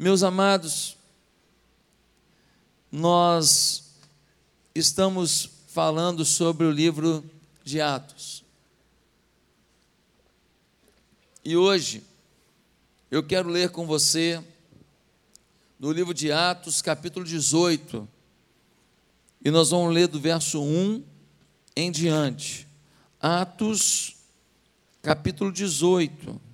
Meus 0.00 0.22
amados, 0.22 0.96
nós 2.88 3.96
estamos 4.72 5.50
falando 5.66 6.24
sobre 6.24 6.64
o 6.66 6.70
livro 6.70 7.28
de 7.64 7.80
Atos. 7.80 8.44
E 11.44 11.56
hoje 11.56 12.04
eu 13.10 13.24
quero 13.24 13.48
ler 13.48 13.70
com 13.70 13.88
você 13.88 14.40
no 15.80 15.90
livro 15.90 16.14
de 16.14 16.30
Atos, 16.30 16.80
capítulo 16.80 17.26
18. 17.26 18.08
E 19.44 19.50
nós 19.50 19.70
vamos 19.70 19.92
ler 19.92 20.06
do 20.06 20.20
verso 20.20 20.62
1 20.62 21.02
em 21.74 21.90
diante. 21.90 22.68
Atos, 23.20 24.14
capítulo 25.02 25.50
18. 25.50 26.47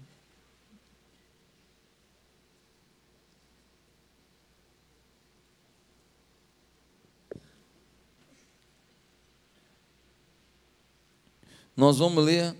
Nós 11.76 11.98
vamos 11.98 12.24
ler 12.24 12.54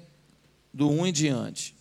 do 0.73 0.89
1 0.91 1.07
em 1.07 1.13
diante. 1.13 1.75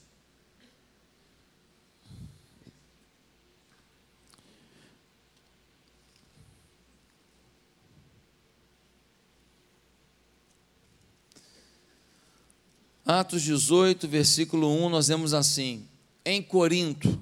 Atos 13.06 13.42
18, 13.42 14.08
versículo 14.08 14.68
1, 14.86 14.90
nós 14.90 15.08
vemos 15.08 15.34
assim: 15.34 15.86
em 16.26 16.42
Corinto. 16.42 17.22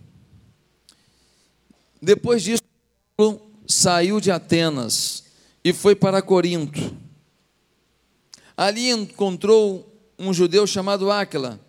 Depois 2.01 2.43
disso, 2.43 2.61
saiu 3.67 4.19
de 4.19 4.31
Atenas 4.31 5.23
e 5.63 5.73
foi 5.73 5.95
para 5.95 6.21
Corinto. 6.21 6.95
Ali 8.55 8.89
encontrou 8.89 9.90
um 10.29 10.33
judeu 10.33 10.67
chamado 10.67 11.11
Áquila, 11.11 11.59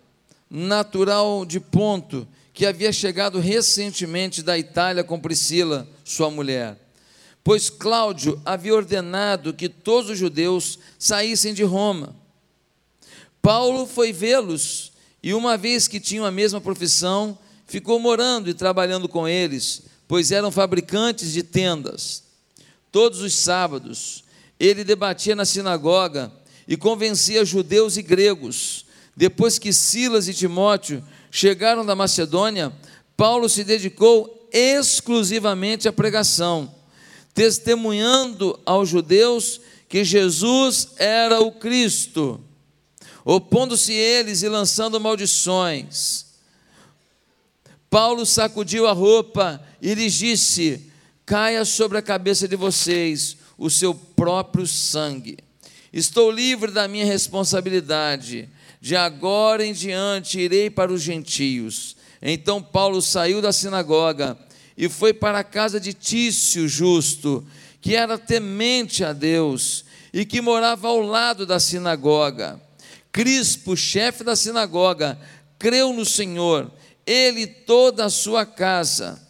natural 0.49 1.45
de 1.45 1.59
Ponto, 1.59 2.27
que 2.53 2.65
havia 2.65 2.93
chegado 2.93 3.39
recentemente 3.39 4.43
da 4.43 4.57
Itália 4.57 5.03
com 5.03 5.19
Priscila, 5.19 5.87
sua 6.03 6.29
mulher. 6.29 6.77
Pois 7.43 7.69
Cláudio 7.69 8.39
havia 8.45 8.75
ordenado 8.75 9.53
que 9.53 9.67
todos 9.67 10.11
os 10.11 10.17
judeus 10.17 10.77
saíssem 10.99 11.53
de 11.53 11.63
Roma. 11.63 12.15
Paulo 13.41 13.87
foi 13.87 14.13
vê-los 14.13 14.93
e, 15.21 15.33
uma 15.33 15.57
vez 15.57 15.87
que 15.87 15.99
tinham 15.99 16.23
a 16.23 16.31
mesma 16.31 16.61
profissão, 16.61 17.37
ficou 17.65 17.99
morando 17.99 18.49
e 18.49 18.53
trabalhando 18.53 19.09
com 19.09 19.27
eles, 19.27 19.81
pois 20.07 20.31
eram 20.31 20.51
fabricantes 20.51 21.33
de 21.33 21.41
tendas. 21.41 22.23
Todos 22.91 23.19
os 23.21 23.33
sábados, 23.33 24.23
ele 24.59 24.83
debatia 24.83 25.35
na 25.35 25.43
sinagoga 25.43 26.31
e 26.67 26.77
convencia 26.77 27.45
judeus 27.45 27.97
e 27.97 28.01
gregos. 28.01 28.85
Depois 29.15 29.59
que 29.59 29.71
Silas 29.71 30.27
e 30.27 30.33
Timóteo 30.33 31.03
chegaram 31.29 31.85
da 31.85 31.95
Macedônia, 31.95 32.73
Paulo 33.15 33.47
se 33.47 33.63
dedicou 33.63 34.49
exclusivamente 34.51 35.87
à 35.87 35.93
pregação, 35.93 36.73
testemunhando 37.33 38.59
aos 38.65 38.89
judeus 38.89 39.59
que 39.87 40.03
Jesus 40.03 40.89
era 40.97 41.39
o 41.39 41.51
Cristo, 41.51 42.39
opondo-se 43.23 43.93
eles 43.93 44.41
e 44.41 44.49
lançando 44.49 44.99
maldições. 44.99 46.25
Paulo 47.89 48.25
sacudiu 48.25 48.87
a 48.87 48.91
roupa 48.91 49.61
e 49.79 49.93
lhes 49.93 50.13
disse: 50.13 50.91
Caia 51.25 51.63
sobre 51.63 51.97
a 51.97 52.01
cabeça 52.01 52.47
de 52.47 52.55
vocês 52.55 53.37
o 53.57 53.69
seu 53.69 53.93
próprio 53.93 54.65
sangue. 54.65 55.37
Estou 55.93 56.31
livre 56.31 56.71
da 56.71 56.87
minha 56.87 57.05
responsabilidade. 57.05 58.49
De 58.81 58.95
agora 58.95 59.63
em 59.63 59.71
diante 59.71 60.39
irei 60.39 60.67
para 60.67 60.91
os 60.91 61.03
gentios. 61.03 61.95
Então 62.19 62.63
Paulo 62.63 62.99
saiu 62.99 63.41
da 63.41 63.53
sinagoga 63.53 64.35
e 64.75 64.89
foi 64.89 65.13
para 65.13 65.39
a 65.39 65.43
casa 65.43 65.79
de 65.79 65.93
Tício 65.93 66.67
justo, 66.67 67.45
que 67.79 67.95
era 67.95 68.17
temente 68.17 69.03
a 69.03 69.13
Deus 69.13 69.85
e 70.11 70.25
que 70.25 70.41
morava 70.41 70.87
ao 70.87 70.99
lado 70.99 71.45
da 71.45 71.59
sinagoga. 71.59 72.59
Crispo, 73.11 73.77
chefe 73.77 74.23
da 74.23 74.35
sinagoga, 74.35 75.19
creu 75.59 75.93
no 75.93 76.03
Senhor, 76.03 76.71
ele 77.05 77.41
e 77.41 77.47
toda 77.47 78.05
a 78.05 78.09
sua 78.09 78.45
casa. 78.47 79.21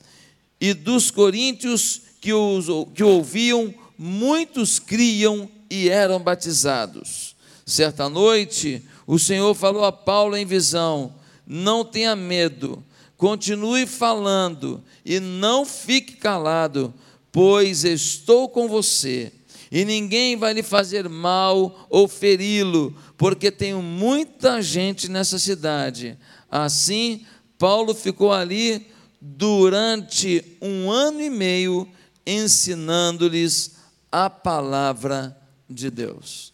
E 0.62 0.74
dos 0.74 1.12
coríntios 1.12 2.02
que 2.22 2.32
o, 2.32 2.86
que 2.96 3.04
ouviam, 3.04 3.74
muitos 3.98 4.80
criam 4.80 5.50
e 5.74 5.90
eram 5.90 6.20
batizados. 6.20 7.36
Certa 7.66 8.08
noite, 8.08 8.84
o 9.08 9.18
Senhor 9.18 9.56
falou 9.56 9.84
a 9.84 9.92
Paulo 9.92 10.38
em 10.38 10.46
visão: 10.46 11.16
Não 11.48 11.84
tenha 11.84 12.16
medo, 12.16 12.84
continue 13.18 13.88
falando 13.88 14.84
e 15.04 15.20
não 15.20 15.66
fique 15.66 16.16
calado, 16.16 16.94
pois 17.32 17.84
estou 17.84 18.48
com 18.48 18.68
você. 18.68 19.32
E 19.72 19.84
ninguém 19.84 20.38
vai 20.38 20.54
lhe 20.54 20.62
fazer 20.62 21.10
mal 21.10 21.88
ou 21.90 22.08
feri-lo, 22.08 22.96
porque 23.18 23.50
tenho 23.50 23.82
muita 23.82 24.62
gente 24.62 25.10
nessa 25.10 25.40
cidade. 25.40 26.16
Assim, 26.52 27.26
Paulo 27.58 27.96
ficou 27.96 28.32
ali 28.32 28.86
durante 29.20 30.58
um 30.62 30.92
ano 30.92 31.20
e 31.20 31.32
meio, 31.32 31.88
ensinando-lhes 32.28 33.72
a 34.12 34.30
palavra 34.30 35.36
de 35.74 35.90
Deus. 35.90 36.54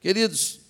Queridos, 0.00 0.60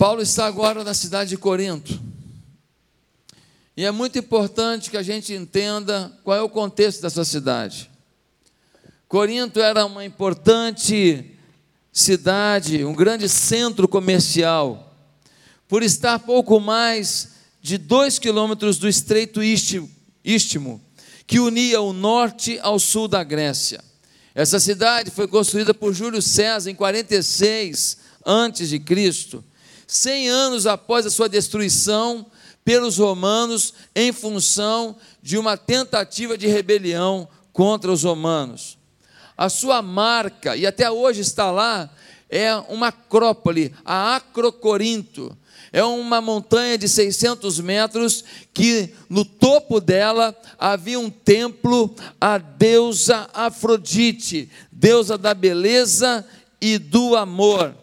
Paulo 0.00 0.22
está 0.22 0.46
agora 0.46 0.82
na 0.82 0.94
cidade 0.94 1.28
de 1.28 1.36
Corinto. 1.36 2.00
E 3.76 3.84
é 3.84 3.90
muito 3.90 4.18
importante 4.18 4.90
que 4.90 4.96
a 4.96 5.02
gente 5.02 5.34
entenda 5.34 6.10
qual 6.24 6.36
é 6.36 6.40
o 6.40 6.48
contexto 6.48 7.02
dessa 7.02 7.24
cidade. 7.24 7.90
Corinto 9.06 9.60
era 9.60 9.84
uma 9.84 10.04
importante 10.04 11.36
cidade, 11.92 12.84
um 12.84 12.94
grande 12.94 13.28
centro 13.28 13.86
comercial 13.86 14.89
por 15.70 15.84
estar 15.84 16.18
pouco 16.18 16.58
mais 16.58 17.28
de 17.62 17.78
dois 17.78 18.18
quilômetros 18.18 18.76
do 18.76 18.88
estreito 18.88 19.40
istmo, 19.40 20.80
que 21.28 21.38
unia 21.38 21.80
o 21.80 21.92
norte 21.92 22.58
ao 22.60 22.76
sul 22.80 23.06
da 23.06 23.22
Grécia. 23.22 23.80
Essa 24.34 24.58
cidade 24.58 25.12
foi 25.12 25.28
construída 25.28 25.72
por 25.72 25.94
Júlio 25.94 26.20
César 26.20 26.72
em 26.72 26.74
46 26.74 27.98
antes 28.26 28.68
de 28.68 28.80
Cristo, 28.80 29.44
100 29.86 30.28
anos 30.28 30.66
após 30.66 31.06
a 31.06 31.10
sua 31.10 31.28
destruição 31.28 32.26
pelos 32.64 32.98
romanos 32.98 33.72
em 33.94 34.12
função 34.12 34.96
de 35.22 35.38
uma 35.38 35.56
tentativa 35.56 36.36
de 36.36 36.48
rebelião 36.48 37.28
contra 37.52 37.92
os 37.92 38.02
romanos. 38.02 38.76
A 39.38 39.48
sua 39.48 39.80
marca, 39.80 40.56
e 40.56 40.66
até 40.66 40.90
hoje 40.90 41.20
está 41.20 41.52
lá, 41.52 41.88
é 42.28 42.52
uma 42.68 42.88
acrópole, 42.88 43.72
a 43.84 44.16
Acrocorinto, 44.16 45.36
é 45.72 45.84
uma 45.84 46.20
montanha 46.20 46.76
de 46.76 46.88
600 46.88 47.60
metros 47.60 48.24
que 48.52 48.90
no 49.08 49.24
topo 49.24 49.80
dela 49.80 50.36
havia 50.58 50.98
um 50.98 51.10
templo 51.10 51.94
à 52.20 52.38
deusa 52.38 53.28
Afrodite, 53.32 54.50
deusa 54.72 55.16
da 55.16 55.32
beleza 55.32 56.26
e 56.60 56.78
do 56.78 57.16
amor. 57.16 57.74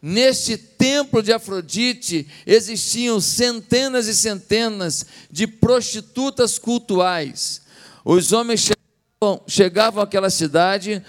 Neste 0.00 0.56
templo 0.56 1.22
de 1.22 1.32
Afrodite 1.32 2.26
existiam 2.46 3.20
centenas 3.20 4.06
e 4.06 4.14
centenas 4.14 5.06
de 5.30 5.46
prostitutas 5.46 6.58
cultuais. 6.58 7.62
Os 8.04 8.32
homens 8.32 8.60
chegavam, 8.60 9.42
chegavam 9.46 10.02
àquela 10.02 10.28
cidade 10.28 11.02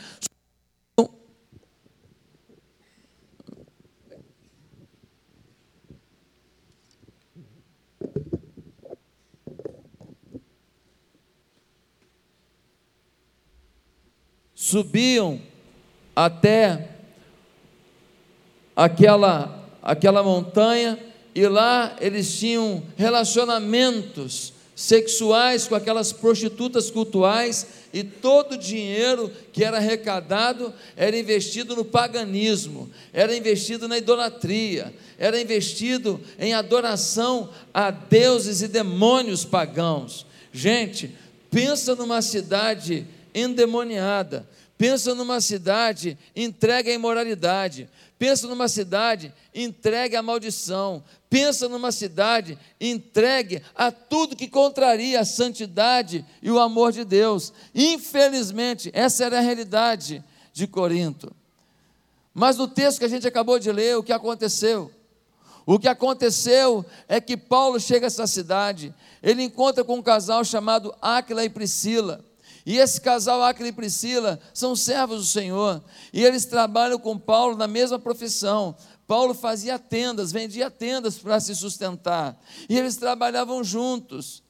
subiam 14.65 15.39
até 16.15 16.89
aquela, 18.75 19.63
aquela 19.79 20.23
montanha 20.23 20.97
e 21.35 21.47
lá 21.47 21.95
eles 22.01 22.39
tinham 22.39 22.81
relacionamentos 22.97 24.53
sexuais 24.75 25.67
com 25.67 25.75
aquelas 25.75 26.11
prostitutas 26.11 26.89
cultuais 26.89 27.67
e 27.93 28.03
todo 28.03 28.53
o 28.53 28.57
dinheiro 28.57 29.31
que 29.53 29.63
era 29.63 29.77
arrecadado 29.77 30.73
era 30.97 31.15
investido 31.15 31.75
no 31.75 31.85
paganismo, 31.85 32.89
era 33.13 33.37
investido 33.37 33.87
na 33.87 33.99
idolatria, 33.99 34.91
era 35.19 35.39
investido 35.39 36.19
em 36.39 36.55
adoração 36.55 37.51
a 37.71 37.91
deuses 37.91 38.63
e 38.63 38.67
demônios 38.67 39.45
pagãos. 39.45 40.25
Gente, 40.51 41.13
pensa 41.51 41.93
numa 41.93 42.23
cidade 42.23 43.05
endemoniada, 43.35 44.47
pensa 44.77 45.13
numa 45.13 45.41
cidade 45.41 46.17
entregue 46.33 46.89
à 46.89 46.93
imoralidade, 46.93 47.89
pensa 48.17 48.47
numa 48.47 48.69
cidade 48.69 49.33
entregue 49.53 50.15
à 50.15 50.21
maldição, 50.21 51.03
pensa 51.29 51.67
numa 51.67 51.91
cidade 51.91 52.57
entregue 52.79 53.61
a 53.75 53.91
tudo 53.91 54.37
que 54.37 54.47
contraria 54.47 55.19
a 55.19 55.25
santidade 55.25 56.25
e 56.41 56.49
o 56.49 56.59
amor 56.59 56.93
de 56.93 57.03
Deus. 57.03 57.51
Infelizmente, 57.75 58.89
essa 58.93 59.25
era 59.25 59.39
a 59.39 59.41
realidade 59.41 60.23
de 60.53 60.65
Corinto. 60.65 61.35
Mas 62.33 62.57
no 62.57 62.67
texto 62.67 62.99
que 62.99 63.05
a 63.05 63.09
gente 63.09 63.27
acabou 63.27 63.59
de 63.59 63.71
ler, 63.71 63.97
o 63.97 64.03
que 64.03 64.13
aconteceu? 64.13 64.91
O 65.65 65.79
que 65.79 65.87
aconteceu 65.87 66.85
é 67.07 67.19
que 67.19 67.35
Paulo 67.35 67.79
chega 67.79 68.05
a 68.05 68.07
essa 68.07 68.27
cidade, 68.27 68.93
ele 69.21 69.41
encontra 69.43 69.83
com 69.83 69.95
um 69.95 70.01
casal 70.01 70.43
chamado 70.45 70.93
Áquila 71.01 71.43
e 71.43 71.49
Priscila. 71.49 72.23
E 72.65 72.77
esse 72.77 72.99
casal, 72.99 73.43
Áquila 73.43 73.69
e 73.69 73.71
Priscila, 73.71 74.39
são 74.53 74.75
servos 74.75 75.19
do 75.19 75.25
Senhor, 75.25 75.83
e 76.11 76.23
eles 76.23 76.45
trabalham 76.45 76.97
com 76.97 77.17
Paulo 77.17 77.55
na 77.55 77.67
mesma 77.67 77.99
profissão. 77.99 78.75
Paulo 79.05 79.35
fazia 79.35 79.77
tendas, 79.77 80.31
vendia 80.31 80.71
tendas 80.71 81.17
para 81.17 81.39
se 81.39 81.55
sustentar, 81.55 82.35
e 82.67 82.77
eles 82.77 82.95
trabalhavam 82.95 83.63
juntos. 83.63 84.43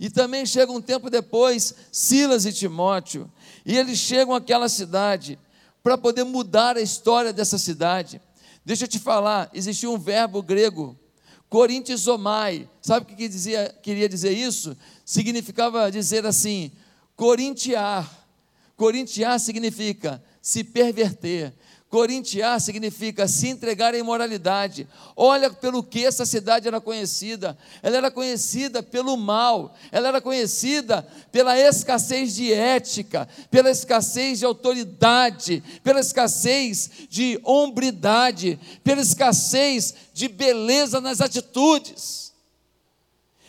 E 0.00 0.10
também 0.10 0.44
chega 0.44 0.72
um 0.72 0.80
tempo 0.80 1.08
depois, 1.08 1.74
Silas 1.92 2.44
e 2.44 2.52
Timóteo, 2.52 3.30
e 3.64 3.76
eles 3.76 3.98
chegam 3.98 4.34
àquela 4.34 4.68
cidade 4.68 5.38
para 5.82 5.96
poder 5.96 6.24
mudar 6.24 6.76
a 6.76 6.80
história 6.80 7.32
dessa 7.32 7.56
cidade. 7.56 8.20
Deixa 8.64 8.84
eu 8.84 8.88
te 8.88 8.98
falar, 8.98 9.48
existia 9.54 9.88
um 9.88 9.98
verbo 9.98 10.42
grego, 10.42 10.98
corintizomai. 11.48 12.68
Sabe 12.82 13.12
o 13.12 13.16
que 13.16 13.28
dizia, 13.28 13.74
queria 13.82 14.08
dizer 14.08 14.32
isso? 14.32 14.76
Significava 15.04 15.90
dizer 15.90 16.26
assim, 16.26 16.72
corintiar. 17.20 18.10
Corintiar 18.78 19.38
significa 19.38 20.24
se 20.40 20.64
perverter, 20.64 21.52
Corintiar 21.90 22.58
significa 22.60 23.28
se 23.28 23.48
entregar 23.48 23.92
à 23.92 23.98
imoralidade. 23.98 24.88
Olha 25.14 25.50
pelo 25.50 25.82
que 25.82 26.06
essa 26.06 26.24
cidade 26.24 26.68
era 26.68 26.80
conhecida. 26.80 27.58
Ela 27.82 27.96
era 27.96 28.10
conhecida 28.10 28.80
pelo 28.82 29.16
mal, 29.16 29.74
ela 29.90 30.08
era 30.08 30.20
conhecida 30.20 31.06
pela 31.32 31.58
escassez 31.58 32.36
de 32.36 32.52
ética, 32.52 33.28
pela 33.50 33.70
escassez 33.70 34.38
de 34.38 34.46
autoridade, 34.46 35.62
pela 35.82 36.00
escassez 36.00 36.90
de 37.10 37.38
hombridade, 37.42 38.58
pela 38.84 39.02
escassez 39.02 39.94
de 40.14 40.28
beleza 40.28 41.00
nas 41.00 41.20
atitudes. 41.20 42.32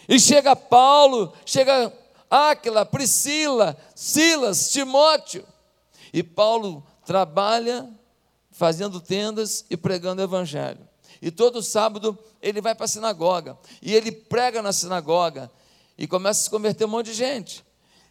E 0.09 0.19
chega 0.19 0.55
Paulo, 0.55 1.31
chega 1.45 2.00
Áquila, 2.31 2.85
Priscila, 2.85 3.77
Silas, 3.93 4.71
Timóteo, 4.71 5.45
e 6.13 6.23
Paulo 6.23 6.81
trabalha 7.05 7.89
fazendo 8.49 9.01
tendas 9.01 9.65
e 9.69 9.75
pregando 9.75 10.21
o 10.21 10.25
evangelho. 10.25 10.87
E 11.21 11.29
todo 11.29 11.61
sábado 11.61 12.17
ele 12.41 12.61
vai 12.61 12.73
para 12.73 12.85
a 12.85 12.87
sinagoga 12.87 13.57
e 13.81 13.93
ele 13.93 14.11
prega 14.11 14.61
na 14.61 14.71
sinagoga 14.71 15.51
e 15.97 16.07
começa 16.07 16.39
a 16.39 16.43
se 16.45 16.49
converter 16.49 16.85
um 16.85 16.89
monte 16.89 17.07
de 17.07 17.13
gente. 17.13 17.65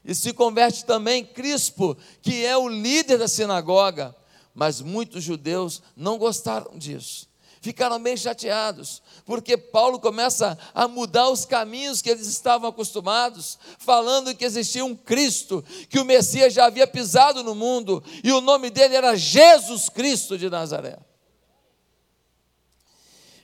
E 0.04 0.14
se 0.14 0.32
converte 0.32 0.84
também 0.84 1.24
Crispo, 1.24 1.96
que 2.22 2.44
é 2.44 2.56
o 2.56 2.68
líder 2.68 3.18
da 3.18 3.26
sinagoga, 3.26 4.14
mas 4.54 4.80
muitos 4.80 5.24
judeus 5.24 5.82
não 5.96 6.18
gostaram 6.18 6.76
disso 6.78 7.29
ficaram 7.60 8.02
bem 8.02 8.16
chateados, 8.16 9.02
porque 9.26 9.56
Paulo 9.56 10.00
começa 10.00 10.58
a 10.74 10.88
mudar 10.88 11.28
os 11.28 11.44
caminhos 11.44 12.00
que 12.00 12.08
eles 12.08 12.26
estavam 12.26 12.70
acostumados, 12.70 13.58
falando 13.78 14.34
que 14.34 14.44
existia 14.44 14.84
um 14.84 14.96
Cristo, 14.96 15.62
que 15.88 16.00
o 16.00 16.04
Messias 16.04 16.54
já 16.54 16.66
havia 16.66 16.86
pisado 16.86 17.44
no 17.44 17.54
mundo, 17.54 18.02
e 18.24 18.32
o 18.32 18.40
nome 18.40 18.70
dele 18.70 18.96
era 18.96 19.16
Jesus 19.16 19.88
Cristo 19.88 20.38
de 20.38 20.48
Nazaré. 20.48 20.98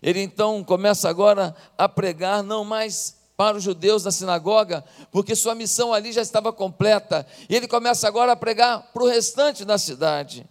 Ele 0.03 0.23
então 0.23 0.65
começa 0.65 1.09
agora 1.09 1.55
a 1.77 1.89
pregar 1.89 2.43
não 2.43 2.65
mais 2.65 3.17
para 3.37 3.59
os 3.59 3.63
judeus 3.63 4.03
na 4.03 4.11
sinagoga, 4.11 4.83
porque 5.11 5.37
sua 5.37 5.55
missão 5.55 5.93
ali 5.93 6.11
já 6.11 6.23
estava 6.23 6.53
completa, 6.53 7.27
e 7.51 7.55
ele 7.55 7.69
começa 7.69 8.09
agora 8.09 8.33
a 8.33 8.37
pregar 8.37 8.93
para 8.95 9.03
o 9.03 9.09
restante 9.09 9.63
da 9.63 9.77
cidade. 9.77 10.47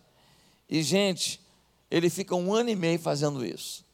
E, 0.70 0.84
gente, 0.84 1.45
ele 1.90 2.10
fica 2.10 2.36
um 2.36 2.54
ano 2.54 2.70
e 2.70 2.76
meio 2.76 3.00
fazendo 3.00 3.46
isso. 3.46 3.86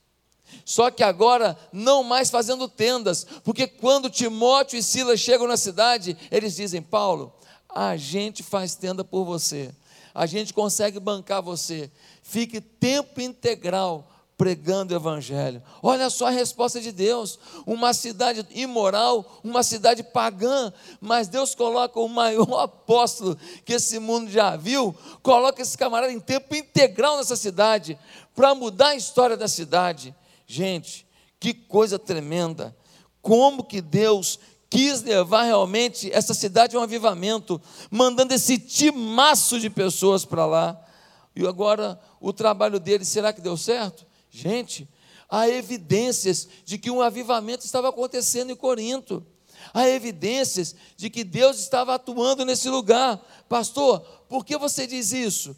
Só 0.66 0.92
que 0.92 1.04
agora 1.04 1.58
não 1.72 2.04
mais 2.04 2.30
fazendo 2.30 2.68
tendas, 2.68 3.26
porque 3.44 3.68
quando 3.68 4.10
Timóteo 4.10 4.78
e 4.78 4.84
Silas 4.84 5.20
chegam 5.20 5.48
na 5.48 5.58
cidade, 5.58 6.18
eles 6.30 6.56
dizem: 6.56 6.82
Paulo, 6.82 7.34
a 7.70 7.96
gente 7.96 8.44
faz 8.44 8.76
tenda 8.76 9.04
por 9.04 9.24
você, 9.24 9.74
a 10.14 10.26
gente 10.26 10.54
consegue 10.54 11.00
bancar 11.00 11.42
você, 11.42 11.90
fique 12.22 12.60
tempo 12.60 13.22
integral 13.22 14.11
pregando 14.42 14.92
o 14.92 14.98
Evangelho. 14.98 15.62
Olha 15.84 16.10
só 16.10 16.26
a 16.26 16.32
resposta 16.32 16.82
de 16.82 16.92
Deus: 16.92 17.38
uma 17.64 17.94
cidade 17.94 18.44
imoral, 18.50 19.40
uma 19.44 19.62
cidade 19.62 20.02
pagã, 20.02 20.74
mas 21.00 21.28
Deus 21.28 21.54
coloca 21.54 22.00
o 22.00 22.10
maior 22.10 22.58
apóstolo 22.58 23.38
que 23.64 23.74
esse 23.74 24.00
mundo 24.00 24.32
já 24.32 24.56
viu, 24.56 24.96
coloca 25.22 25.62
esse 25.62 25.78
camarada 25.78 26.12
em 26.12 26.20
tempo 26.20 26.56
integral 26.56 27.18
nessa 27.18 27.36
cidade, 27.36 28.00
para 28.34 28.56
mudar 28.56 28.88
a 28.88 28.96
história 28.96 29.38
da 29.38 29.48
cidade. 29.48 30.16
Gente, 30.48 31.06
que 31.40 31.54
coisa 31.54 32.00
tremenda! 32.00 32.76
Como 33.22 33.64
que 33.64 33.80
Deus 33.80 34.40
quis 34.72 35.04
levar 35.04 35.44
realmente 35.44 36.12
essa 36.12 36.34
cidade 36.34 36.76
a 36.76 36.80
um 36.80 36.84
avivamento, 36.84 37.62
mandando 37.92 38.34
esse 38.34 38.58
timaço 38.58 39.60
de 39.60 39.70
pessoas 39.70 40.26
para 40.26 40.48
lá. 40.48 40.84
E 41.36 41.46
agora 41.46 42.00
o 42.20 42.34
trabalho 42.34 42.80
dele, 42.80 43.06
será 43.06 43.32
que 43.32 43.40
deu 43.40 43.56
certo? 43.56 44.10
Gente, 44.32 44.88
há 45.30 45.48
evidências 45.48 46.48
de 46.64 46.78
que 46.78 46.90
um 46.90 47.02
avivamento 47.02 47.66
estava 47.66 47.90
acontecendo 47.90 48.52
em 48.52 48.56
Corinto. 48.56 49.24
Há 49.74 49.88
evidências 49.88 50.76
de 50.96 51.10
que 51.10 51.24
Deus 51.24 51.60
estava 51.60 51.94
atuando 51.94 52.46
nesse 52.46 52.70
lugar. 52.70 53.18
Pastor, 53.48 54.00
por 54.28 54.46
que 54.46 54.58
você 54.58 54.88
diz 54.88 55.12
isso? 55.12 55.56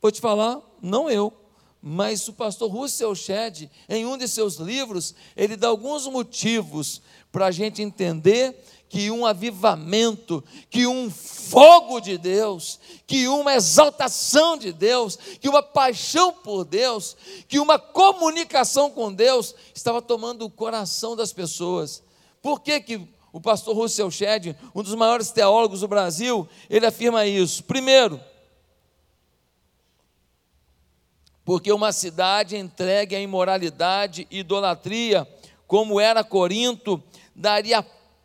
Vou 0.00 0.10
te 0.10 0.20
falar, 0.20 0.60
não 0.82 1.08
eu, 1.08 1.32
mas 1.80 2.26
o 2.28 2.32
pastor 2.32 2.70
Russell 2.70 3.14
Shedd, 3.14 3.70
em 3.88 4.04
um 4.04 4.18
de 4.18 4.28
seus 4.28 4.56
livros, 4.56 5.14
ele 5.36 5.56
dá 5.56 5.68
alguns 5.68 6.06
motivos 6.06 7.00
para 7.30 7.46
a 7.46 7.50
gente 7.50 7.80
entender 7.80 8.64
que 8.92 9.10
um 9.10 9.24
avivamento, 9.24 10.44
que 10.68 10.86
um 10.86 11.10
fogo 11.10 11.98
de 11.98 12.18
Deus, 12.18 12.78
que 13.06 13.26
uma 13.26 13.54
exaltação 13.54 14.54
de 14.54 14.70
Deus, 14.70 15.16
que 15.40 15.48
uma 15.48 15.62
paixão 15.62 16.30
por 16.30 16.62
Deus, 16.62 17.16
que 17.48 17.58
uma 17.58 17.78
comunicação 17.78 18.90
com 18.90 19.10
Deus 19.10 19.54
estava 19.74 20.02
tomando 20.02 20.44
o 20.44 20.50
coração 20.50 21.16
das 21.16 21.32
pessoas. 21.32 22.02
Por 22.42 22.60
que, 22.60 22.78
que 22.82 23.08
o 23.32 23.40
pastor 23.40 23.74
Russell 23.74 24.10
Shedd, 24.10 24.54
um 24.74 24.82
dos 24.82 24.94
maiores 24.94 25.30
teólogos 25.30 25.80
do 25.80 25.88
Brasil, 25.88 26.46
ele 26.68 26.84
afirma 26.84 27.24
isso? 27.24 27.64
Primeiro, 27.64 28.20
porque 31.46 31.72
uma 31.72 31.92
cidade 31.92 32.58
entregue 32.58 33.16
à 33.16 33.20
imoralidade 33.20 34.28
e 34.30 34.40
idolatria, 34.40 35.26
como 35.66 35.98
era 35.98 36.22
Corinto, 36.22 37.02
daria 37.34 37.82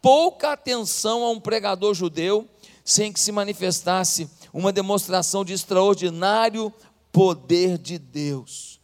pouca 0.07 0.53
atenção 0.53 1.25
a 1.25 1.29
um 1.31 1.37
pregador 1.37 1.93
judeu 1.93 2.47
sem 2.85 3.11
que 3.11 3.19
se 3.19 3.29
manifestasse 3.29 4.29
uma 4.53 4.71
demonstração 4.71 5.43
de 5.43 5.51
extraordinário 5.51 6.73
poder 7.11 7.77
de 7.77 7.99
Deus. 7.99 8.79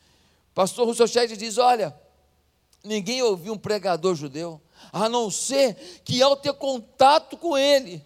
Pastor 0.53 0.85
Russell 0.85 1.07
Shedd 1.07 1.37
diz: 1.37 1.57
Olha, 1.57 1.95
ninguém 2.83 3.21
ouviu 3.21 3.53
um 3.53 3.57
pregador 3.57 4.15
judeu, 4.15 4.59
a 4.91 5.07
não 5.07 5.31
ser 5.31 6.01
que 6.03 6.21
ao 6.21 6.35
ter 6.35 6.51
contato 6.55 7.37
com 7.37 7.57
ele, 7.57 8.03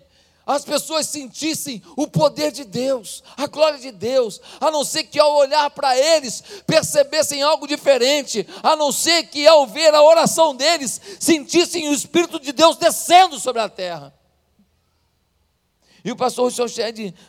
as 0.48 0.63
pessoas 0.63 1.06
sentissem 1.08 1.84
o 1.96 2.08
poder 2.08 2.51
de 2.51 2.63
Deus, 2.63 3.22
a 3.36 3.46
glória 3.46 3.77
de 3.77 3.92
Deus, 3.92 4.42
a 4.60 4.72
não 4.72 4.84
ser 4.84 5.04
que 5.04 5.20
ao 5.20 5.36
olhar 5.36 5.70
para 5.72 5.96
eles 5.96 6.42
percebessem 6.66 7.44
algo 7.44 7.68
diferente, 7.68 8.48
a 8.63 8.75
não 8.75 8.92
ser 8.92 9.24
que 9.24 9.46
ao 9.46 9.68
ver 9.68 9.94
a 9.94 10.01
oração 10.01 10.56
deles 10.56 11.00
sentissem 11.20 11.89
o 11.89 11.94
Espírito 11.94 12.39
de 12.39 12.51
Deus 12.51 12.77
descendo 12.77 13.39
sobre 13.39 13.62
a 13.62 13.68
terra. 13.70 14.13
E 16.04 16.12
o 16.12 16.16
pastor 16.16 16.46
Russell 16.46 16.68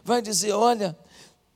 vai 0.04 0.22
dizer: 0.22 0.52
olha, 0.52 0.96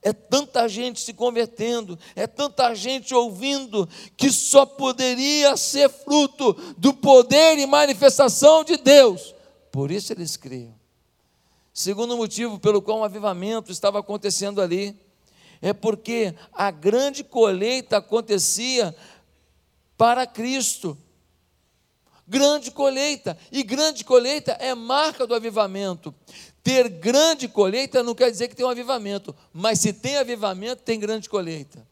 é 0.02 0.12
tanta 0.12 0.68
gente 0.68 1.00
se 1.00 1.14
convertendo, 1.14 1.96
é 2.16 2.26
tanta 2.26 2.74
gente 2.74 3.14
ouvindo, 3.14 3.88
que 4.16 4.30
só 4.32 4.66
poderia 4.66 5.56
ser 5.56 5.88
fruto 5.88 6.52
do 6.76 6.92
poder 6.92 7.58
e 7.58 7.66
manifestação 7.66 8.64
de 8.64 8.76
Deus 8.76 9.32
por 9.72 9.90
isso 9.90 10.12
eles 10.12 10.36
criam. 10.36 10.81
Segundo 11.72 12.16
motivo 12.16 12.58
pelo 12.58 12.82
qual 12.82 12.98
um 12.98 13.04
avivamento 13.04 13.72
estava 13.72 13.98
acontecendo 13.98 14.60
ali, 14.60 14.94
é 15.60 15.72
porque 15.72 16.34
a 16.52 16.70
grande 16.70 17.24
colheita 17.24 17.96
acontecia 17.96 18.94
para 19.96 20.26
Cristo. 20.26 20.98
Grande 22.26 22.70
colheita, 22.70 23.36
e 23.50 23.62
grande 23.62 24.04
colheita 24.04 24.52
é 24.52 24.74
marca 24.74 25.26
do 25.26 25.34
avivamento. 25.34 26.14
Ter 26.62 26.88
grande 26.88 27.48
colheita 27.48 28.02
não 28.02 28.14
quer 28.14 28.30
dizer 28.30 28.48
que 28.48 28.54
tem 28.54 28.64
um 28.64 28.70
avivamento, 28.70 29.34
mas 29.52 29.80
se 29.80 29.92
tem 29.92 30.16
avivamento, 30.16 30.82
tem 30.82 31.00
grande 31.00 31.28
colheita. 31.28 31.86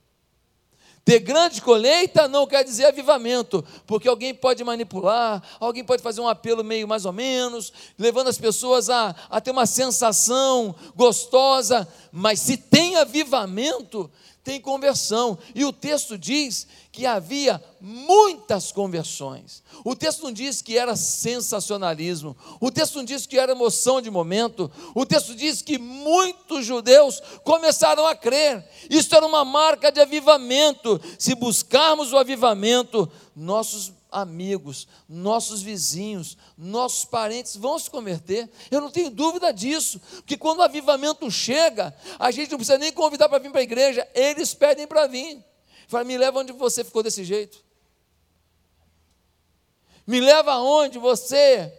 Ter 1.04 1.18
grande 1.18 1.62
colheita 1.62 2.28
não 2.28 2.46
quer 2.46 2.62
dizer 2.62 2.86
avivamento, 2.86 3.64
porque 3.86 4.08
alguém 4.08 4.34
pode 4.34 4.62
manipular, 4.62 5.42
alguém 5.58 5.82
pode 5.82 6.02
fazer 6.02 6.20
um 6.20 6.28
apelo 6.28 6.62
meio 6.62 6.86
mais 6.86 7.04
ou 7.04 7.12
menos, 7.12 7.72
levando 7.98 8.28
as 8.28 8.38
pessoas 8.38 8.90
a, 8.90 9.14
a 9.30 9.40
ter 9.40 9.50
uma 9.50 9.66
sensação 9.66 10.74
gostosa, 10.94 11.88
mas 12.12 12.38
se 12.40 12.56
tem 12.56 12.96
avivamento, 12.96 14.10
tem 14.42 14.60
conversão. 14.60 15.38
E 15.54 15.64
o 15.64 15.72
texto 15.72 16.16
diz 16.16 16.66
que 16.90 17.06
havia 17.06 17.62
muitas 17.80 18.72
conversões. 18.72 19.62
O 19.84 19.94
texto 19.94 20.24
não 20.24 20.32
diz 20.32 20.60
que 20.62 20.76
era 20.76 20.96
sensacionalismo. 20.96 22.36
O 22.60 22.70
texto 22.70 22.96
não 22.96 23.04
diz 23.04 23.26
que 23.26 23.38
era 23.38 23.52
emoção 23.52 24.00
de 24.00 24.10
momento. 24.10 24.70
O 24.94 25.06
texto 25.06 25.34
diz 25.34 25.62
que 25.62 25.78
muitos 25.78 26.64
judeus 26.64 27.22
começaram 27.44 28.06
a 28.06 28.14
crer. 28.14 28.66
Isso 28.88 29.14
era 29.14 29.26
uma 29.26 29.44
marca 29.44 29.92
de 29.92 30.00
avivamento. 30.00 31.00
Se 31.18 31.34
buscarmos 31.34 32.12
o 32.12 32.18
avivamento, 32.18 33.10
nossos 33.36 33.92
amigos, 34.10 34.88
nossos 35.08 35.62
vizinhos, 35.62 36.36
nossos 36.56 37.04
parentes 37.04 37.56
vão 37.56 37.78
se 37.78 37.90
converter. 37.90 38.50
Eu 38.70 38.80
não 38.80 38.90
tenho 38.90 39.10
dúvida 39.10 39.52
disso, 39.52 40.00
porque 40.16 40.36
quando 40.36 40.58
o 40.58 40.62
avivamento 40.62 41.30
chega, 41.30 41.94
a 42.18 42.30
gente 42.30 42.50
não 42.50 42.58
precisa 42.58 42.78
nem 42.78 42.92
convidar 42.92 43.28
para 43.28 43.38
vir 43.38 43.50
para 43.50 43.60
a 43.60 43.64
igreja, 43.64 44.08
eles 44.14 44.54
pedem 44.54 44.86
para 44.86 45.06
vir. 45.06 45.44
Fala, 45.88 46.04
me 46.04 46.16
leva 46.16 46.40
onde 46.40 46.52
você 46.52 46.84
ficou 46.84 47.02
desse 47.02 47.24
jeito. 47.24 47.62
Me 50.06 50.20
leva 50.20 50.52
aonde 50.52 50.98
você 50.98 51.72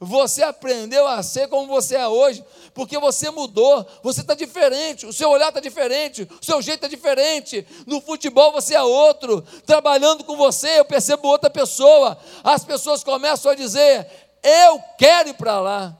você 0.00 0.42
aprendeu 0.42 1.06
a 1.08 1.22
ser 1.22 1.48
como 1.48 1.66
você 1.66 1.96
é 1.96 2.06
hoje, 2.06 2.44
porque 2.78 2.96
você 2.96 3.28
mudou, 3.28 3.84
você 4.04 4.20
está 4.20 4.36
diferente, 4.36 5.04
o 5.04 5.12
seu 5.12 5.28
olhar 5.30 5.48
está 5.48 5.58
diferente, 5.58 6.28
o 6.40 6.44
seu 6.44 6.62
jeito 6.62 6.86
é 6.86 6.88
diferente. 6.88 7.66
No 7.84 8.00
futebol 8.00 8.52
você 8.52 8.76
é 8.76 8.80
outro, 8.80 9.42
trabalhando 9.66 10.22
com 10.22 10.36
você 10.36 10.78
eu 10.78 10.84
percebo 10.84 11.26
outra 11.26 11.50
pessoa. 11.50 12.16
As 12.44 12.64
pessoas 12.64 13.02
começam 13.02 13.50
a 13.50 13.56
dizer: 13.56 14.06
Eu 14.44 14.80
quero 14.96 15.30
ir 15.30 15.34
para 15.34 15.58
lá. 15.58 15.98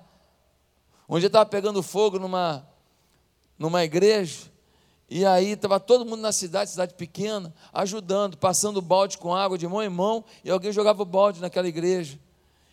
Um 1.09 1.19
dia 1.19 1.27
estava 1.27 1.45
pegando 1.45 1.83
fogo 1.83 2.17
numa, 2.17 2.65
numa 3.59 3.83
igreja, 3.83 4.43
e 5.11 5.27
aí 5.27 5.55
estava 5.55 5.81
todo 5.81 6.07
mundo 6.07 6.21
na 6.21 6.31
cidade, 6.31 6.71
cidade 6.71 6.95
pequena, 6.95 7.53
ajudando, 7.73 8.37
passando 8.37 8.81
balde 8.81 9.19
com 9.19 9.35
água 9.35 9.59
de 9.59 9.67
mão 9.67 9.83
em 9.83 9.89
mão, 9.89 10.25
e 10.45 10.51
alguém 10.51 10.71
jogava 10.71 11.03
o 11.03 11.05
balde 11.05 11.41
naquela 11.41 11.67
igreja 11.67 12.21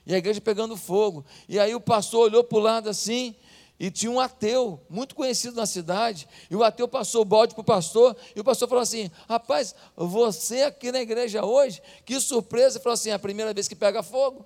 e 0.06 0.14
a 0.14 0.18
igreja 0.18 0.40
pegando 0.40 0.78
fogo. 0.78 1.26
E 1.50 1.58
aí 1.60 1.74
o 1.74 1.82
pastor 1.82 2.28
olhou 2.30 2.44
para 2.44 2.58
o 2.58 2.62
lado 2.62 2.90
assim, 2.90 3.36
e 3.79 3.91
tinha 3.91 4.12
um 4.12 4.20
ateu, 4.20 4.79
muito 4.89 5.15
conhecido 5.15 5.55
na 5.55 5.65
cidade, 5.65 6.27
e 6.50 6.55
o 6.55 6.63
ateu 6.63 6.88
passou 6.88 7.22
o 7.22 7.25
balde 7.25 7.53
para 7.53 7.62
o 7.62 7.65
pastor, 7.65 8.15
e 8.36 8.39
o 8.39 8.44
pastor 8.44 8.67
falou 8.70 8.82
assim: 8.82 9.12
Rapaz, 9.27 9.75
você 9.96 10.63
aqui 10.63 10.91
na 10.91 11.01
igreja 11.01 11.46
hoje, 11.46 11.82
que 12.05 12.20
surpresa! 12.20 12.77
Ele 12.77 12.84
falou 12.84 12.94
assim: 12.94 13.10
É 13.10 13.13
a 13.13 13.20
primeira 13.20 13.53
vez 13.53 13.67
que 13.67 13.75
pega 13.75 14.01
fogo. 14.01 14.46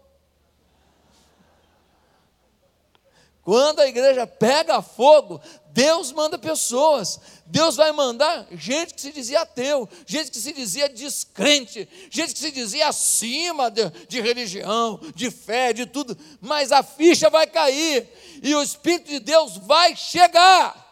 Quando 3.43 3.79
a 3.79 3.88
igreja 3.88 4.27
pega 4.27 4.81
fogo, 4.81 5.41
Deus 5.72 6.12
manda 6.12 6.38
pessoas. 6.38 7.19
Deus 7.46 7.75
vai 7.75 7.91
mandar 7.91 8.48
gente 8.51 8.93
que 8.93 9.01
se 9.01 9.12
dizia 9.12 9.41
ateu, 9.41 9.89
gente 10.05 10.29
que 10.29 10.38
se 10.38 10.53
dizia 10.53 10.89
descrente, 10.89 11.88
gente 12.12 12.34
que 12.34 12.39
se 12.39 12.51
dizia 12.51 12.88
acima 12.88 13.72
de, 13.72 13.89
de 14.08 14.22
religião, 14.22 15.00
de 15.15 15.31
fé, 15.31 15.74
de 15.74 15.86
tudo. 15.86 16.17
Mas 16.41 16.72
a 16.72 16.84
ficha 16.84 17.29
vai 17.29 17.48
cair 17.48 18.08
e 18.43 18.53
o 18.53 18.62
Espírito 18.62 19.10
de 19.10 19.19
Deus 19.19 19.58
vai 19.58 19.96
chegar. 19.96 20.88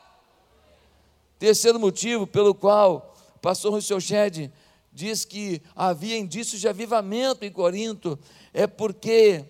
Terceiro 1.37 1.79
motivo 1.79 2.25
pelo 2.25 2.55
qual 2.55 3.15
o 3.35 3.39
pastor 3.39 3.71
Rousseau 3.71 3.99
Shed 3.99 4.51
diz 4.91 5.23
que 5.23 5.61
havia 5.75 6.17
indícios 6.17 6.59
de 6.59 6.67
avivamento 6.67 7.45
em 7.45 7.51
Corinto 7.51 8.17
é 8.51 8.65
porque 8.65 9.45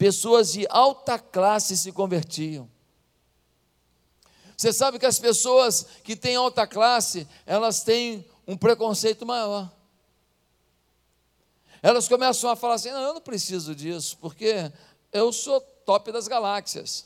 pessoas 0.00 0.52
de 0.52 0.66
alta 0.70 1.18
classe 1.18 1.76
se 1.76 1.92
convertiam. 1.92 2.66
Você 4.56 4.72
sabe 4.72 4.98
que 4.98 5.04
as 5.04 5.18
pessoas 5.18 5.86
que 6.02 6.16
têm 6.16 6.36
alta 6.36 6.66
classe, 6.66 7.28
elas 7.44 7.82
têm 7.82 8.24
um 8.46 8.56
preconceito 8.56 9.26
maior. 9.26 9.70
Elas 11.82 12.08
começam 12.08 12.48
a 12.48 12.56
falar 12.56 12.74
assim: 12.76 12.90
não, 12.90 13.02
eu 13.02 13.12
não 13.12 13.20
preciso 13.20 13.74
disso, 13.74 14.16
porque 14.22 14.72
eu 15.12 15.30
sou 15.34 15.60
top 15.60 16.10
das 16.10 16.26
galáxias. 16.26 17.04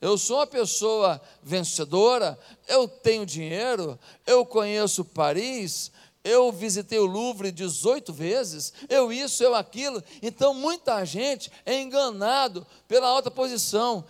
Eu 0.00 0.18
sou 0.18 0.38
uma 0.38 0.46
pessoa 0.46 1.20
vencedora, 1.40 2.36
eu 2.66 2.88
tenho 2.88 3.24
dinheiro, 3.24 3.96
eu 4.26 4.44
conheço 4.44 5.04
Paris, 5.04 5.92
eu 6.24 6.50
visitei 6.50 6.98
o 6.98 7.04
Louvre 7.04 7.52
18 7.52 8.10
vezes, 8.12 8.72
eu 8.88 9.12
isso, 9.12 9.44
eu 9.44 9.54
aquilo. 9.54 10.02
Então 10.22 10.54
muita 10.54 11.04
gente 11.04 11.52
é 11.66 11.78
enganado 11.78 12.66
pela 12.88 13.06
alta 13.06 13.30
posição. 13.30 14.06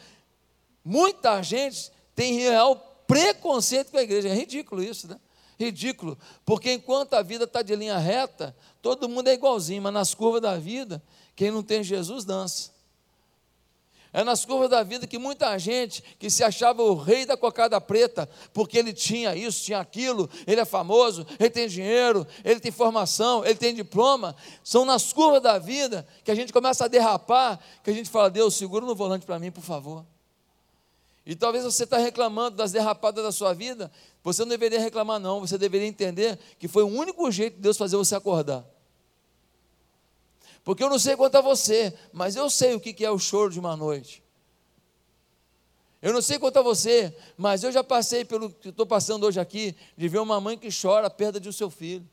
Muita 0.85 1.43
gente 1.43 1.91
tem 2.15 2.35
real 2.35 2.77
preconceito 3.07 3.91
com 3.91 3.99
a 3.99 4.03
igreja. 4.03 4.29
É 4.29 4.35
ridículo 4.35 4.83
isso, 4.83 5.09
né? 5.09 5.19
Ridículo, 5.59 6.19
porque 6.45 6.73
enquanto 6.73 7.15
a 7.15 7.23
vida 7.23 7.45
está 7.45 7.63
de 7.63 7.77
linha 7.77 7.97
reta, 7.97 8.57
todo 8.83 9.09
mundo 9.09 9.29
é 9.29 9.35
igualzinho, 9.35 9.83
mas 9.83 9.93
nas 9.93 10.13
curvas 10.13 10.43
da 10.43 10.57
vida, 10.59 11.03
quem 11.37 11.51
não 11.51 11.63
tem 11.63 11.83
Jesus 11.83 12.25
dança. 12.25 12.74
É 14.17 14.23
nas 14.23 14.45
curvas 14.45 14.71
da 14.71 14.85
vida 14.85 15.09
que 15.09 15.19
muita 15.19 15.59
gente 15.59 16.01
que 16.21 16.31
se 16.31 16.45
achava 16.45 16.81
o 16.85 16.95
rei 16.95 17.27
da 17.27 17.37
cocada 17.37 17.81
preta, 17.81 18.31
porque 18.53 18.79
ele 18.79 18.93
tinha 18.93 19.35
isso, 19.35 19.65
tinha 19.65 19.81
aquilo, 19.81 20.31
ele 20.47 20.61
é 20.61 20.65
famoso, 20.65 21.27
ele 21.37 21.51
tem 21.51 21.67
dinheiro, 21.67 22.25
ele 22.45 22.61
tem 22.61 22.71
formação, 22.71 23.45
ele 23.45 23.57
tem 23.57 23.75
diploma, 23.75 24.37
são 24.63 24.85
nas 24.85 25.13
curvas 25.13 25.43
da 25.43 25.59
vida 25.59 26.07
que 26.23 26.31
a 26.31 26.35
gente 26.37 26.53
começa 26.53 26.85
a 26.85 26.89
derrapar, 26.89 27.59
que 27.83 27.91
a 27.91 27.93
gente 27.93 28.09
fala, 28.09 28.31
Deus, 28.31 28.55
segura 28.55 28.87
no 28.87 28.95
volante 28.95 29.27
para 29.27 29.37
mim, 29.41 29.51
por 29.51 29.65
favor. 29.65 30.07
E 31.27 31.35
talvez 31.35 31.65
você 31.65 31.83
está 31.83 31.99
reclamando 31.99 32.57
das 32.57 32.71
derrapadas 32.71 33.25
da 33.25 33.33
sua 33.33 33.53
vida, 33.53 33.91
você 34.23 34.43
não 34.43 34.49
deveria 34.49 34.79
reclamar, 34.79 35.19
não, 35.19 35.41
você 35.41 35.59
deveria 35.59 35.89
entender 35.89 36.39
que 36.57 36.69
foi 36.69 36.85
o 36.85 36.89
único 36.89 37.29
jeito 37.33 37.57
de 37.57 37.63
Deus 37.63 37.77
fazer 37.77 37.97
você 37.97 38.15
acordar. 38.15 38.65
Porque 40.65 40.83
eu 40.83 40.89
não 40.89 40.99
sei 40.99 41.15
quanto 41.15 41.37
a 41.37 41.43
você, 41.43 41.95
mas 42.13 42.35
eu 42.35 42.49
sei 42.49 42.75
o 42.75 42.81
que 42.81 43.05
é 43.05 43.11
o 43.11 43.19
choro 43.19 43.51
de 43.51 43.61
uma 43.61 43.77
noite. 43.77 44.25
Eu 46.01 46.13
não 46.13 46.21
sei 46.21 46.39
quanto 46.39 46.59
a 46.59 46.63
você, 46.63 47.17
mas 47.37 47.63
eu 47.63 47.71
já 47.71 47.85
passei 47.85 48.25
pelo 48.25 48.51
que 48.51 48.71
estou 48.71 48.87
passando 48.87 49.25
hoje 49.25 49.39
aqui, 49.39 49.77
de 49.97 50.09
ver 50.09 50.19
uma 50.19 50.41
mãe 50.41 50.57
que 50.57 50.69
chora 50.71 51.07
a 51.07 51.11
perda 51.11 51.39
de 51.39 51.49
um 51.49 51.53
seu 51.53 51.71
filho. 51.71 52.07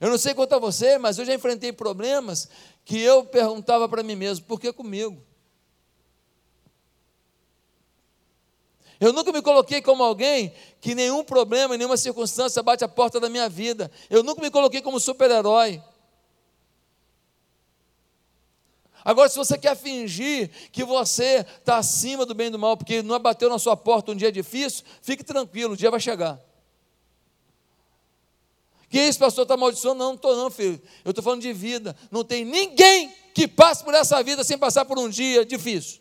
Eu 0.00 0.10
não 0.10 0.18
sei 0.18 0.34
quanto 0.34 0.54
a 0.54 0.58
você, 0.58 0.98
mas 0.98 1.18
eu 1.18 1.24
já 1.24 1.34
enfrentei 1.34 1.72
problemas 1.72 2.48
que 2.84 3.00
eu 3.00 3.24
perguntava 3.24 3.88
para 3.88 4.02
mim 4.02 4.16
mesmo: 4.16 4.44
por 4.44 4.60
que 4.60 4.72
comigo? 4.72 5.24
Eu 8.98 9.12
nunca 9.12 9.30
me 9.30 9.42
coloquei 9.42 9.82
como 9.82 10.02
alguém 10.02 10.52
que 10.80 10.94
nenhum 10.94 11.22
problema, 11.22 11.76
nenhuma 11.76 11.96
circunstância 11.96 12.62
bate 12.62 12.82
a 12.82 12.88
porta 12.88 13.20
da 13.20 13.28
minha 13.28 13.48
vida. 13.48 13.90
Eu 14.08 14.22
nunca 14.22 14.40
me 14.40 14.50
coloquei 14.50 14.80
como 14.80 14.98
super-herói. 14.98 15.82
Agora, 19.06 19.28
se 19.28 19.36
você 19.36 19.56
quer 19.56 19.76
fingir 19.76 20.50
que 20.72 20.82
você 20.82 21.46
está 21.60 21.76
acima 21.76 22.26
do 22.26 22.34
bem 22.34 22.48
e 22.48 22.50
do 22.50 22.58
mal, 22.58 22.76
porque 22.76 23.02
não 23.02 23.16
bateu 23.20 23.48
na 23.48 23.56
sua 23.56 23.76
porta 23.76 24.10
um 24.10 24.16
dia 24.16 24.32
difícil, 24.32 24.84
fique 25.00 25.22
tranquilo, 25.22 25.74
o 25.74 25.76
dia 25.76 25.92
vai 25.92 26.00
chegar. 26.00 26.40
Que 28.88 29.00
isso, 29.00 29.16
pastor, 29.16 29.42
está 29.42 29.54
amaldiçoando? 29.54 30.00
Não, 30.00 30.06
não 30.06 30.14
estou 30.16 30.34
não, 30.34 30.50
filho. 30.50 30.82
Eu 31.04 31.10
estou 31.10 31.22
falando 31.22 31.40
de 31.40 31.52
vida. 31.52 31.94
Não 32.10 32.24
tem 32.24 32.44
ninguém 32.44 33.14
que 33.32 33.46
passe 33.46 33.84
por 33.84 33.94
essa 33.94 34.20
vida 34.24 34.42
sem 34.42 34.58
passar 34.58 34.84
por 34.84 34.98
um 34.98 35.08
dia 35.08 35.46
difícil. 35.46 36.00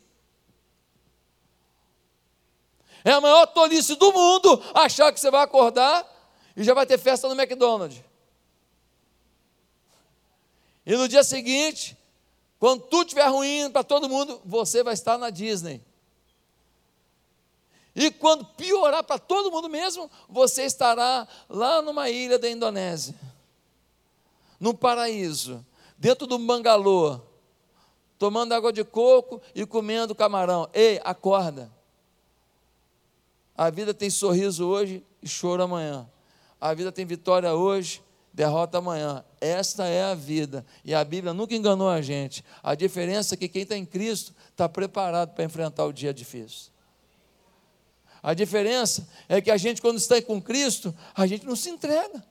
É 3.04 3.12
a 3.12 3.22
maior 3.22 3.46
tolice 3.46 3.94
do 3.94 4.12
mundo 4.12 4.64
achar 4.74 5.14
que 5.14 5.20
você 5.20 5.30
vai 5.30 5.44
acordar 5.44 6.04
e 6.58 6.64
já 6.64 6.74
vai 6.74 6.88
ter 6.88 6.98
festa 6.98 7.30
no 7.30 7.40
McDonald's. 7.40 8.02
E 10.84 10.98
no 10.98 11.08
dia 11.08 11.24
seguinte, 11.24 11.96
quando 12.60 12.84
tudo 12.84 13.08
estiver 13.08 13.28
ruim 13.28 13.70
para 13.70 13.84
todo 13.84 14.10
mundo, 14.10 14.42
você 14.46 14.84
vai 14.84 14.94
estar 14.94 15.18
na 15.18 15.30
Disney. 15.30 15.82
E 17.96 18.12
quando 18.12 18.46
piorar 18.46 19.04
para 19.04 19.18
todo 19.18 19.52
mundo 19.52 19.70
mesmo, 19.70 20.12
você 20.28 20.64
estará 20.64 21.28
lá 21.50 21.82
numa 21.82 22.10
ilha 22.10 22.38
da 22.38 22.50
Indonésia, 22.50 23.16
num 24.60 24.74
paraíso, 24.74 25.66
dentro 25.98 26.28
do 26.28 26.38
bangalô, 26.38 27.22
tomando 28.20 28.54
água 28.54 28.74
de 28.74 28.84
coco 28.84 29.42
e 29.54 29.66
comendo 29.66 30.14
camarão. 30.14 30.70
Ei, 30.74 31.00
acorda. 31.06 31.72
A 33.58 33.70
vida 33.70 33.94
tem 33.94 34.10
sorriso 34.10 34.68
hoje 34.68 35.02
e 35.22 35.28
choro 35.28 35.64
amanhã. 35.64 36.10
A 36.60 36.74
vida 36.74 36.92
tem 36.92 37.06
vitória 37.06 37.54
hoje, 37.54 38.02
derrota 38.36 38.80
amanhã. 38.80 39.24
Esta 39.39 39.88
é 39.88 40.04
a 40.04 40.13
vida. 40.13 40.65
E 40.84 40.94
a 40.94 41.04
Bíblia 41.04 41.34
nunca 41.34 41.56
enganou 41.56 41.89
a 41.89 42.01
gente. 42.01 42.44
A 42.62 42.75
diferença 42.75 43.34
é 43.34 43.38
que 43.38 43.48
quem 43.48 43.63
está 43.63 43.77
em 43.77 43.86
Cristo 43.86 44.36
está 44.51 44.68
preparado 44.68 45.34
para 45.34 45.46
enfrentar 45.46 45.86
o 45.86 45.94
dia 45.94 46.13
difícil. 46.13 46.72
A 48.22 48.34
diferença 48.34 49.08
é 49.30 49.39
que 49.39 49.50
a 49.50 49.56
gente, 49.56 49.82
quando 49.82 49.98
está 49.98 50.22
com 50.22 50.42
Cristo, 50.42 50.94
a 51.15 51.25
gente 51.25 51.46
não 51.46 51.56
se 51.56 51.70
entrega. 51.70 52.24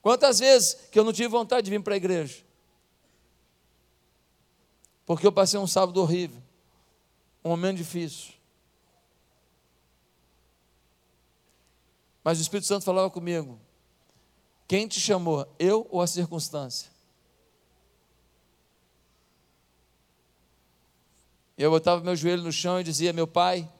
Quantas 0.00 0.38
vezes 0.38 0.74
que 0.92 0.98
eu 0.98 1.04
não 1.04 1.12
tive 1.12 1.28
vontade 1.28 1.64
de 1.64 1.70
vir 1.70 1.82
para 1.82 1.94
a 1.94 1.96
igreja? 1.96 2.44
Porque 5.04 5.26
eu 5.26 5.32
passei 5.32 5.58
um 5.58 5.66
sábado 5.66 6.00
horrível, 6.00 6.40
um 7.44 7.48
momento 7.48 7.78
difícil. 7.78 8.32
Mas 12.22 12.38
o 12.38 12.42
Espírito 12.42 12.66
Santo 12.66 12.84
falava 12.84 13.10
comigo: 13.10 13.58
quem 14.66 14.88
te 14.88 14.98
chamou, 15.00 15.46
eu 15.58 15.86
ou 15.90 16.00
a 16.00 16.06
circunstância? 16.06 16.90
Eu 21.56 21.70
botava 21.70 22.02
meu 22.02 22.16
joelho 22.16 22.42
no 22.42 22.52
chão 22.52 22.80
e 22.80 22.84
dizia: 22.84 23.12
Meu 23.12 23.26
pai, 23.26 23.70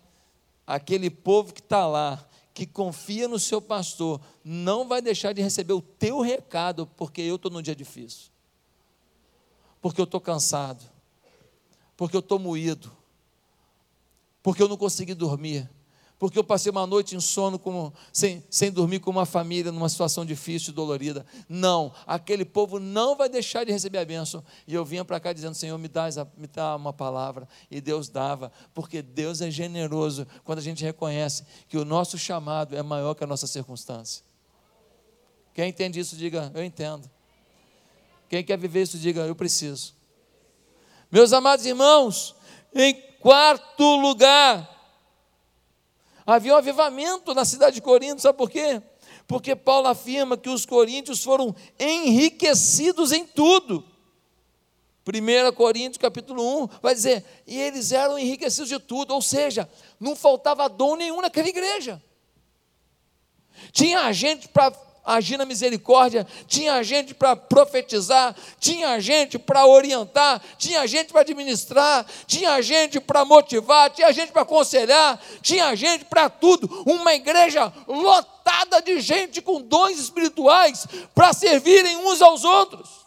aquele 0.67 1.11
povo 1.11 1.53
que 1.53 1.61
está 1.61 1.87
lá, 1.87 2.25
que 2.53 2.67
confia 2.67 3.26
no 3.26 3.38
seu 3.38 3.61
pastor, 3.61 4.21
não 4.45 4.87
vai 4.87 5.03
deixar 5.03 5.33
de 5.33 5.43
receber 5.43 5.73
o 5.73 5.83
teu 5.83 6.21
recado, 6.21 6.87
porque 6.97 7.21
eu 7.21 7.35
estou 7.35 7.50
num 7.50 7.61
dia 7.61 7.75
difícil, 7.75 8.31
porque 9.83 10.00
eu 10.00 10.05
estou 10.05 10.21
cansado, 10.21 10.85
porque 11.97 12.14
eu 12.17 12.21
estou 12.21 12.38
moído, 12.38 12.93
porque 14.41 14.62
eu 14.62 14.69
não 14.69 14.76
consegui 14.76 15.14
dormir, 15.14 15.69
porque 16.25 16.38
eu 16.38 16.45
passei 16.45 16.73
uma 16.73 16.87
noite 16.87 17.14
em 17.14 17.21
sono 17.21 17.59
como, 17.59 17.93
sem, 18.11 18.43
sem 18.49 18.73
dormir 18.73 18.99
com 18.99 19.11
uma 19.11 19.26
família 19.26 19.71
numa 19.71 19.90
situação 19.90 20.25
difícil 20.25 20.71
e 20.71 20.75
dolorida. 20.75 21.26
Não, 21.47 21.93
aquele 22.07 22.47
povo 22.47 22.81
não 22.81 23.14
vai 23.14 23.28
deixar 23.28 23.62
de 23.62 23.71
receber 23.71 23.99
a 23.99 24.07
bênção. 24.07 24.43
E 24.66 24.73
eu 24.73 24.87
vinha 24.87 25.04
para 25.04 25.21
cá 25.21 25.35
dizendo: 25.35 25.54
Senhor, 25.54 25.76
me 25.76 25.87
dá, 25.87 26.09
me 26.35 26.47
dá 26.47 26.76
uma 26.76 26.95
palavra. 26.95 27.47
E 27.71 27.78
Deus 27.78 28.09
dava, 28.09 28.50
porque 28.73 29.02
Deus 29.02 29.43
é 29.43 29.50
generoso 29.50 30.26
quando 30.45 30.61
a 30.61 30.62
gente 30.62 30.83
reconhece 30.83 31.45
que 31.69 31.76
o 31.76 31.85
nosso 31.85 32.16
chamado 32.16 32.75
é 32.75 32.83
maior 32.83 33.12
que 33.12 33.23
a 33.23 33.26
nossa 33.26 33.47
circunstância. 33.47 34.25
Quem 35.52 35.69
entende 35.69 36.00
isso, 36.00 36.16
diga: 36.16 36.50
Eu 36.54 36.64
entendo. 36.64 37.11
Quem 38.31 38.43
quer 38.43 38.57
viver 38.57 38.81
isso, 38.81 38.99
diga: 38.99 39.26
Eu 39.26 39.37
preciso. 39.37 39.93
Meus 41.12 41.35
amados 41.35 41.66
irmãos, 41.66 42.35
em 42.75 42.95
quarto 43.21 43.97
lugar, 43.97 44.74
Havia 46.26 46.54
um 46.54 46.57
avivamento 46.57 47.35
na 47.35 47.45
cidade 47.45 47.76
de 47.76 47.83
Corinto, 47.83 48.23
sabe 48.23 48.38
por 48.38 48.50
quê? 48.50 48.81
Porque 49.26 49.54
Paulo 49.54 49.88
afirma 49.88 50.37
que 50.37 50.49
os 50.49 50.64
coríntios 50.64 51.23
foram 51.23 51.54
enriquecidos 51.78 53.12
em 53.12 53.26
tudo. 53.26 53.85
1 55.07 55.52
Coríntios 55.54 55.99
capítulo 55.99 56.64
1 56.64 56.69
vai 56.81 56.95
dizer, 56.95 57.25
e 57.47 57.61
eles 57.61 57.93
eram 57.93 58.19
enriquecidos 58.19 58.69
de 58.71 58.78
tudo, 58.78 59.12
ou 59.12 59.21
seja, 59.21 59.69
não 60.00 60.16
faltava 60.16 60.69
dom 60.69 60.97
nenhum 60.97 61.21
naquela 61.21 61.49
igreja. 61.49 62.02
Tinha 63.71 64.11
gente 64.12 64.49
para 64.49 64.73
agir 65.04 65.37
na 65.37 65.44
misericórdia, 65.44 66.26
tinha 66.46 66.82
gente 66.82 67.12
para 67.12 67.37
profetizar, 67.37 68.34
tinha 68.58 68.99
gente 69.00 69.38
para 69.38 69.66
orientar, 69.66 70.40
tinha 70.56 70.87
gente 70.87 71.12
para 71.12 71.20
administrar, 71.20 72.06
tinha 72.26 72.61
gente 72.62 72.99
para 72.99 73.25
motivar, 73.25 73.90
tinha 73.90 74.11
gente 74.12 74.32
para 74.32 74.42
aconselhar, 74.42 75.20
tinha 75.42 75.75
gente 75.76 76.06
para 76.06 76.30
tudo. 76.30 76.66
Uma 76.87 77.14
igreja 77.14 77.73
lotada 77.87 78.80
de 78.80 79.00
gente 79.00 79.42
com 79.42 79.61
dons 79.61 79.99
espirituais 79.99 80.87
para 81.14 81.32
servirem 81.32 81.99
uns 81.99 82.23
aos 82.23 82.45
outros. 82.45 83.04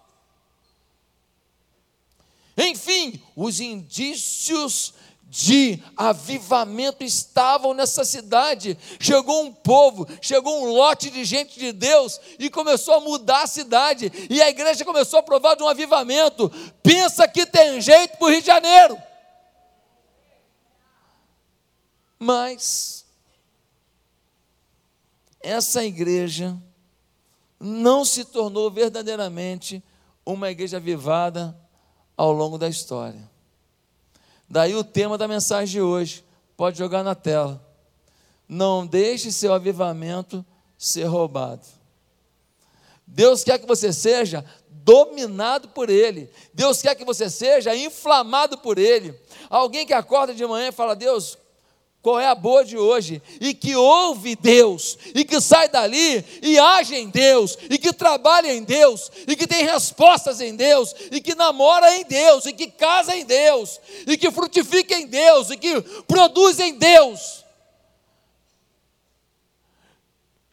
Enfim, 2.57 3.21
os 3.35 3.59
indícios 3.59 4.93
de 5.37 5.79
avivamento 5.95 7.03
estavam 7.03 7.71
nessa 7.71 8.03
cidade. 8.03 8.75
Chegou 8.99 9.43
um 9.43 9.53
povo, 9.53 10.07
chegou 10.19 10.63
um 10.63 10.71
lote 10.73 11.11
de 11.11 11.23
gente 11.23 11.59
de 11.59 11.71
Deus 11.71 12.19
e 12.39 12.49
começou 12.49 12.95
a 12.95 12.99
mudar 12.99 13.43
a 13.43 13.47
cidade. 13.47 14.11
E 14.31 14.41
a 14.41 14.49
igreja 14.49 14.83
começou 14.83 15.19
a 15.19 15.23
provar 15.23 15.55
de 15.55 15.61
um 15.61 15.67
avivamento. 15.67 16.49
Pensa 16.81 17.27
que 17.27 17.45
tem 17.45 17.79
jeito 17.79 18.17
para 18.17 18.25
o 18.27 18.31
Rio 18.31 18.41
de 18.41 18.47
Janeiro. 18.47 18.97
Mas 22.17 23.05
essa 25.39 25.85
igreja 25.85 26.57
não 27.59 28.03
se 28.03 28.25
tornou 28.25 28.71
verdadeiramente 28.71 29.83
uma 30.25 30.49
igreja 30.49 30.77
avivada 30.77 31.55
ao 32.17 32.31
longo 32.31 32.57
da 32.57 32.67
história. 32.67 33.36
Daí 34.49 34.75
o 34.75 34.83
tema 34.83 35.17
da 35.17 35.27
mensagem 35.27 35.73
de 35.73 35.81
hoje, 35.81 36.23
pode 36.55 36.77
jogar 36.77 37.03
na 37.03 37.13
tela. 37.13 37.63
Não 38.47 38.87
deixe 38.87 39.31
seu 39.31 39.53
avivamento 39.53 40.45
ser 40.77 41.03
roubado. 41.03 41.65
Deus 43.05 43.43
quer 43.43 43.59
que 43.59 43.65
você 43.65 43.91
seja 43.91 44.43
dominado 44.69 45.69
por 45.69 45.89
Ele. 45.89 46.29
Deus 46.53 46.81
quer 46.81 46.95
que 46.95 47.05
você 47.05 47.29
seja 47.29 47.75
inflamado 47.75 48.57
por 48.57 48.77
Ele. 48.77 49.19
Alguém 49.49 49.85
que 49.85 49.93
acorda 49.93 50.33
de 50.33 50.45
manhã 50.45 50.69
e 50.69 50.73
fala: 50.73 50.95
Deus, 50.95 51.37
qual 52.01 52.19
é 52.19 52.27
a 52.27 52.35
boa 52.35 52.63
de 52.63 52.77
hoje, 52.77 53.21
e 53.41 53.53
que 53.53 53.75
ouve 53.75 54.35
Deus, 54.35 54.97
e 55.13 55.25
que 55.25 55.41
sai 55.41 55.67
dali 55.67 56.23
e 56.41 56.57
age 56.57 56.95
em 56.95 57.09
Deus, 57.09 57.57
e 57.69 57.77
que 57.77 57.91
trabalha 57.91 58.53
em 58.53 58.63
Deus, 58.63 59.11
e 59.27 59.35
que 59.35 59.47
tem 59.47 59.65
respostas 59.65 60.39
em 60.39 60.55
Deus, 60.55 60.95
e 61.11 61.19
que 61.19 61.35
namora 61.35 61.97
em 61.97 62.05
Deus, 62.05 62.45
e 62.45 62.53
que 62.53 62.67
casa 62.67 63.15
em 63.15 63.25
Deus, 63.25 63.79
e 64.05 64.17
que 64.17 64.31
frutifica 64.31 64.97
em 64.97 65.07
Deus, 65.07 65.49
e 65.49 65.57
que 65.57 65.81
produz 66.07 66.59
em 66.59 66.75
Deus. 66.75 67.46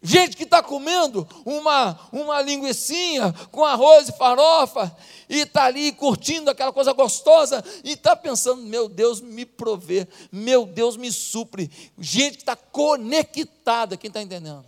Gente 0.06 0.36
que 0.36 0.42
está 0.42 0.62
comendo 0.62 1.26
uma, 1.46 1.98
uma 2.12 2.42
linguiçinha 2.42 3.32
com 3.50 3.64
arroz 3.64 4.10
e 4.10 4.12
farofa 4.12 4.94
e 5.30 5.40
está 5.40 5.64
ali 5.64 5.92
curtindo 5.92 6.50
aquela 6.50 6.74
coisa 6.74 6.92
gostosa 6.92 7.64
e 7.82 7.92
está 7.92 8.14
pensando: 8.14 8.60
meu 8.64 8.86
Deus 8.86 9.22
me 9.22 9.46
provê, 9.46 10.06
meu 10.30 10.66
Deus 10.66 10.98
me 10.98 11.10
supre. 11.10 11.70
Gente 11.98 12.34
que 12.34 12.42
está 12.42 12.54
conectada, 12.54 13.96
quem 13.96 14.08
está 14.08 14.20
entendendo? 14.20 14.66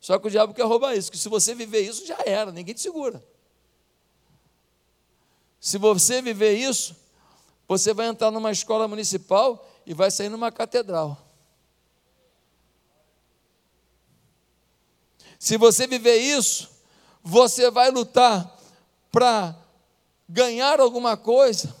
Só 0.00 0.18
que 0.18 0.26
o 0.26 0.30
diabo 0.30 0.52
quer 0.52 0.64
roubar 0.64 0.96
isso, 0.96 1.12
que 1.12 1.16
se 1.16 1.28
você 1.28 1.54
viver 1.54 1.82
isso, 1.82 2.04
já 2.04 2.18
era, 2.26 2.50
ninguém 2.50 2.74
te 2.74 2.80
segura. 2.80 3.24
Se 5.60 5.78
você 5.78 6.20
viver 6.20 6.54
isso, 6.54 6.96
você 7.68 7.94
vai 7.94 8.08
entrar 8.08 8.32
numa 8.32 8.50
escola 8.50 8.88
municipal 8.88 9.64
e 9.86 9.94
vai 9.94 10.10
sair 10.10 10.28
numa 10.28 10.50
catedral. 10.50 11.23
Se 15.44 15.58
você 15.58 15.86
viver 15.86 16.16
isso, 16.16 16.70
você 17.22 17.70
vai 17.70 17.90
lutar 17.90 18.58
para 19.12 19.54
ganhar 20.26 20.80
alguma 20.80 21.18
coisa, 21.18 21.76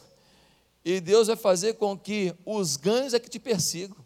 e 0.84 1.00
Deus 1.00 1.28
vai 1.28 1.36
fazer 1.36 1.72
com 1.76 1.98
que 1.98 2.34
os 2.44 2.76
ganhos 2.76 3.14
é 3.14 3.18
que 3.18 3.30
te 3.30 3.38
persigam. 3.38 3.96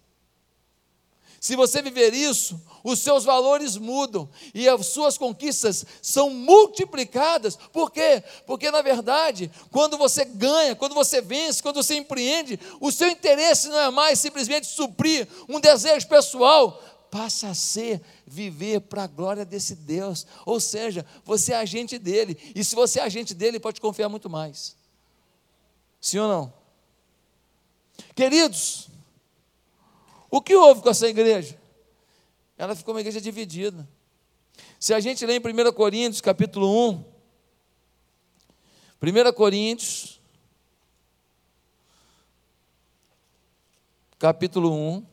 Se 1.40 1.57
você 1.57 1.83
viver 1.83 2.14
isso, 2.14 2.61
os 2.85 3.01
seus 3.01 3.25
valores 3.25 3.77
mudam 3.77 4.29
e 4.55 4.68
as 4.68 4.87
suas 4.87 5.18
conquistas 5.18 5.85
são 6.01 6.31
multiplicadas. 6.31 7.57
Por 7.73 7.90
quê? 7.90 8.23
Porque 8.47 8.71
na 8.71 8.81
verdade, 8.81 9.51
quando 9.73 9.99
você 9.99 10.25
ganha, 10.25 10.77
quando 10.77 10.94
você 10.94 11.21
vence, 11.21 11.64
quando 11.64 11.83
você 11.83 11.97
empreende, 11.97 12.61
o 12.81 12.92
seu 12.92 13.09
interesse 13.09 13.66
não 13.66 13.81
é 13.81 13.90
mais 13.90 14.21
simplesmente 14.21 14.68
suprir 14.68 15.27
um 15.49 15.59
desejo 15.59 16.07
pessoal, 16.07 16.81
passa 17.11 17.49
a 17.49 17.55
ser 17.55 18.01
viver 18.29 18.81
para 18.83 19.05
a 19.05 19.07
glória 19.07 19.45
desse 19.45 19.75
Deus. 19.75 20.27
Ou 20.45 20.61
seja, 20.61 21.05
você 21.25 21.53
é 21.53 21.57
agente 21.57 21.99
dele. 21.99 22.37
E 22.55 22.62
se 22.62 22.75
você 22.75 23.01
é 23.01 23.03
agente 23.03 23.35
dele, 23.35 23.59
pode 23.59 23.81
confiar 23.81 24.09
muito 24.09 24.29
mais. 24.29 24.77
Sim 26.01 26.19
ou 26.19 26.29
não? 26.29 26.53
Queridos, 28.14 28.88
o 30.31 30.41
que 30.41 30.55
houve 30.55 30.83
com 30.83 30.91
essa 30.91 31.09
igreja? 31.09 31.59
Ela 32.57 32.75
ficou 32.75 32.95
uma 32.95 33.01
igreja 33.01 33.21
dividida. 33.21 33.88
Se 34.79 34.95
a 34.95 35.01
gente 35.01 35.25
lê 35.25 35.37
em 35.37 35.41
1 35.41 35.73
Coríntios, 35.73 36.21
capítulo 36.21 36.91
1, 36.91 37.05
1 39.03 39.33
Coríntios, 39.33 40.21
capítulo 44.19 44.73
1, 44.73 45.07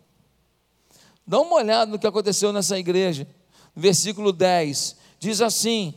Dá 1.26 1.40
uma 1.40 1.56
olhada 1.56 1.92
no 1.92 2.00
que 2.00 2.08
aconteceu 2.08 2.54
nessa 2.54 2.78
igreja. 2.78 3.28
Versículo 3.76 4.32
10 4.32 4.96
diz 5.20 5.42
assim: 5.42 5.94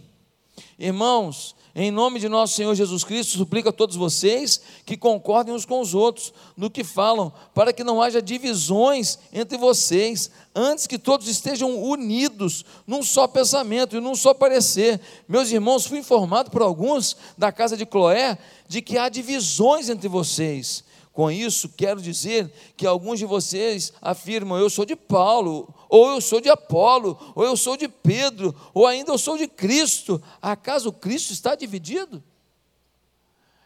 Irmãos, 0.79 1.55
em 1.81 1.91
nome 1.91 2.19
de 2.19 2.29
nosso 2.29 2.55
Senhor 2.55 2.75
Jesus 2.75 3.05
Cristo, 3.05 3.37
suplico 3.37 3.69
a 3.69 3.73
todos 3.73 3.95
vocês 3.95 4.61
que 4.85 4.97
concordem 4.97 5.55
uns 5.55 5.65
com 5.65 5.81
os 5.81 5.95
outros 5.95 6.33
no 6.57 6.71
que 6.71 6.83
falam, 6.83 7.33
para 7.55 7.73
que 7.73 7.85
não 7.85 8.03
haja 8.03 8.21
divisões 8.21 9.19
entre 9.33 9.57
vocês, 9.57 10.31
antes 10.55 10.89
que 10.89 10.99
todos 10.99 11.29
estejam 11.29 11.81
unidos 11.81 12.65
num 12.87 13.03
só 13.03 13.29
pensamento 13.29 13.97
e 13.97 14.01
num 14.01 14.17
só 14.17 14.35
parecer. 14.35 15.01
Meus 15.29 15.53
irmãos, 15.53 15.87
fui 15.87 15.99
informado 15.99 16.51
por 16.51 16.63
alguns 16.63 17.17
da 17.37 17.53
casa 17.53 17.77
de 17.77 17.87
Cloé 17.87 18.39
de 18.67 18.83
que 18.83 18.99
há 18.99 19.09
divisões 19.09 19.89
entre 19.89 20.09
vocês. 20.09 20.83
Com 21.19 21.33
isso, 21.33 21.71
quero 21.71 22.01
dizer 22.01 22.49
que 22.77 22.87
alguns 22.87 23.19
de 23.19 23.25
vocês 23.25 23.93
afirmam: 24.01 24.57
eu 24.57 24.71
sou 24.71 24.85
de 24.85 24.95
Paulo, 24.95 25.75
ou 25.89 26.11
eu 26.11 26.21
sou 26.21 26.41
de 26.41 26.49
Apolo, 26.49 27.19
ou 27.35 27.45
eu 27.45 27.57
sou 27.57 27.77
de 27.77 27.89
Pedro, 27.89 28.55
ou 28.73 28.87
ainda 28.87 29.11
eu 29.11 29.19
sou 29.19 29.37
de 29.37 29.49
Cristo. 29.49 30.23
Acaso 30.41 30.93
Cristo 30.93 31.33
está 31.33 31.57
dividido? 31.57 32.23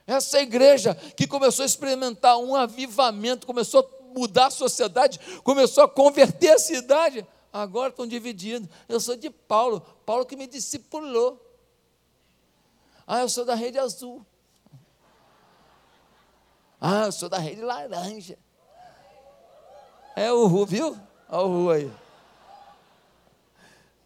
Essa 0.07 0.41
igreja 0.41 0.95
que 1.15 1.27
começou 1.27 1.63
a 1.63 1.67
experimentar 1.67 2.39
um 2.39 2.57
avivamento, 2.57 3.47
começou 3.47 3.81
a 3.81 4.19
mudar 4.19 4.47
a 4.47 4.51
sociedade, 4.51 5.21
começou 5.45 5.85
a 5.85 5.89
converter 5.91 6.53
a 6.53 6.59
cidade, 6.59 7.27
agora 7.53 7.91
estão 7.91 8.07
divididos. 8.07 8.67
Eu 8.89 8.99
sou 8.99 9.15
de 9.15 9.29
Paulo, 9.29 9.83
Paulo 10.07 10.25
que 10.25 10.37
me 10.37 10.47
discipulou. 10.47 11.39
Ah, 13.07 13.21
eu 13.21 13.29
sou 13.29 13.45
da 13.45 13.55
rede 13.55 13.79
azul. 13.79 14.25
Ah, 16.85 17.05
eu 17.07 17.13
sou 17.13 17.29
da 17.29 17.39
rede 17.39 17.63
laranja. 17.63 18.37
É 20.17 20.33
o 20.33 20.49
Ru, 20.49 20.67
viu? 20.67 20.99
Olha 21.29 21.47
o 21.47 21.63
Ru 21.63 21.71
aí. 21.71 21.93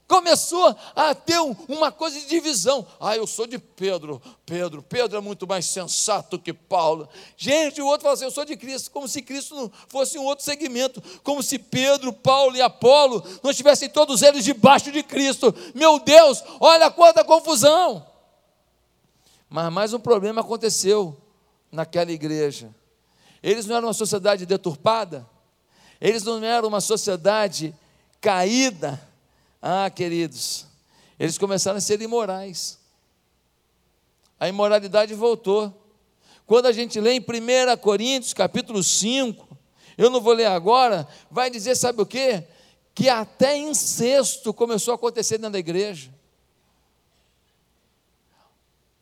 Começou 0.06 0.76
a 0.94 1.14
ter 1.14 1.40
uma 1.68 1.90
coisa 1.90 2.20
de 2.20 2.26
divisão. 2.26 2.86
Ah, 3.00 3.16
eu 3.16 3.26
sou 3.26 3.46
de 3.46 3.58
Pedro. 3.58 4.20
Pedro, 4.44 4.82
Pedro 4.82 5.16
é 5.16 5.20
muito 5.22 5.46
mais 5.46 5.64
sensato 5.64 6.38
que 6.38 6.52
Paulo. 6.52 7.08
Gente, 7.34 7.80
o 7.80 7.86
outro 7.86 8.02
fala 8.02 8.12
assim: 8.12 8.24
eu 8.24 8.30
sou 8.30 8.44
de 8.44 8.58
Cristo, 8.58 8.90
como 8.90 9.08
se 9.08 9.22
Cristo 9.22 9.54
não 9.54 9.72
fosse 9.88 10.18
um 10.18 10.24
outro 10.24 10.44
segmento, 10.44 11.02
como 11.24 11.42
se 11.42 11.58
Pedro, 11.58 12.12
Paulo 12.12 12.56
e 12.56 12.60
Apolo 12.60 13.24
não 13.42 13.52
estivessem 13.52 13.88
todos 13.88 14.20
eles 14.20 14.44
debaixo 14.44 14.92
de 14.92 15.02
Cristo. 15.02 15.52
Meu 15.74 15.98
Deus, 15.98 16.44
olha 16.60 16.90
quanta 16.90 17.24
confusão. 17.24 18.06
Mas 19.48 19.72
mais 19.72 19.94
um 19.94 19.98
problema 19.98 20.42
aconteceu 20.42 21.25
naquela 21.76 22.10
igreja. 22.10 22.74
Eles 23.42 23.66
não 23.66 23.76
eram 23.76 23.88
uma 23.88 23.94
sociedade 23.94 24.46
deturpada, 24.46 25.24
eles 26.00 26.24
não 26.24 26.42
eram 26.42 26.68
uma 26.68 26.80
sociedade 26.80 27.74
caída. 28.20 29.00
Ah, 29.60 29.88
queridos, 29.90 30.66
eles 31.18 31.38
começaram 31.38 31.76
a 31.76 31.80
ser 31.80 32.00
imorais. 32.00 32.78
A 34.40 34.48
imoralidade 34.48 35.14
voltou. 35.14 35.72
Quando 36.46 36.66
a 36.66 36.72
gente 36.72 37.00
lê 37.00 37.12
em 37.12 37.20
1 37.20 37.76
Coríntios, 37.80 38.32
capítulo 38.32 38.82
5, 38.82 39.46
eu 39.98 40.10
não 40.10 40.20
vou 40.20 40.32
ler 40.32 40.46
agora, 40.46 41.06
vai 41.30 41.50
dizer, 41.50 41.74
sabe 41.74 42.00
o 42.00 42.06
quê? 42.06 42.44
Que 42.94 43.08
até 43.08 43.56
incesto 43.56 44.52
começou 44.54 44.92
a 44.92 44.94
acontecer 44.94 45.38
dentro 45.38 45.52
da 45.52 45.58
igreja 45.58 46.15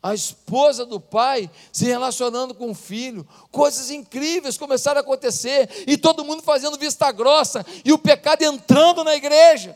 a 0.04 0.12
esposa 0.12 0.84
do 0.84 1.00
pai 1.00 1.50
se 1.72 1.86
relacionando 1.86 2.54
com 2.54 2.72
o 2.72 2.74
filho, 2.74 3.26
coisas 3.50 3.90
incríveis 3.90 4.58
começaram 4.58 4.98
a 4.98 5.00
acontecer, 5.00 5.66
e 5.86 5.96
todo 5.96 6.26
mundo 6.26 6.42
fazendo 6.42 6.76
vista 6.76 7.10
grossa, 7.10 7.64
e 7.82 7.90
o 7.90 7.96
pecado 7.96 8.42
entrando 8.42 9.02
na 9.02 9.14
igreja. 9.14 9.74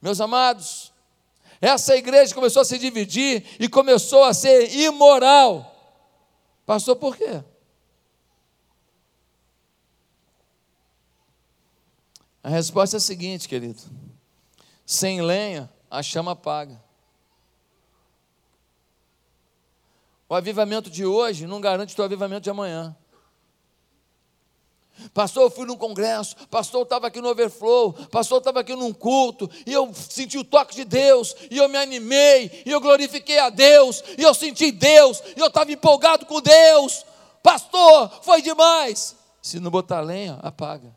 Meus 0.00 0.20
amados, 0.20 0.92
essa 1.60 1.96
igreja 1.96 2.32
começou 2.32 2.62
a 2.62 2.64
se 2.64 2.78
dividir 2.78 3.44
e 3.58 3.68
começou 3.68 4.22
a 4.22 4.32
ser 4.32 4.72
imoral. 4.72 5.74
Passou 6.64 6.94
por 6.94 7.16
quê? 7.16 7.42
A 12.40 12.50
resposta 12.50 12.94
é 12.94 12.98
a 12.98 13.00
seguinte, 13.00 13.48
querido: 13.48 13.82
sem 14.84 15.20
lenha, 15.20 15.68
a 15.90 16.04
chama 16.04 16.30
apaga. 16.30 16.85
O 20.28 20.34
avivamento 20.34 20.90
de 20.90 21.04
hoje 21.04 21.46
não 21.46 21.60
garante 21.60 21.98
o 22.00 22.04
avivamento 22.04 22.42
de 22.42 22.50
amanhã. 22.50 22.96
Pastor, 25.12 25.42
eu 25.44 25.50
fui 25.50 25.66
num 25.66 25.76
congresso, 25.76 26.34
pastor, 26.48 26.80
eu 26.80 26.84
estava 26.84 27.06
aqui 27.08 27.20
no 27.20 27.28
overflow, 27.28 27.92
pastor, 28.10 28.36
eu 28.36 28.38
estava 28.38 28.60
aqui 28.60 28.74
num 28.74 28.94
culto, 28.94 29.48
e 29.66 29.72
eu 29.72 29.92
senti 29.94 30.38
o 30.38 30.44
toque 30.44 30.74
de 30.74 30.84
Deus, 30.84 31.36
e 31.50 31.58
eu 31.58 31.68
me 31.68 31.76
animei, 31.76 32.62
e 32.64 32.70
eu 32.70 32.80
glorifiquei 32.80 33.38
a 33.38 33.50
Deus, 33.50 34.02
e 34.16 34.22
eu 34.22 34.32
senti 34.32 34.72
Deus, 34.72 35.22
e 35.36 35.40
eu 35.40 35.48
estava 35.48 35.70
empolgado 35.70 36.24
com 36.24 36.40
Deus. 36.40 37.04
Pastor, 37.42 38.10
foi 38.22 38.40
demais. 38.40 39.14
Se 39.42 39.60
não 39.60 39.70
botar 39.70 40.00
lenha, 40.00 40.38
apaga. 40.42 40.95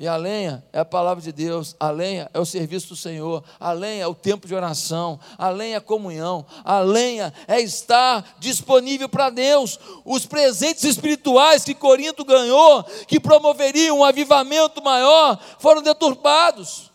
E 0.00 0.06
a 0.06 0.14
lenha 0.14 0.64
é 0.72 0.78
a 0.78 0.84
palavra 0.84 1.20
de 1.20 1.32
Deus, 1.32 1.74
a 1.80 1.90
lenha 1.90 2.30
é 2.32 2.38
o 2.38 2.46
serviço 2.46 2.90
do 2.90 2.96
Senhor, 2.96 3.42
a 3.58 3.72
lenha 3.72 4.04
é 4.04 4.06
o 4.06 4.14
tempo 4.14 4.46
de 4.46 4.54
oração, 4.54 5.18
a 5.36 5.50
lenha 5.50 5.74
é 5.74 5.78
a 5.78 5.80
comunhão, 5.80 6.46
a 6.64 6.78
lenha 6.78 7.34
é 7.48 7.60
estar 7.60 8.36
disponível 8.38 9.08
para 9.08 9.28
Deus. 9.28 9.76
Os 10.04 10.24
presentes 10.24 10.84
espirituais 10.84 11.64
que 11.64 11.74
Corinto 11.74 12.24
ganhou, 12.24 12.84
que 13.08 13.18
promoveriam 13.18 13.98
um 13.98 14.04
avivamento 14.04 14.80
maior, 14.80 15.36
foram 15.58 15.82
deturpados. 15.82 16.92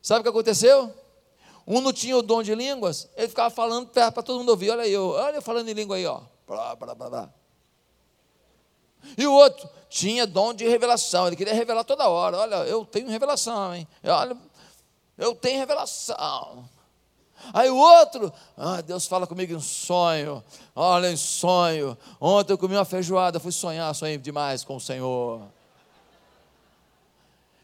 Sabe 0.00 0.20
o 0.20 0.22
que 0.22 0.30
aconteceu? 0.30 0.90
Um 1.66 1.82
não 1.82 1.92
tinha 1.92 2.16
o 2.16 2.22
dom 2.22 2.42
de 2.42 2.54
línguas, 2.54 3.06
ele 3.18 3.28
ficava 3.28 3.50
falando 3.50 3.88
para 3.88 4.10
todo 4.22 4.38
mundo 4.38 4.48
ouvir. 4.48 4.70
Olha 4.70 4.84
aí, 4.84 4.96
olha 4.96 5.36
eu 5.36 5.42
falando 5.42 5.68
em 5.68 5.74
língua 5.74 5.96
aí, 5.96 6.06
ó. 6.06 6.22
Blá, 6.46 6.74
blá, 6.74 6.94
blá, 6.94 7.10
blá. 7.10 7.30
E 9.16 9.26
o 9.26 9.32
outro 9.34 9.68
tinha 9.88 10.26
dom 10.26 10.52
de 10.52 10.66
revelação, 10.68 11.26
ele 11.26 11.36
queria 11.36 11.54
revelar 11.54 11.84
toda 11.84 12.08
hora. 12.08 12.38
Olha, 12.38 12.56
eu 12.66 12.84
tenho 12.84 13.08
revelação, 13.08 13.74
hein? 13.74 13.86
Olha, 14.04 14.36
eu 15.16 15.34
tenho 15.34 15.58
revelação. 15.58 16.68
Aí 17.52 17.70
o 17.70 17.76
outro, 17.76 18.32
ah, 18.56 18.80
Deus 18.80 19.06
fala 19.06 19.26
comigo 19.26 19.54
em 19.54 19.60
sonho. 19.60 20.42
Olha, 20.74 21.10
em 21.10 21.16
sonho. 21.16 21.96
Ontem 22.20 22.52
eu 22.52 22.58
comi 22.58 22.74
uma 22.74 22.84
feijoada, 22.84 23.40
fui 23.40 23.52
sonhar, 23.52 23.94
sonhei 23.94 24.18
demais 24.18 24.64
com 24.64 24.76
o 24.76 24.80
Senhor. 24.80 25.42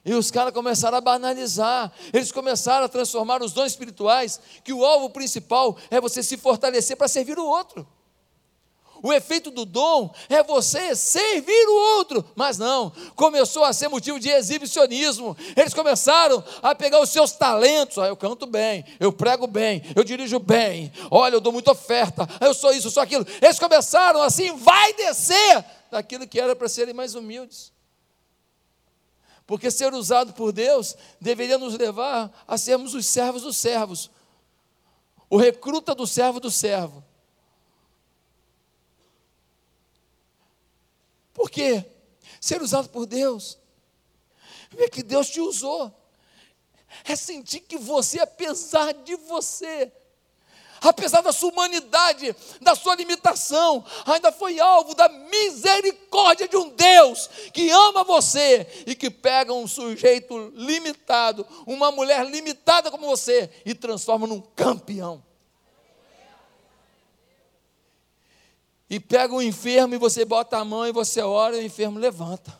E 0.04 0.12
os 0.12 0.30
caras 0.30 0.52
começaram 0.52 0.98
a 0.98 1.00
banalizar, 1.00 1.90
eles 2.12 2.30
começaram 2.30 2.84
a 2.84 2.88
transformar 2.88 3.42
os 3.42 3.52
dons 3.52 3.68
espirituais, 3.72 4.38
que 4.62 4.72
o 4.72 4.84
alvo 4.84 5.08
principal 5.08 5.76
é 5.90 5.98
você 5.98 6.22
se 6.22 6.36
fortalecer 6.36 6.96
para 6.96 7.08
servir 7.08 7.38
o 7.38 7.46
outro. 7.46 7.86
O 9.04 9.12
efeito 9.12 9.50
do 9.50 9.66
dom 9.66 10.14
é 10.30 10.42
você 10.42 10.96
servir 10.96 11.68
o 11.68 11.98
outro, 11.98 12.24
mas 12.34 12.56
não, 12.56 12.90
começou 13.14 13.62
a 13.62 13.70
ser 13.70 13.86
motivo 13.88 14.18
de 14.18 14.30
exibicionismo. 14.30 15.36
Eles 15.54 15.74
começaram 15.74 16.42
a 16.62 16.74
pegar 16.74 17.02
os 17.02 17.10
seus 17.10 17.32
talentos. 17.32 17.98
Ah, 17.98 18.06
eu 18.06 18.16
canto 18.16 18.46
bem, 18.46 18.82
eu 18.98 19.12
prego 19.12 19.46
bem, 19.46 19.82
eu 19.94 20.02
dirijo 20.02 20.38
bem. 20.38 20.90
Olha, 21.10 21.34
eu 21.34 21.40
dou 21.42 21.52
muita 21.52 21.72
oferta. 21.72 22.26
Eu 22.40 22.54
sou 22.54 22.72
isso, 22.72 22.86
eu 22.86 22.90
sou 22.90 23.02
aquilo. 23.02 23.26
Eles 23.42 23.58
começaram 23.58 24.22
assim, 24.22 24.56
vai 24.56 24.94
descer 24.94 25.62
daquilo 25.90 26.26
que 26.26 26.40
era 26.40 26.56
para 26.56 26.66
serem 26.66 26.94
mais 26.94 27.14
humildes. 27.14 27.74
Porque 29.46 29.70
ser 29.70 29.92
usado 29.92 30.32
por 30.32 30.50
Deus 30.50 30.96
deveria 31.20 31.58
nos 31.58 31.76
levar 31.76 32.32
a 32.48 32.56
sermos 32.56 32.94
os 32.94 33.04
servos 33.06 33.42
dos 33.42 33.58
servos, 33.58 34.10
o 35.28 35.36
recruta 35.36 35.94
do 35.94 36.06
servo 36.06 36.40
do 36.40 36.50
servo. 36.50 37.04
Por 41.34 41.50
quê? 41.50 41.84
Ser 42.40 42.62
usado 42.62 42.88
por 42.88 43.04
Deus. 43.04 43.58
Ver 44.70 44.88
que 44.88 45.02
Deus 45.02 45.28
te 45.28 45.40
usou. 45.40 45.92
É 47.04 47.16
sentir 47.16 47.60
que 47.60 47.76
você, 47.76 48.20
apesar 48.20 48.94
de 48.94 49.16
você, 49.16 49.92
apesar 50.80 51.22
da 51.22 51.32
sua 51.32 51.50
humanidade, 51.50 52.34
da 52.60 52.76
sua 52.76 52.94
limitação, 52.94 53.84
ainda 54.06 54.30
foi 54.30 54.60
alvo 54.60 54.94
da 54.94 55.08
misericórdia 55.08 56.46
de 56.46 56.56
um 56.56 56.68
Deus 56.70 57.28
que 57.52 57.68
ama 57.70 58.04
você 58.04 58.84
e 58.86 58.94
que 58.94 59.10
pega 59.10 59.52
um 59.52 59.66
sujeito 59.66 60.52
limitado, 60.54 61.44
uma 61.66 61.90
mulher 61.90 62.24
limitada 62.26 62.92
como 62.92 63.06
você 63.06 63.50
e 63.66 63.74
transforma 63.74 64.26
num 64.26 64.40
campeão. 64.40 65.22
E 68.88 69.00
pega 69.00 69.34
o 69.34 69.42
enfermo 69.42 69.94
e 69.94 69.98
você 69.98 70.24
bota 70.24 70.58
a 70.58 70.64
mão 70.64 70.86
e 70.86 70.92
você 70.92 71.20
ora 71.20 71.56
e 71.56 71.60
o 71.60 71.66
enfermo 71.66 71.98
levanta. 71.98 72.58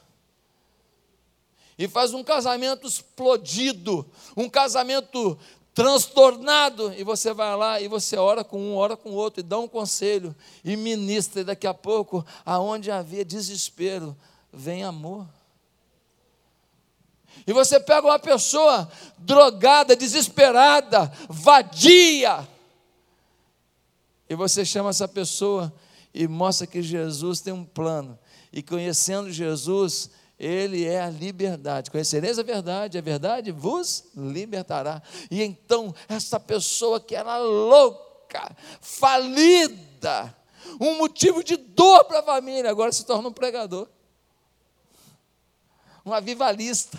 E 1.79 1.89
faz 1.89 2.15
um 2.15 2.23
casamento 2.23 2.87
explodido, 2.87 4.07
um 4.37 4.49
casamento 4.49 5.39
transtornado, 5.75 6.95
e 6.97 7.03
você 7.03 7.35
vai 7.35 7.57
lá 7.57 7.81
e 7.81 7.89
você 7.89 8.17
ora 8.17 8.45
com 8.45 8.59
um, 8.59 8.77
ora 8.77 8.97
com 8.97 9.11
o 9.11 9.15
outro, 9.15 9.41
e 9.41 9.43
dá 9.43 9.59
um 9.59 9.67
conselho, 9.67 10.35
e 10.65 10.77
ministra, 10.77 11.41
e 11.41 11.45
daqui 11.45 11.67
a 11.67 11.75
pouco, 11.75 12.25
aonde 12.47 12.93
havia 12.93 13.25
desespero, 13.25 14.17
vem 14.53 14.85
amor. 14.85 15.27
E 17.45 17.53
você 17.53 17.81
pega 17.81 18.07
uma 18.07 18.21
pessoa 18.21 18.89
drogada, 19.19 19.97
desesperada, 19.97 21.13
vadia, 21.29 22.49
e 24.29 24.37
você 24.37 24.65
chama 24.65 24.91
essa 24.91 25.09
pessoa 25.09 25.73
e 26.15 26.29
mostra 26.29 26.67
que 26.67 26.81
Jesus 26.81 27.41
tem 27.41 27.53
um 27.53 27.65
plano. 27.65 28.17
E 28.53 28.63
conhecendo 28.63 29.33
Jesus, 29.33 30.11
ele 30.39 30.85
é 30.85 31.03
a 31.03 31.11
liberdade. 31.11 31.91
Conhecereis 31.91 32.39
a 32.39 32.43
verdade, 32.45 32.97
a 32.97 33.01
verdade 33.01 33.51
vos 33.51 34.05
libertará. 34.15 35.03
E 35.29 35.43
então, 35.43 35.93
essa 36.09 36.39
pessoa 36.39 37.01
que 37.01 37.17
era 37.17 37.37
louca, 37.39 38.57
falida, 38.81 40.35
um 40.81 40.99
motivo 40.99 41.43
de 41.43 41.57
dor 41.57 42.05
para 42.05 42.21
a 42.21 42.25
família, 42.25 42.71
agora 42.71 42.93
se 42.93 43.05
torna 43.05 43.29
um 43.29 43.33
pregador, 43.33 43.89
um 46.07 46.13
avivalista, 46.13 46.99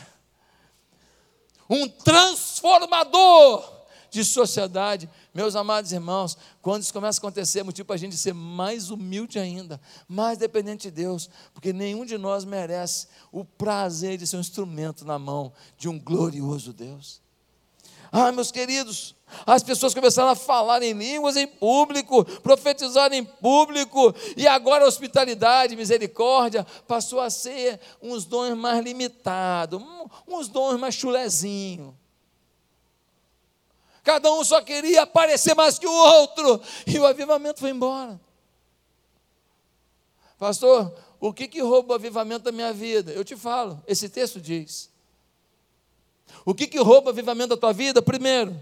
um 1.70 1.88
transformador 1.88 3.74
de 4.10 4.24
sociedade. 4.24 5.10
Meus 5.36 5.54
amados 5.54 5.92
irmãos, 5.92 6.38
quando 6.62 6.84
isso 6.84 6.94
começa 6.94 7.20
a 7.20 7.22
acontecer, 7.22 7.60
é 7.60 7.64
motivo 7.64 7.86
para 7.86 7.96
a 7.96 8.00
gente 8.00 8.16
ser 8.16 8.34
mais 8.34 8.90
humilde 8.90 9.38
ainda, 9.38 9.82
mais 10.08 10.38
dependente 10.38 10.84
de 10.84 10.92
Deus, 10.92 11.30
porque 11.54 11.74
nenhum 11.74 12.06
de 12.06 12.18
nós 12.18 12.46
merece 12.46 13.10
o 13.34 13.44
prazer 13.44 14.18
de 14.18 14.26
ser 14.26 14.38
um 14.38 14.40
instrumento 14.40 15.04
na 15.04 15.20
mão 15.20 15.52
de 15.78 15.90
um 15.90 16.00
glorioso 16.00 16.72
Deus. 16.72 17.22
Ah, 18.14 18.32
meus 18.32 18.50
queridos, 18.50 19.14
as 19.46 19.62
pessoas 19.62 19.94
começaram 19.94 20.30
a 20.30 20.36
falar 20.36 20.82
em 20.82 20.94
línguas 20.94 21.36
em 21.36 21.46
público, 21.46 22.24
profetizar 22.40 23.12
em 23.12 23.26
público, 23.26 24.16
e 24.38 24.48
agora 24.48 24.86
a 24.86 24.88
hospitalidade, 24.88 25.76
misericórdia, 25.76 26.66
passou 26.88 27.20
a 27.20 27.30
ser 27.30 27.78
uns 28.02 28.24
dons 28.24 28.56
mais 28.56 28.82
limitados, 28.82 29.84
uns 30.26 30.48
dons 30.48 30.80
mais 30.80 30.96
chulezinhos. 30.96 31.94
Cada 34.06 34.32
um 34.32 34.44
só 34.44 34.62
queria 34.62 35.02
aparecer 35.02 35.56
mais 35.56 35.80
que 35.80 35.88
o 35.88 35.92
outro, 35.92 36.62
e 36.86 37.00
o 37.00 37.08
avivamento 37.08 37.60
foi 37.60 37.72
embora. 37.72 38.22
Pastor, 40.38 40.96
o 41.20 41.34
que, 41.34 41.48
que 41.48 41.60
rouba 41.60 41.94
o 41.94 41.96
avivamento 41.96 42.44
da 42.46 42.52
minha 42.52 42.72
vida? 42.72 43.12
Eu 43.12 43.26
te 43.26 43.36
falo, 43.36 43.82
esse 43.88 44.08
texto 44.08 44.40
diz. 44.40 44.92
O 46.46 46.54
que, 46.54 46.68
que 46.68 46.78
rouba 46.78 47.08
o 47.08 47.10
avivamento 47.10 47.50
da 47.50 47.58
tua 47.58 47.74
vida? 47.74 48.00
Primeiro, 48.00 48.56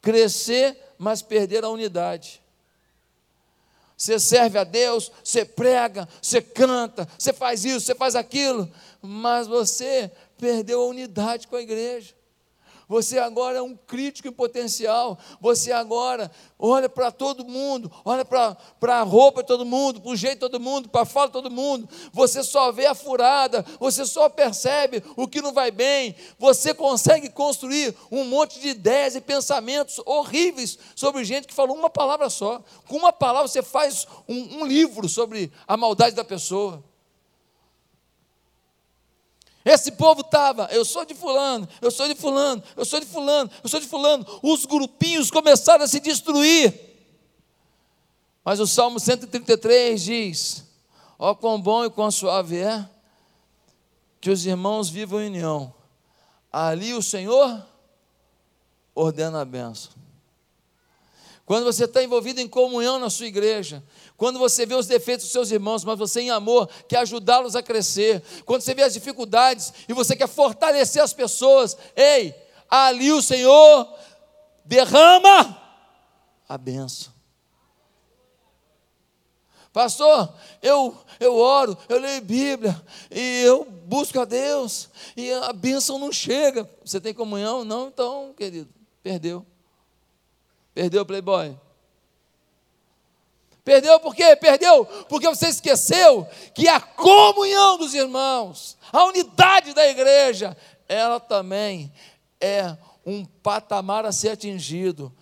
crescer, 0.00 0.94
mas 0.96 1.20
perder 1.20 1.64
a 1.64 1.68
unidade. 1.68 2.40
Você 3.96 4.20
serve 4.20 4.56
a 4.56 4.62
Deus, 4.62 5.10
você 5.24 5.44
prega, 5.44 6.08
você 6.22 6.40
canta, 6.40 7.08
você 7.18 7.32
faz 7.32 7.64
isso, 7.64 7.80
você 7.80 7.94
faz 7.96 8.14
aquilo, 8.14 8.70
mas 9.02 9.48
você 9.48 10.12
perdeu 10.38 10.80
a 10.80 10.86
unidade 10.86 11.48
com 11.48 11.56
a 11.56 11.60
igreja. 11.60 12.14
Você 12.88 13.18
agora 13.18 13.58
é 13.58 13.62
um 13.62 13.76
crítico 13.76 14.28
em 14.28 14.32
potencial. 14.32 15.18
Você 15.40 15.70
agora 15.70 16.30
olha 16.58 16.88
para 16.88 17.12
todo 17.12 17.44
mundo, 17.44 17.92
olha 18.02 18.24
para 18.24 18.56
a 18.82 19.02
roupa 19.02 19.42
de 19.42 19.46
todo 19.46 19.66
mundo, 19.66 20.00
para 20.00 20.10
o 20.10 20.16
jeito 20.16 20.34
de 20.34 20.40
todo 20.40 20.58
mundo, 20.58 20.88
para 20.88 21.02
a 21.02 21.04
fala 21.04 21.26
de 21.26 21.34
todo 21.34 21.50
mundo. 21.50 21.86
Você 22.12 22.42
só 22.42 22.72
vê 22.72 22.86
a 22.86 22.94
furada, 22.94 23.64
você 23.78 24.06
só 24.06 24.30
percebe 24.30 25.04
o 25.16 25.28
que 25.28 25.42
não 25.42 25.52
vai 25.52 25.70
bem. 25.70 26.16
Você 26.38 26.72
consegue 26.72 27.28
construir 27.28 27.94
um 28.10 28.24
monte 28.24 28.58
de 28.58 28.68
ideias 28.68 29.14
e 29.14 29.20
pensamentos 29.20 30.00
horríveis 30.06 30.78
sobre 30.96 31.24
gente 31.24 31.46
que 31.46 31.54
falou 31.54 31.76
uma 31.76 31.90
palavra 31.90 32.30
só. 32.30 32.62
Com 32.86 32.96
uma 32.96 33.12
palavra 33.12 33.48
você 33.48 33.62
faz 33.62 34.06
um, 34.26 34.60
um 34.60 34.66
livro 34.66 35.08
sobre 35.08 35.52
a 35.66 35.76
maldade 35.76 36.16
da 36.16 36.24
pessoa. 36.24 36.82
Esse 39.64 39.92
povo 39.92 40.20
estava, 40.22 40.68
eu 40.70 40.84
sou 40.84 41.04
de 41.04 41.14
fulano, 41.14 41.68
eu 41.82 41.90
sou 41.90 42.08
de 42.08 42.14
fulano, 42.14 42.62
eu 42.76 42.84
sou 42.84 43.00
de 43.00 43.06
fulano, 43.06 43.50
eu 43.62 43.68
sou 43.68 43.80
de 43.80 43.86
fulano. 43.86 44.26
Os 44.42 44.64
grupinhos 44.64 45.30
começaram 45.30 45.84
a 45.84 45.88
se 45.88 46.00
destruir. 46.00 46.88
Mas 48.44 48.60
o 48.60 48.66
Salmo 48.66 48.98
133 48.98 50.02
diz: 50.02 50.64
Ó, 51.18 51.30
oh, 51.30 51.36
quão 51.36 51.60
bom 51.60 51.84
e 51.84 51.90
quão 51.90 52.10
suave 52.10 52.58
é 52.58 52.88
que 54.20 54.30
os 54.30 54.46
irmãos 54.46 54.88
vivam 54.88 55.20
em 55.20 55.26
união. 55.26 55.74
Ali 56.50 56.94
o 56.94 57.02
Senhor 57.02 57.62
ordena 58.94 59.42
a 59.42 59.44
bênção. 59.44 59.92
Quando 61.48 61.64
você 61.64 61.84
está 61.86 62.04
envolvido 62.04 62.42
em 62.42 62.46
comunhão 62.46 62.98
na 62.98 63.08
sua 63.08 63.24
igreja, 63.24 63.82
quando 64.18 64.38
você 64.38 64.66
vê 64.66 64.74
os 64.74 64.86
defeitos 64.86 65.24
dos 65.24 65.32
seus 65.32 65.50
irmãos, 65.50 65.82
mas 65.82 65.98
você 65.98 66.20
em 66.20 66.28
amor 66.28 66.68
quer 66.86 66.98
ajudá-los 66.98 67.56
a 67.56 67.62
crescer, 67.62 68.22
quando 68.44 68.60
você 68.60 68.74
vê 68.74 68.82
as 68.82 68.92
dificuldades 68.92 69.72
e 69.88 69.94
você 69.94 70.14
quer 70.14 70.28
fortalecer 70.28 71.02
as 71.02 71.14
pessoas, 71.14 71.74
ei, 71.96 72.34
ali 72.68 73.10
o 73.10 73.22
Senhor 73.22 73.90
derrama 74.62 75.58
a 76.46 76.58
benção. 76.58 77.14
Pastor, 79.72 80.30
eu, 80.60 80.94
eu 81.18 81.34
oro, 81.34 81.78
eu 81.88 81.98
leio 81.98 82.20
Bíblia 82.20 82.78
e 83.10 83.40
eu 83.40 83.64
busco 83.64 84.20
a 84.20 84.26
Deus 84.26 84.90
e 85.16 85.32
a 85.32 85.54
bênção 85.54 85.98
não 85.98 86.12
chega. 86.12 86.68
Você 86.84 87.00
tem 87.00 87.14
comunhão? 87.14 87.64
Não, 87.64 87.88
então, 87.88 88.34
querido, 88.36 88.68
perdeu. 89.02 89.46
Perdeu 90.78 91.02
o 91.02 91.04
playboy. 91.04 91.58
Perdeu 93.64 93.98
por 93.98 94.14
quê? 94.14 94.36
Perdeu 94.36 94.86
porque 95.08 95.28
você 95.28 95.48
esqueceu 95.48 96.24
que 96.54 96.68
a 96.68 96.80
comunhão 96.80 97.76
dos 97.76 97.94
irmãos, 97.94 98.78
a 98.92 99.02
unidade 99.06 99.74
da 99.74 99.84
igreja, 99.88 100.56
ela 100.88 101.18
também 101.18 101.92
é 102.40 102.78
um 103.04 103.24
patamar 103.24 104.06
a 104.06 104.12
ser 104.12 104.28
atingido 104.28 105.12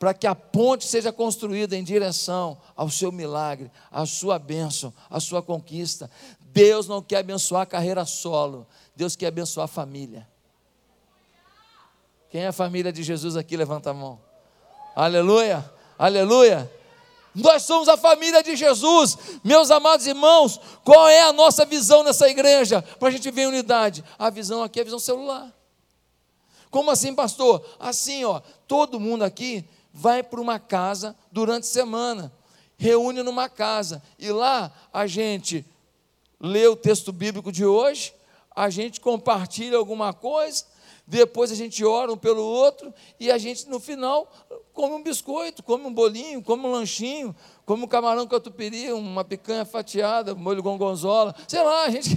para 0.00 0.12
que 0.12 0.26
a 0.26 0.34
ponte 0.34 0.84
seja 0.84 1.12
construída 1.12 1.76
em 1.76 1.84
direção 1.84 2.60
ao 2.74 2.90
seu 2.90 3.12
milagre, 3.12 3.70
à 3.92 4.04
sua 4.06 4.36
bênção, 4.36 4.92
à 5.08 5.20
sua 5.20 5.40
conquista. 5.40 6.10
Deus 6.40 6.88
não 6.88 7.00
quer 7.00 7.18
abençoar 7.18 7.62
a 7.62 7.66
carreira 7.66 8.04
solo, 8.04 8.66
Deus 8.96 9.14
quer 9.14 9.28
abençoar 9.28 9.66
a 9.66 9.68
família. 9.68 10.28
Quem 12.30 12.40
é 12.40 12.48
a 12.48 12.52
família 12.52 12.92
de 12.92 13.04
Jesus 13.04 13.36
aqui? 13.36 13.56
Levanta 13.56 13.90
a 13.90 13.94
mão. 13.94 14.33
Aleluia, 14.94 15.70
aleluia. 15.98 16.70
Nós 17.34 17.64
somos 17.64 17.88
a 17.88 17.96
família 17.96 18.42
de 18.42 18.54
Jesus. 18.54 19.18
Meus 19.42 19.70
amados 19.70 20.06
irmãos, 20.06 20.60
qual 20.84 21.08
é 21.08 21.22
a 21.22 21.32
nossa 21.32 21.64
visão 21.64 22.02
nessa 22.02 22.28
igreja? 22.28 22.80
Para 22.80 23.08
a 23.08 23.10
gente 23.10 23.30
ver 23.30 23.48
unidade. 23.48 24.04
A 24.18 24.30
visão 24.30 24.62
aqui 24.62 24.78
é 24.78 24.82
a 24.82 24.84
visão 24.84 25.00
celular. 25.00 25.52
Como 26.70 26.90
assim, 26.90 27.14
pastor? 27.14 27.64
Assim, 27.78 28.24
ó, 28.24 28.40
todo 28.66 29.00
mundo 29.00 29.22
aqui 29.22 29.64
vai 29.92 30.24
para 30.24 30.40
uma 30.40 30.58
casa 30.58 31.14
durante 31.30 31.64
a 31.64 31.70
semana, 31.70 32.32
reúne 32.76 33.22
numa 33.22 33.48
casa, 33.48 34.02
e 34.18 34.32
lá 34.32 34.72
a 34.92 35.06
gente 35.06 35.64
lê 36.40 36.66
o 36.66 36.74
texto 36.74 37.12
bíblico 37.12 37.52
de 37.52 37.64
hoje, 37.64 38.12
a 38.56 38.68
gente 38.70 39.00
compartilha 39.00 39.78
alguma 39.78 40.12
coisa, 40.12 40.64
depois 41.06 41.52
a 41.52 41.54
gente 41.54 41.84
ora 41.84 42.12
um 42.12 42.16
pelo 42.16 42.42
outro 42.42 42.92
e 43.20 43.30
a 43.30 43.36
gente 43.36 43.68
no 43.68 43.78
final 43.78 44.30
come 44.72 44.94
um 44.94 45.02
biscoito, 45.02 45.62
come 45.62 45.84
um 45.84 45.92
bolinho, 45.92 46.42
come 46.42 46.66
um 46.66 46.72
lanchinho, 46.72 47.34
come 47.66 47.84
um 47.84 47.86
camarão 47.86 48.26
catupiry, 48.26 48.92
uma 48.92 49.22
picanha 49.22 49.64
fatiada, 49.64 50.34
molho 50.34 50.62
gongonzola, 50.62 51.34
sei 51.46 51.62
lá, 51.62 51.84
a 51.84 51.90
gente. 51.90 52.14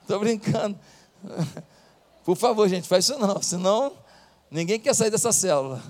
Estou 0.00 0.18
brincando. 0.20 0.78
Por 2.24 2.36
favor, 2.36 2.68
gente, 2.68 2.88
faz 2.88 3.04
isso 3.04 3.18
não, 3.18 3.40
senão 3.40 3.92
ninguém 4.50 4.78
quer 4.78 4.94
sair 4.94 5.10
dessa 5.10 5.32
célula. 5.32 5.82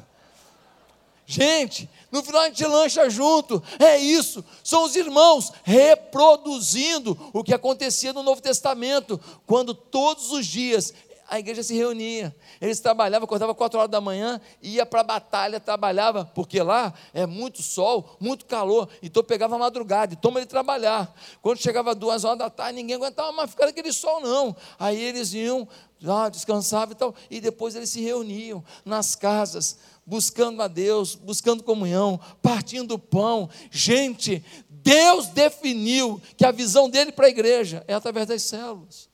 Gente, 1.24 1.88
no 2.10 2.22
final 2.22 2.42
a 2.42 2.48
gente 2.48 2.64
lancha 2.66 3.08
junto, 3.08 3.62
é 3.78 3.96
isso, 3.96 4.44
são 4.62 4.84
os 4.84 4.94
irmãos 4.96 5.52
reproduzindo 5.62 7.18
o 7.32 7.42
que 7.42 7.54
acontecia 7.54 8.12
no 8.12 8.22
Novo 8.22 8.42
Testamento, 8.42 9.20
quando 9.46 9.72
todos 9.72 10.30
os 10.32 10.44
dias 10.46 10.92
a 11.32 11.38
igreja 11.38 11.62
se 11.62 11.74
reunia. 11.74 12.36
Eles 12.60 12.78
trabalhavam, 12.78 13.24
acordavam 13.24 13.54
quatro 13.54 13.78
horas 13.78 13.90
da 13.90 14.02
manhã, 14.02 14.38
ia 14.60 14.84
para 14.84 15.00
a 15.00 15.02
batalha, 15.02 15.58
trabalhava, 15.58 16.26
porque 16.26 16.62
lá 16.62 16.92
é 17.14 17.24
muito 17.24 17.62
sol, 17.62 18.18
muito 18.20 18.44
calor, 18.44 18.86
então 19.02 19.24
pegava 19.24 19.54
a 19.54 19.58
madrugada, 19.58 20.12
e 20.12 20.16
toma 20.16 20.40
ele 20.40 20.46
trabalhar. 20.46 21.10
Quando 21.40 21.56
chegava 21.56 21.94
duas 21.94 22.24
horas 22.24 22.38
da 22.38 22.50
tarde, 22.50 22.74
ninguém 22.74 22.96
aguentava 22.96 23.32
mais 23.32 23.48
ficar 23.48 23.64
naquele 23.64 23.94
sol, 23.94 24.20
não. 24.20 24.54
Aí 24.78 25.02
eles 25.02 25.32
iam, 25.32 25.66
lá, 26.02 26.28
descansavam 26.28 26.92
e 26.92 26.96
tal, 26.96 27.14
e 27.30 27.40
depois 27.40 27.74
eles 27.74 27.88
se 27.88 28.02
reuniam 28.02 28.62
nas 28.84 29.14
casas, 29.14 29.78
buscando 30.04 30.60
a 30.60 30.68
Deus, 30.68 31.14
buscando 31.14 31.62
comunhão, 31.62 32.20
partindo 32.42 32.92
o 32.92 32.98
pão. 32.98 33.48
Gente, 33.70 34.44
Deus 34.68 35.28
definiu 35.28 36.20
que 36.36 36.44
a 36.44 36.52
visão 36.52 36.90
dele 36.90 37.10
para 37.10 37.24
a 37.24 37.30
igreja 37.30 37.82
é 37.88 37.94
através 37.94 38.26
das 38.26 38.42
células. 38.42 39.11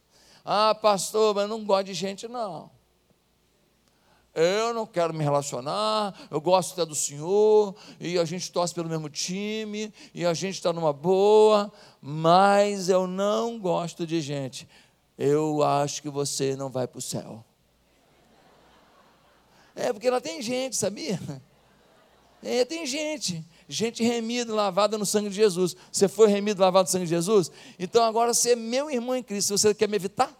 Ah, 0.51 0.75
pastor, 0.75 1.35
mas 1.35 1.47
não 1.47 1.63
gosto 1.63 1.89
de 1.89 1.93
gente, 1.93 2.27
não. 2.27 2.71
Eu 4.35 4.73
não 4.73 4.87
quero 4.87 5.13
me 5.13 5.23
relacionar, 5.23 6.19
eu 6.31 6.41
gosto 6.41 6.73
até 6.73 6.87
do 6.87 6.95
senhor, 6.95 7.75
e 8.01 8.19
a 8.19 8.25
gente 8.25 8.51
torce 8.51 8.75
pelo 8.75 8.89
mesmo 8.89 9.11
time, 9.11 9.93
e 10.15 10.25
a 10.25 10.33
gente 10.33 10.55
está 10.55 10.73
numa 10.73 10.91
boa, 10.91 11.71
mas 12.01 12.89
eu 12.89 13.07
não 13.07 13.59
gosto 13.59 14.07
de 14.07 14.23
gente. 14.23 14.67
eu 15.19 15.63
acho 15.63 16.01
que 16.01 16.09
você 16.09 16.57
não 16.57 16.71
vai 16.71 16.89
para 16.89 16.99
o 16.99 17.03
céu. 17.03 17.45
É, 19.77 19.93
porque 19.93 20.09
lá 20.09 20.19
tem 20.19 20.41
gente, 20.41 20.77
sabia? 20.77 21.21
É, 22.43 22.65
tem 22.65 22.87
gente. 22.87 23.45
Gente 23.69 24.03
remida, 24.03 24.55
lavada 24.55 24.97
no 24.97 25.05
sangue 25.05 25.29
de 25.29 25.35
Jesus. 25.35 25.77
Você 25.93 26.09
foi 26.09 26.29
remido, 26.29 26.63
lavado 26.63 26.87
no 26.87 26.91
sangue 26.91 27.05
de 27.05 27.11
Jesus? 27.11 27.51
Então 27.79 28.03
agora 28.03 28.33
você 28.33 28.53
é 28.53 28.57
meu 28.57 28.91
irmão 28.91 29.15
em 29.15 29.23
Cristo. 29.23 29.59
Você 29.59 29.75
quer 29.75 29.89
me 29.89 29.97
evitar? 29.97 30.35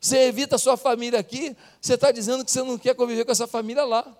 Você 0.00 0.18
evita 0.18 0.56
a 0.56 0.58
sua 0.58 0.76
família 0.76 1.18
aqui, 1.18 1.56
você 1.80 1.94
está 1.94 2.10
dizendo 2.12 2.44
que 2.44 2.50
você 2.50 2.62
não 2.62 2.76
quer 2.76 2.94
conviver 2.94 3.24
com 3.24 3.32
essa 3.32 3.46
família 3.46 3.84
lá. 3.84 4.16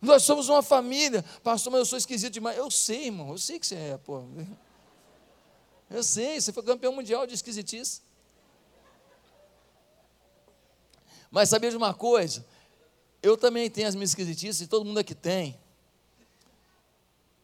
Nós 0.00 0.24
somos 0.24 0.48
uma 0.48 0.62
família. 0.62 1.24
Pastor, 1.42 1.70
mas 1.70 1.80
eu 1.80 1.86
sou 1.86 1.98
esquisito 1.98 2.32
demais. 2.32 2.58
Eu 2.58 2.70
sei, 2.70 3.06
irmão, 3.06 3.30
eu 3.30 3.38
sei 3.38 3.58
que 3.58 3.66
você 3.66 3.76
é, 3.76 3.98
pô. 3.98 4.24
Eu 5.88 6.02
sei, 6.02 6.40
você 6.40 6.52
foi 6.52 6.62
campeão 6.62 6.92
mundial 6.92 7.26
de 7.26 7.34
esquisitice. 7.34 8.00
Mas 11.30 11.50
sabia 11.50 11.70
de 11.70 11.76
uma 11.76 11.94
coisa? 11.94 12.44
Eu 13.22 13.36
também 13.36 13.70
tenho 13.70 13.86
as 13.86 13.94
minhas 13.94 14.10
esquisitices, 14.10 14.66
todo 14.66 14.84
mundo 14.84 14.98
aqui 14.98 15.14
tem. 15.14 15.56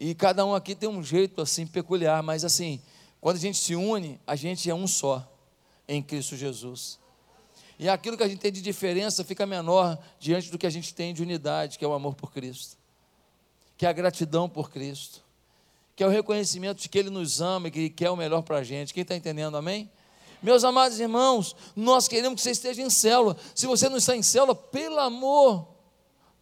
E 0.00 0.14
cada 0.14 0.44
um 0.44 0.54
aqui 0.54 0.74
tem 0.74 0.88
um 0.88 1.02
jeito 1.02 1.40
assim 1.40 1.66
peculiar, 1.66 2.22
mas 2.22 2.44
assim, 2.44 2.80
quando 3.20 3.36
a 3.36 3.40
gente 3.40 3.58
se 3.58 3.74
une, 3.74 4.20
a 4.26 4.36
gente 4.36 4.68
é 4.68 4.74
um 4.74 4.86
só 4.86 5.26
em 5.86 6.02
Cristo 6.02 6.36
Jesus. 6.36 6.98
E 7.78 7.88
aquilo 7.88 8.16
que 8.16 8.22
a 8.24 8.28
gente 8.28 8.40
tem 8.40 8.50
de 8.50 8.60
diferença 8.60 9.24
fica 9.24 9.46
menor 9.46 9.98
diante 10.18 10.50
do 10.50 10.58
que 10.58 10.66
a 10.66 10.70
gente 10.70 10.92
tem 10.92 11.14
de 11.14 11.22
unidade, 11.22 11.78
que 11.78 11.84
é 11.84 11.88
o 11.88 11.92
amor 11.92 12.14
por 12.14 12.32
Cristo, 12.32 12.76
que 13.76 13.86
é 13.86 13.88
a 13.88 13.92
gratidão 13.92 14.48
por 14.48 14.70
Cristo, 14.70 15.22
que 15.94 16.02
é 16.02 16.06
o 16.06 16.10
reconhecimento 16.10 16.82
de 16.82 16.88
que 16.88 16.98
Ele 16.98 17.10
nos 17.10 17.40
ama 17.40 17.68
e 17.68 17.70
que 17.70 17.78
Ele 17.78 17.90
quer 17.90 18.10
o 18.10 18.16
melhor 18.16 18.42
para 18.42 18.58
a 18.58 18.64
gente. 18.64 18.92
Quem 18.92 19.02
está 19.02 19.14
entendendo, 19.14 19.56
amém? 19.56 19.88
Meus 20.42 20.62
amados 20.64 21.00
irmãos, 21.00 21.56
nós 21.74 22.06
queremos 22.06 22.36
que 22.36 22.42
você 22.42 22.50
esteja 22.50 22.82
em 22.82 22.90
célula. 22.90 23.36
Se 23.54 23.66
você 23.66 23.88
não 23.88 23.96
está 23.96 24.16
em 24.16 24.22
célula, 24.22 24.54
pelo 24.54 24.98
amor 24.98 25.78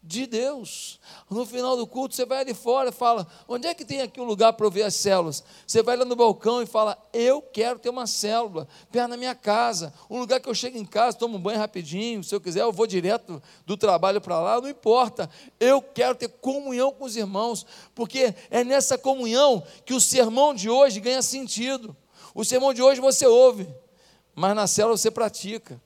de 0.06 0.26
Deus. 0.26 1.00
No 1.28 1.44
final 1.44 1.76
do 1.76 1.86
culto, 1.86 2.14
você 2.14 2.24
vai 2.24 2.40
ali 2.40 2.54
fora 2.54 2.90
e 2.90 2.92
fala: 2.92 3.26
onde 3.48 3.66
é 3.66 3.74
que 3.74 3.84
tem 3.84 4.00
aqui 4.00 4.20
um 4.20 4.24
lugar 4.24 4.52
para 4.52 4.64
eu 4.64 4.70
ver 4.70 4.84
as 4.84 4.94
células? 4.94 5.42
Você 5.66 5.82
vai 5.82 5.96
lá 5.96 6.04
no 6.04 6.14
balcão 6.14 6.62
e 6.62 6.66
fala: 6.66 6.96
eu 7.12 7.42
quero 7.42 7.78
ter 7.78 7.88
uma 7.88 8.06
célula 8.06 8.68
perto 8.92 9.10
da 9.10 9.16
minha 9.16 9.34
casa, 9.34 9.92
um 10.08 10.20
lugar 10.20 10.40
que 10.40 10.48
eu 10.48 10.54
chego 10.54 10.78
em 10.78 10.84
casa, 10.84 11.18
tomo 11.18 11.36
um 11.36 11.40
banho 11.40 11.58
rapidinho. 11.58 12.22
Se 12.22 12.34
eu 12.34 12.40
quiser, 12.40 12.62
eu 12.62 12.72
vou 12.72 12.86
direto 12.86 13.42
do 13.66 13.76
trabalho 13.76 14.20
para 14.20 14.38
lá, 14.40 14.60
não 14.60 14.68
importa. 14.68 15.28
Eu 15.58 15.82
quero 15.82 16.14
ter 16.14 16.28
comunhão 16.28 16.92
com 16.92 17.04
os 17.04 17.16
irmãos, 17.16 17.66
porque 17.94 18.34
é 18.50 18.62
nessa 18.62 18.96
comunhão 18.96 19.62
que 19.84 19.92
o 19.94 20.00
sermão 20.00 20.54
de 20.54 20.70
hoje 20.70 21.00
ganha 21.00 21.22
sentido. 21.22 21.96
O 22.32 22.44
sermão 22.44 22.72
de 22.72 22.82
hoje 22.82 23.00
você 23.00 23.26
ouve, 23.26 23.66
mas 24.36 24.54
na 24.54 24.66
célula 24.66 24.98
você 24.98 25.10
pratica. 25.10 25.80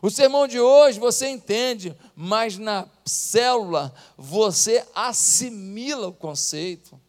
O 0.00 0.08
sermão 0.08 0.46
de 0.46 0.60
hoje 0.60 1.00
você 1.00 1.26
entende, 1.28 1.96
mas 2.14 2.56
na 2.56 2.86
célula 3.04 3.92
você 4.16 4.86
assimila 4.94 6.08
o 6.08 6.12
conceito. 6.12 7.00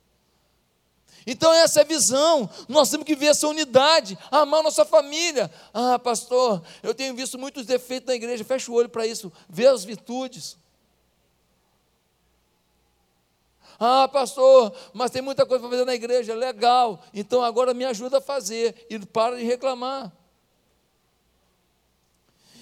Então, 1.28 1.52
essa 1.54 1.82
é 1.82 1.84
a 1.84 1.88
visão. 1.88 2.50
Nós 2.68 2.90
temos 2.90 3.06
que 3.06 3.16
ver 3.16 3.28
essa 3.28 3.48
unidade, 3.48 4.18
amar 4.32 4.64
nossa 4.64 4.86
família. 4.86 5.52
Ah, 5.74 6.00
pastor, 6.00 6.64
eu 6.82 6.94
tenho 6.94 7.16
visto 7.16 7.38
muitos 7.38 7.66
defeitos 7.66 8.08
na 8.08 8.16
igreja. 8.16 8.44
Fecha 8.44 8.72
o 8.72 8.76
olho 8.76 8.90
para 8.90 9.06
isso, 9.06 9.32
vê 9.50 9.68
as 9.68 9.84
virtudes. 9.84 10.58
Ah, 13.80 14.08
pastor, 14.08 14.74
mas 14.94 15.12
tem 15.12 15.22
muita 15.22 15.46
coisa 15.46 15.62
para 15.62 15.72
fazer 15.72 15.86
na 15.86 15.96
igreja. 15.96 16.34
Legal, 16.34 17.02
então 17.14 17.44
agora 17.44 17.74
me 17.74 17.86
ajuda 17.86 18.20
a 18.20 18.22
fazer 18.22 18.86
e 18.90 19.00
para 19.00 19.38
de 19.38 19.44
reclamar. 19.44 20.12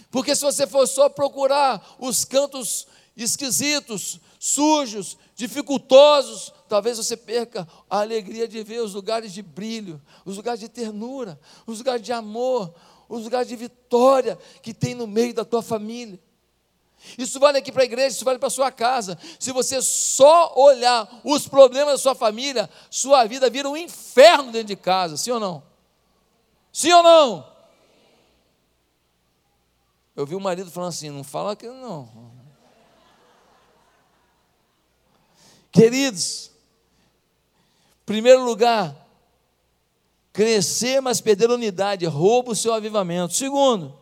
Porque 0.09 0.35
se 0.35 0.43
você 0.43 0.67
for 0.67 0.87
só 0.87 1.09
procurar 1.09 1.95
os 1.99 2.23
cantos 2.23 2.87
esquisitos, 3.15 4.19
sujos, 4.39 5.17
dificultosos, 5.35 6.53
talvez 6.67 6.97
você 6.97 7.17
perca 7.17 7.67
a 7.89 7.99
alegria 7.99 8.47
de 8.47 8.61
ver 8.63 8.81
os 8.81 8.93
lugares 8.93 9.33
de 9.33 9.41
brilho, 9.41 10.01
os 10.25 10.37
lugares 10.37 10.59
de 10.59 10.69
ternura, 10.69 11.39
os 11.65 11.79
lugares 11.79 12.03
de 12.03 12.11
amor, 12.11 12.73
os 13.09 13.23
lugares 13.23 13.47
de 13.47 13.55
vitória 13.55 14.37
que 14.61 14.73
tem 14.73 14.93
no 14.93 15.07
meio 15.07 15.33
da 15.33 15.45
tua 15.45 15.61
família. 15.61 16.19
Isso 17.17 17.39
vale 17.39 17.57
aqui 17.57 17.71
para 17.71 17.83
a 17.83 17.85
igreja, 17.85 18.15
isso 18.15 18.25
vale 18.25 18.39
para 18.39 18.47
a 18.47 18.51
sua 18.51 18.71
casa. 18.71 19.17
Se 19.39 19.51
você 19.51 19.81
só 19.81 20.53
olhar 20.55 21.21
os 21.23 21.47
problemas 21.47 21.93
da 21.93 21.97
sua 21.97 22.15
família, 22.15 22.69
sua 22.89 23.25
vida 23.25 23.49
vira 23.49 23.69
um 23.69 23.77
inferno 23.77 24.51
dentro 24.51 24.67
de 24.67 24.75
casa, 24.75 25.17
sim 25.17 25.31
ou 25.31 25.39
não? 25.39 25.63
Sim 26.71 26.91
ou 26.93 27.03
não? 27.03 27.53
Eu 30.15 30.25
vi 30.25 30.35
o 30.35 30.39
marido 30.39 30.69
falando 30.71 30.89
assim: 30.89 31.09
não 31.09 31.23
fala 31.23 31.53
aquilo 31.53 31.75
não. 31.75 32.33
Queridos, 35.71 36.51
primeiro 38.05 38.43
lugar, 38.43 38.95
crescer, 40.31 41.01
mas 41.01 41.19
perder 41.19 41.49
unidade, 41.49 42.05
rouba 42.05 42.51
o 42.51 42.55
seu 42.55 42.73
avivamento. 42.73 43.33
Segundo, 43.33 43.97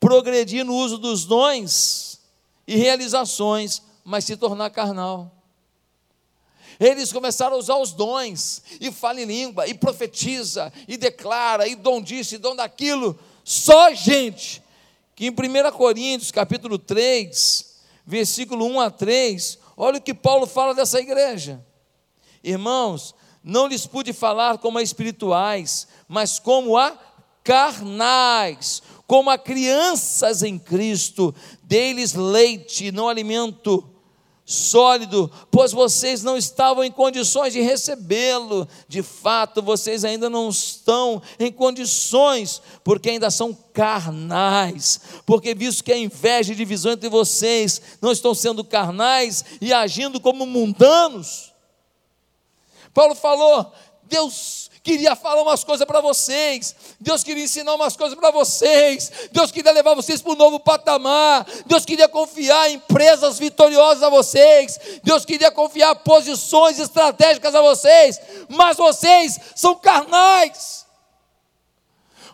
progredir 0.00 0.64
no 0.64 0.74
uso 0.74 0.98
dos 0.98 1.24
dons 1.24 2.20
e 2.66 2.76
realizações, 2.76 3.82
mas 4.04 4.24
se 4.24 4.36
tornar 4.36 4.70
carnal. 4.70 5.32
Eles 6.78 7.12
começaram 7.12 7.56
a 7.56 7.58
usar 7.58 7.76
os 7.76 7.92
dons, 7.92 8.62
e 8.80 8.92
fala 8.92 9.20
em 9.20 9.24
língua, 9.24 9.66
e 9.66 9.72
profetiza, 9.72 10.72
e 10.86 10.96
declara, 10.96 11.66
e 11.66 11.74
dom 11.74 12.02
disso, 12.02 12.34
e 12.34 12.38
dom 12.38 12.54
daquilo. 12.54 13.18
Só 13.42 13.94
gente 13.94 14.62
que 15.14 15.26
em 15.26 15.30
1 15.30 15.72
Coríntios, 15.72 16.30
capítulo 16.30 16.78
3, 16.78 17.76
versículo 18.04 18.66
1 18.66 18.80
a 18.80 18.90
3, 18.90 19.58
olha 19.76 19.98
o 19.98 20.02
que 20.02 20.12
Paulo 20.12 20.46
fala 20.46 20.74
dessa 20.74 21.00
igreja. 21.00 21.64
Irmãos, 22.44 23.14
não 23.42 23.66
lhes 23.66 23.86
pude 23.86 24.12
falar 24.12 24.58
como 24.58 24.76
a 24.76 24.82
espirituais, 24.82 25.88
mas 26.06 26.38
como 26.38 26.76
a 26.76 26.98
carnais, 27.42 28.82
como 29.06 29.30
a 29.30 29.38
crianças 29.38 30.42
em 30.42 30.58
Cristo, 30.58 31.34
deles 31.62 32.12
leite, 32.14 32.90
não 32.90 33.08
alimento 33.08 33.88
sólido, 34.48 35.28
pois 35.50 35.72
vocês 35.72 36.22
não 36.22 36.36
estavam 36.36 36.84
em 36.84 36.90
condições 36.90 37.52
de 37.52 37.60
recebê-lo. 37.60 38.68
De 38.86 39.02
fato, 39.02 39.60
vocês 39.60 40.04
ainda 40.04 40.30
não 40.30 40.48
estão 40.48 41.20
em 41.38 41.50
condições, 41.50 42.62
porque 42.84 43.10
ainda 43.10 43.28
são 43.28 43.52
carnais. 43.72 45.00
Porque 45.26 45.52
visto 45.52 45.82
que 45.82 45.92
a 45.92 45.98
inveja 45.98 46.52
e 46.52 46.56
divisão 46.56 46.92
entre 46.92 47.08
vocês 47.08 47.82
não 48.00 48.12
estão 48.12 48.34
sendo 48.34 48.62
carnais 48.62 49.44
e 49.60 49.72
agindo 49.72 50.20
como 50.20 50.46
mundanos. 50.46 51.52
Paulo 52.94 53.16
falou: 53.16 53.72
Deus 54.04 54.65
queria 54.86 55.16
falar 55.16 55.42
umas 55.42 55.64
coisas 55.64 55.84
para 55.84 56.00
vocês, 56.00 56.76
Deus 57.00 57.24
queria 57.24 57.42
ensinar 57.42 57.74
umas 57.74 57.96
coisas 57.96 58.16
para 58.16 58.30
vocês, 58.30 59.10
Deus 59.32 59.50
queria 59.50 59.72
levar 59.72 59.94
vocês 59.94 60.22
para 60.22 60.30
um 60.30 60.36
novo 60.36 60.60
patamar, 60.60 61.44
Deus 61.66 61.84
queria 61.84 62.08
confiar 62.08 62.70
empresas 62.70 63.36
vitoriosas 63.36 64.04
a 64.04 64.08
vocês, 64.08 64.78
Deus 65.02 65.24
queria 65.24 65.50
confiar 65.50 65.92
posições 65.96 66.78
estratégicas 66.78 67.52
a 67.52 67.60
vocês, 67.60 68.20
mas 68.48 68.76
vocês 68.76 69.40
são 69.56 69.74
carnais, 69.74 70.86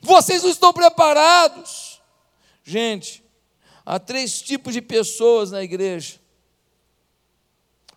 vocês 0.02 0.42
não 0.42 0.50
estão 0.50 0.74
preparados. 0.74 2.02
Gente, 2.62 3.24
há 3.86 3.98
três 3.98 4.42
tipos 4.42 4.74
de 4.74 4.82
pessoas 4.82 5.52
na 5.52 5.62
igreja: 5.62 6.20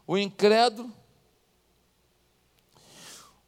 o 0.08 0.18
incrédulo, 0.18 0.90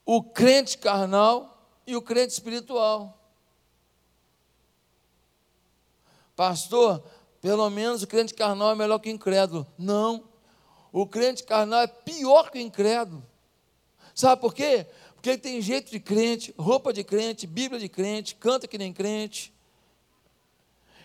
o 0.08 0.24
crente 0.24 0.78
carnal 0.78 1.70
e 1.86 1.94
o 1.94 2.02
crente 2.02 2.32
espiritual. 2.32 3.14
Pastor, 6.34 7.04
pelo 7.42 7.70
menos 7.70 8.04
o 8.04 8.08
crente 8.08 8.34
carnal 8.34 8.72
é 8.72 8.76
melhor 8.76 9.00
que 9.00 9.10
o 9.10 9.12
incrédulo. 9.12 9.68
Não. 9.78 10.24
O 10.94 11.06
crente 11.06 11.44
carnal 11.44 11.82
é 11.82 11.88
pior 11.88 12.50
que 12.50 12.58
o 12.58 12.62
incrédulo. 12.62 13.22
Sabe 14.16 14.40
por 14.40 14.54
quê? 14.54 14.88
Porque 15.14 15.32
ele 15.32 15.40
tem 15.40 15.62
jeito 15.62 15.92
de 15.92 16.00
crente, 16.00 16.56
roupa 16.58 16.94
de 16.94 17.04
crente, 17.04 17.46
Bíblia 17.46 17.78
de 17.78 17.90
crente, 17.90 18.36
canta 18.36 18.66
que 18.66 18.78
nem 18.78 18.94
crente. 18.94 19.54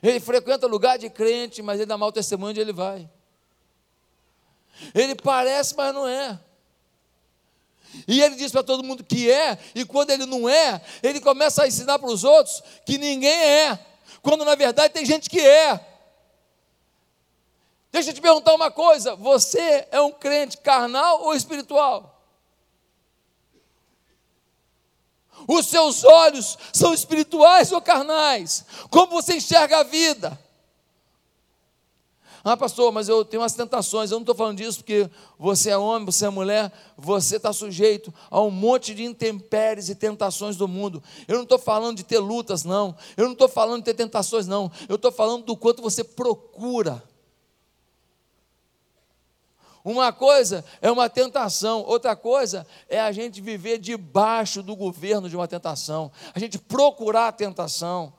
Ele 0.01 0.20
frequenta 0.20 0.68
lugar 0.68 0.97
de 0.97 1.11
crente, 1.11 1.61
mas 1.61 1.81
ele 1.81 1.87
dá 1.87 1.99
mau 1.99 2.12
testemunho 2.12 2.51
onde 2.51 2.61
ele 2.61 2.72
vai. 2.72 3.11
Ele 4.95 5.16
parece, 5.16 5.74
mas 5.76 5.93
não 5.93 6.07
é. 6.07 6.39
E 8.07 8.22
ele 8.22 8.36
diz 8.36 8.51
para 8.51 8.62
todo 8.62 8.82
mundo 8.82 9.05
que 9.05 9.30
é, 9.30 9.59
e 9.74 9.84
quando 9.84 10.11
ele 10.11 10.26
não 10.26 10.49
é, 10.49 10.80
ele 11.03 11.20
começa 11.20 11.62
a 11.62 11.68
ensinar 11.68 11.99
para 11.99 12.09
os 12.09 12.24
outros 12.24 12.62
que 12.86 12.99
ninguém 12.99 13.30
é, 13.30 13.78
quando 14.22 14.45
na 14.45 14.55
verdade 14.55 14.95
tem 14.95 15.05
gente 15.05 15.28
que 15.28 15.40
é. 15.40 15.80
Deixa 17.90 18.11
eu 18.11 18.14
te 18.14 18.20
perguntar 18.20 18.55
uma 18.55 18.70
coisa: 18.70 19.14
você 19.16 19.86
é 19.90 20.01
um 20.01 20.12
crente 20.12 20.57
carnal 20.59 21.22
ou 21.22 21.34
espiritual? 21.34 22.09
Os 25.47 25.66
seus 25.66 26.05
olhos 26.05 26.57
são 26.72 26.95
espirituais 26.95 27.72
ou 27.72 27.80
carnais? 27.80 28.64
Como 28.88 29.12
você 29.12 29.36
enxerga 29.36 29.78
a 29.78 29.82
vida? 29.82 30.38
Ah, 32.45 32.57
pastor, 32.57 32.90
mas 32.90 33.09
eu 33.09 33.24
tenho 33.24 33.43
umas 33.43 33.55
tentações. 33.55 34.11
Eu 34.11 34.16
não 34.16 34.22
estou 34.22 34.34
falando 34.34 34.57
disso 34.57 34.78
porque 34.78 35.09
você 35.38 35.70
é 35.70 35.78
homem, 35.78 36.05
você 36.05 36.26
é 36.26 36.28
mulher, 36.28 36.72
você 36.97 37.36
está 37.36 37.53
sujeito 37.53 38.12
a 38.30 38.40
um 38.40 38.51
monte 38.51 38.95
de 38.95 39.05
intempéries 39.05 39.88
e 39.88 39.95
tentações 39.95 40.57
do 40.57 40.66
mundo. 40.66 41.03
Eu 41.28 41.36
não 41.36 41.45
estou 41.45 41.59
falando 41.59 41.97
de 41.97 42.03
ter 42.03 42.18
lutas, 42.18 42.64
não. 42.64 42.97
Eu 43.16 43.26
não 43.26 43.32
estou 43.32 43.49
falando 43.49 43.78
de 43.78 43.84
ter 43.84 43.95
tentações, 43.95 44.47
não. 44.47 44.70
Eu 44.88 44.97
estou 44.97 45.12
falando 45.12 45.45
do 45.45 45.57
quanto 45.57 45.80
você 45.80 46.03
procura. 46.03 47.03
Uma 49.84 50.12
coisa 50.12 50.64
é 50.80 50.90
uma 50.90 51.09
tentação, 51.09 51.80
outra 51.80 52.14
coisa 52.14 52.66
é 52.88 53.01
a 53.01 53.11
gente 53.11 53.40
viver 53.40 53.78
debaixo 53.78 54.62
do 54.62 54.76
governo 54.76 55.28
de 55.28 55.34
uma 55.34 55.49
tentação, 55.49 56.11
a 56.34 56.38
gente 56.38 56.57
procurar 56.57 57.28
a 57.28 57.32
tentação. 57.32 58.12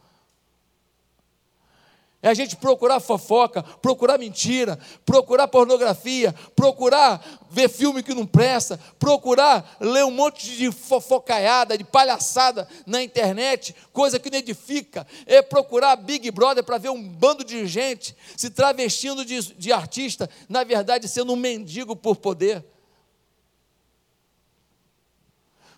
É 2.24 2.30
a 2.30 2.34
gente 2.34 2.56
procurar 2.56 3.02
fofoca, 3.02 3.62
procurar 3.62 4.18
mentira, 4.18 4.80
procurar 5.06 5.46
pornografia, 5.46 6.34
procurar 6.56 7.22
ver 7.52 7.68
filme 7.68 8.02
que 8.02 8.14
não 8.14 8.26
presta, 8.26 8.80
procurar 8.98 9.76
ler 9.78 10.06
um 10.06 10.12
monte 10.12 10.50
de 10.56 10.72
fofocaiada, 10.72 11.78
de 11.78 11.84
palhaçada 11.84 12.66
na 12.86 13.04
internet, 13.04 13.76
coisa 13.92 14.18
que 14.18 14.30
não 14.30 14.38
edifica. 14.38 15.06
É 15.26 15.42
procurar 15.42 15.98
Big 15.98 16.32
Brother 16.32 16.64
para 16.64 16.78
ver 16.78 16.92
um 16.92 17.04
bando 17.04 17.44
de 17.44 17.68
gente 17.68 18.16
se 18.38 18.50
travestindo 18.50 19.26
de, 19.26 19.54
de 19.56 19.74
artista, 19.74 20.30
na 20.48 20.64
verdade 20.64 21.10
sendo 21.10 21.34
um 21.34 21.36
mendigo 21.36 21.94
por 21.94 22.16
poder. 22.16 22.64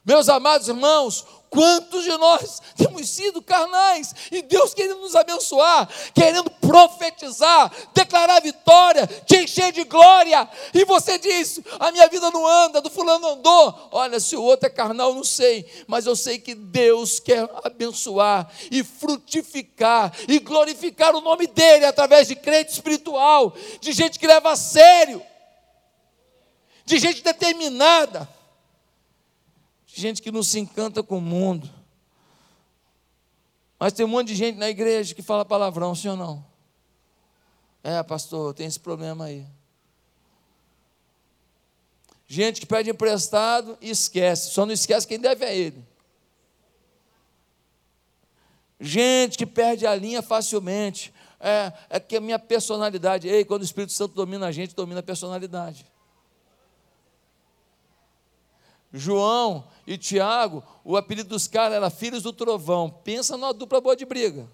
Meus 0.06 0.30
amados 0.30 0.68
irmãos, 0.68 1.26
quantos 1.50 2.04
de 2.04 2.16
nós 2.18 2.62
temos 2.78 3.10
sido 3.10 3.42
carnais 3.42 4.14
e 4.32 4.44
Deus 4.44 4.74
querendo 4.74 5.00
nos 5.00 5.16
abençoar, 5.16 5.90
querendo 6.14 6.52
profetizar, 6.52 7.72
declarar 7.92 8.40
vitória, 8.42 9.08
te 9.26 9.38
encher 9.38 9.72
de 9.72 9.84
glória, 9.84 10.48
e 10.76 10.86
você 10.86 11.18
diz: 11.18 11.60
a 11.80 11.92
minha 11.92 12.08
vida 12.08 12.30
não 12.30 12.46
anda, 12.46 12.82
do 12.82 12.90
fulano 12.90 13.30
andou. 13.30 13.90
Olha, 13.92 14.20
se 14.20 14.36
o 14.36 14.44
outro 14.44 14.68
é 14.68 14.70
carnal, 14.70 15.16
não 15.16 15.24
sei, 15.24 15.66
mas 15.88 16.06
eu 16.06 16.16
sei 16.16 16.38
que 16.38 16.54
Deus 16.54 17.20
quer 17.20 17.50
abençoar 17.64 18.48
e 18.70 18.84
frutificar 18.84 20.14
e 20.28 20.38
glorificar 20.38 21.16
o 21.16 21.22
nome 21.22 21.48
dEle 21.48 21.86
através 21.86 22.28
de 22.28 22.36
crente 22.36 22.74
espiritual, 22.74 23.56
de 23.80 23.92
gente 23.92 24.20
que 24.20 24.28
leva 24.28 24.52
a 24.52 24.56
sério, 24.56 25.20
de 26.86 27.00
gente 27.00 27.24
determinada 27.24 28.35
gente 30.02 30.22
que 30.22 30.32
não 30.32 30.44
se 30.44 30.60
encanta 30.60 31.02
com 31.02 31.18
o 31.18 31.22
mundo. 31.22 31.70
Mas 33.80 33.94
tem 33.94 34.06
um 34.06 34.10
monte 34.10 34.28
de 34.28 34.36
gente 34.36 34.58
na 34.58 34.70
igreja 34.70 35.16
que 35.16 35.22
fala 35.22 35.46
palavrão, 35.46 35.96
sim 35.96 36.10
ou 36.10 36.18
não? 36.18 36.46
É, 37.84 38.02
pastor, 38.04 38.54
tem 38.54 38.68
esse 38.68 38.80
problema 38.80 39.26
aí. 39.26 39.46
Gente 42.28 42.60
que 42.60 42.66
pede 42.66 42.90
emprestado 42.90 43.78
e 43.80 43.90
esquece, 43.90 44.50
só 44.50 44.66
não 44.66 44.74
esquece 44.74 45.08
quem 45.08 45.20
deve 45.20 45.46
é 45.46 45.56
ele. 45.56 45.86
Gente 48.80 49.38
que 49.38 49.46
perde 49.46 49.88
a 49.88 49.96
linha 49.96 50.22
facilmente. 50.22 51.14
É, 51.40 51.72
é 51.90 52.00
que 52.00 52.18
a 52.18 52.22
minha 52.22 52.40
personalidade. 52.40 53.28
Ei, 53.28 53.46
quando 53.46 53.62
o 53.62 53.66
Espírito 53.66 53.94
Santo 53.94 54.16
domina 54.16 54.48
a 54.48 54.52
gente, 54.52 54.76
domina 54.76 55.00
a 55.00 55.04
personalidade. 55.04 55.86
João 58.98 59.68
e 59.86 59.98
Tiago, 59.98 60.64
o 60.84 60.96
apelido 60.96 61.30
dos 61.30 61.48
caras 61.48 61.76
era 61.76 61.90
Filhos 61.90 62.24
do 62.24 62.32
Trovão. 62.32 62.90
Pensa 62.90 63.36
numa 63.36 63.54
dupla 63.54 63.82
boa 63.82 63.96
de 63.96 64.06
briga. 64.06 64.50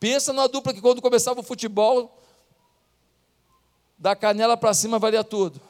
Pensa 0.00 0.32
numa 0.32 0.48
dupla 0.48 0.74
que 0.74 0.80
quando 0.80 1.00
começava 1.00 1.38
o 1.38 1.44
futebol, 1.44 2.20
da 3.96 4.16
canela 4.16 4.56
para 4.56 4.74
cima 4.74 4.98
valia 4.98 5.22
tudo. 5.22 5.60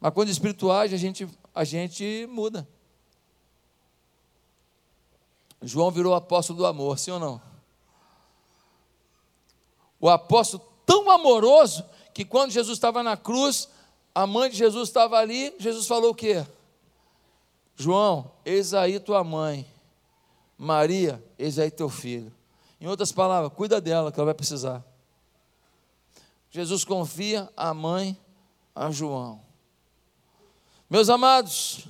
Mas 0.00 0.14
quando 0.14 0.30
espirituais, 0.30 0.92
a 0.92 0.96
gente, 0.96 1.28
a 1.54 1.64
gente 1.64 2.26
muda. 2.30 2.66
João 5.60 5.90
virou 5.90 6.14
apóstolo 6.14 6.58
do 6.58 6.66
amor, 6.66 6.98
sim 6.98 7.10
ou 7.10 7.20
não? 7.20 7.42
O 10.00 10.08
apóstolo 10.08 10.64
tão 10.86 11.10
amoroso 11.10 11.84
que 12.14 12.24
quando 12.24 12.52
Jesus 12.52 12.78
estava 12.78 13.02
na 13.02 13.16
cruz, 13.16 13.68
a 14.16 14.26
mãe 14.26 14.48
de 14.48 14.56
Jesus 14.56 14.88
estava 14.88 15.18
ali, 15.18 15.54
Jesus 15.58 15.86
falou 15.86 16.12
o 16.12 16.14
quê? 16.14 16.42
João, 17.76 18.32
eis 18.46 18.72
aí 18.72 18.98
tua 18.98 19.22
mãe. 19.22 19.70
Maria, 20.56 21.22
eis 21.38 21.58
aí 21.58 21.70
teu 21.70 21.90
filho. 21.90 22.32
Em 22.80 22.86
outras 22.86 23.12
palavras, 23.12 23.52
cuida 23.52 23.78
dela, 23.78 24.10
que 24.10 24.18
ela 24.18 24.24
vai 24.24 24.34
precisar. 24.34 24.82
Jesus 26.50 26.82
confia 26.82 27.46
a 27.54 27.74
mãe 27.74 28.18
a 28.74 28.90
João. 28.90 29.42
Meus 30.88 31.10
amados, 31.10 31.86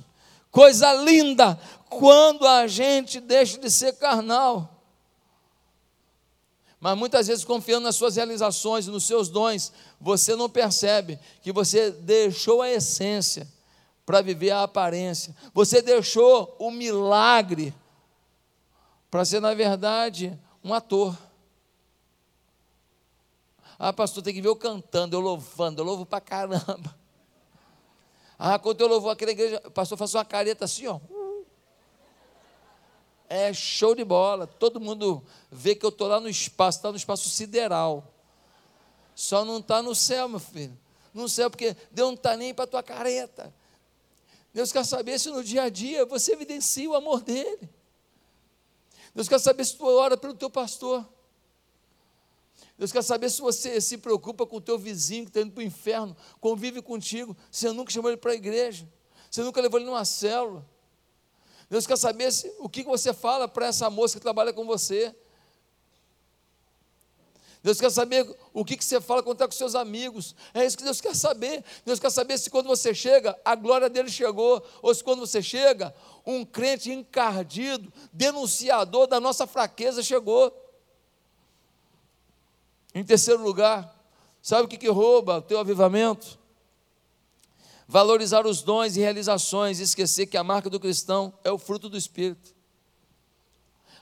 coisa 0.50 0.94
linda 0.94 1.56
quando 1.88 2.44
a 2.44 2.66
gente 2.66 3.20
deixa 3.20 3.56
de 3.56 3.70
ser 3.70 3.92
carnal 3.98 4.75
mas 6.80 6.96
muitas 6.96 7.26
vezes, 7.26 7.44
confiando 7.44 7.84
nas 7.84 7.96
suas 7.96 8.16
realizações, 8.16 8.86
nos 8.86 9.04
seus 9.04 9.28
dons, 9.28 9.72
você 10.00 10.36
não 10.36 10.48
percebe 10.48 11.18
que 11.40 11.50
você 11.50 11.90
deixou 11.90 12.60
a 12.60 12.70
essência 12.70 13.48
para 14.04 14.20
viver 14.20 14.50
a 14.50 14.62
aparência. 14.62 15.34
Você 15.54 15.80
deixou 15.80 16.54
o 16.58 16.70
milagre 16.70 17.74
para 19.10 19.24
ser, 19.24 19.40
na 19.40 19.54
verdade, 19.54 20.38
um 20.62 20.74
ator. 20.74 21.16
Ah, 23.78 23.92
pastor, 23.92 24.22
tem 24.22 24.34
que 24.34 24.42
ver 24.42 24.48
eu 24.48 24.56
cantando, 24.56 25.16
eu 25.16 25.20
louvando, 25.20 25.80
eu 25.80 25.84
louvo 25.84 26.06
para 26.06 26.20
caramba. 26.20 26.94
Ah, 28.38 28.58
quando 28.58 28.80
eu 28.82 28.86
louvo 28.86 29.08
aquela 29.08 29.30
igreja, 29.30 29.60
pastor 29.70 29.96
faz 29.96 30.14
uma 30.14 30.24
careta 30.24 30.66
assim, 30.66 30.86
ó. 30.86 31.00
É 33.28 33.52
show 33.52 33.94
de 33.94 34.04
bola. 34.04 34.46
Todo 34.46 34.80
mundo 34.80 35.22
vê 35.50 35.74
que 35.74 35.84
eu 35.84 35.90
estou 35.90 36.08
lá 36.08 36.20
no 36.20 36.28
espaço, 36.28 36.78
está 36.78 36.90
no 36.90 36.96
espaço 36.96 37.28
sideral. 37.28 38.12
Só 39.14 39.44
não 39.44 39.58
está 39.58 39.82
no 39.82 39.94
céu, 39.94 40.28
meu 40.28 40.38
filho. 40.38 40.78
No 41.12 41.28
céu, 41.28 41.50
porque 41.50 41.76
Deus 41.90 42.08
não 42.08 42.14
está 42.14 42.36
nem 42.36 42.52
para 42.52 42.64
a 42.64 42.68
tua 42.68 42.82
careta. 42.82 43.52
Deus 44.52 44.72
quer 44.72 44.84
saber 44.84 45.18
se 45.18 45.28
no 45.30 45.42
dia 45.42 45.64
a 45.64 45.68
dia 45.68 46.04
você 46.06 46.32
evidencia 46.32 46.88
o 46.88 46.94
amor 46.94 47.22
dele. 47.22 47.68
Deus 49.14 49.28
quer 49.28 49.40
saber 49.40 49.64
se 49.64 49.76
tu 49.76 49.86
ora 49.86 50.16
pelo 50.16 50.34
teu 50.34 50.50
pastor. 50.50 51.06
Deus 52.78 52.92
quer 52.92 53.02
saber 53.02 53.30
se 53.30 53.40
você 53.40 53.80
se 53.80 53.96
preocupa 53.96 54.46
com 54.46 54.56
o 54.56 54.60
teu 54.60 54.78
vizinho 54.78 55.24
que 55.24 55.30
está 55.30 55.40
indo 55.40 55.52
para 55.52 55.62
o 55.62 55.64
inferno, 55.64 56.14
convive 56.40 56.82
contigo, 56.82 57.34
você 57.50 57.72
nunca 57.72 57.90
chamou 57.90 58.10
ele 58.10 58.18
para 58.18 58.32
a 58.32 58.34
igreja, 58.34 58.86
você 59.30 59.42
nunca 59.42 59.60
levou 59.60 59.80
ele 59.80 59.86
numa 59.86 60.04
célula. 60.04 60.66
Deus 61.68 61.86
quer 61.86 61.98
saber 61.98 62.32
se, 62.32 62.52
o 62.58 62.68
que 62.68 62.82
você 62.84 63.12
fala 63.12 63.48
para 63.48 63.66
essa 63.66 63.90
moça 63.90 64.16
que 64.16 64.22
trabalha 64.22 64.52
com 64.52 64.64
você. 64.64 65.14
Deus 67.62 67.80
quer 67.80 67.90
saber 67.90 68.32
o 68.52 68.64
que 68.64 68.76
você 68.76 69.00
fala 69.00 69.24
quando 69.24 69.34
está 69.34 69.46
com 69.46 69.52
seus 69.52 69.74
amigos. 69.74 70.36
É 70.54 70.64
isso 70.64 70.78
que 70.78 70.84
Deus 70.84 71.00
quer 71.00 71.16
saber. 71.16 71.64
Deus 71.84 71.98
quer 71.98 72.10
saber 72.10 72.38
se 72.38 72.48
quando 72.48 72.68
você 72.68 72.94
chega, 72.94 73.36
a 73.44 73.56
glória 73.56 73.90
dele 73.90 74.08
chegou, 74.08 74.64
ou 74.80 74.94
se 74.94 75.02
quando 75.02 75.18
você 75.18 75.42
chega, 75.42 75.92
um 76.24 76.44
crente 76.44 76.92
encardido, 76.92 77.92
denunciador 78.12 79.08
da 79.08 79.18
nossa 79.18 79.48
fraqueza 79.48 80.00
chegou. 80.00 80.54
Em 82.94 83.02
terceiro 83.02 83.42
lugar, 83.42 83.92
sabe 84.40 84.66
o 84.66 84.68
que, 84.68 84.78
que 84.78 84.88
rouba 84.88 85.38
o 85.38 85.42
teu 85.42 85.58
avivamento? 85.58 86.38
Valorizar 87.86 88.46
os 88.46 88.62
dons 88.62 88.96
e 88.96 89.00
realizações 89.00 89.78
e 89.78 89.84
esquecer 89.84 90.26
que 90.26 90.36
a 90.36 90.44
marca 90.44 90.68
do 90.68 90.80
cristão 90.80 91.32
é 91.44 91.50
o 91.50 91.58
fruto 91.58 91.88
do 91.88 91.96
Espírito. 91.96 92.54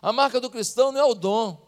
A 0.01 0.12
marca 0.12 0.41
do 0.41 0.51
cristão 0.51 0.93
não 0.93 1.01
é 1.01 1.05
o 1.05 1.14
dom. 1.14 1.64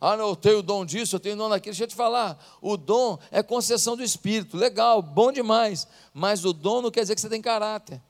Ah, 0.00 0.16
não, 0.16 0.30
eu 0.30 0.36
tenho 0.36 0.58
o 0.58 0.62
dom 0.62 0.84
disso, 0.84 1.16
eu 1.16 1.20
tenho 1.20 1.34
o 1.34 1.38
dom 1.38 1.48
daquilo. 1.48 1.72
Deixa 1.72 1.84
eu 1.84 1.88
te 1.88 1.94
falar, 1.94 2.38
o 2.60 2.76
dom 2.76 3.18
é 3.30 3.42
concessão 3.42 3.96
do 3.96 4.02
Espírito. 4.02 4.56
Legal, 4.56 5.00
bom 5.00 5.32
demais. 5.32 5.86
Mas 6.12 6.44
o 6.44 6.52
dom 6.52 6.82
não 6.82 6.90
quer 6.90 7.02
dizer 7.02 7.14
que 7.14 7.20
você 7.20 7.28
tem 7.28 7.40
caráter. 7.40 8.02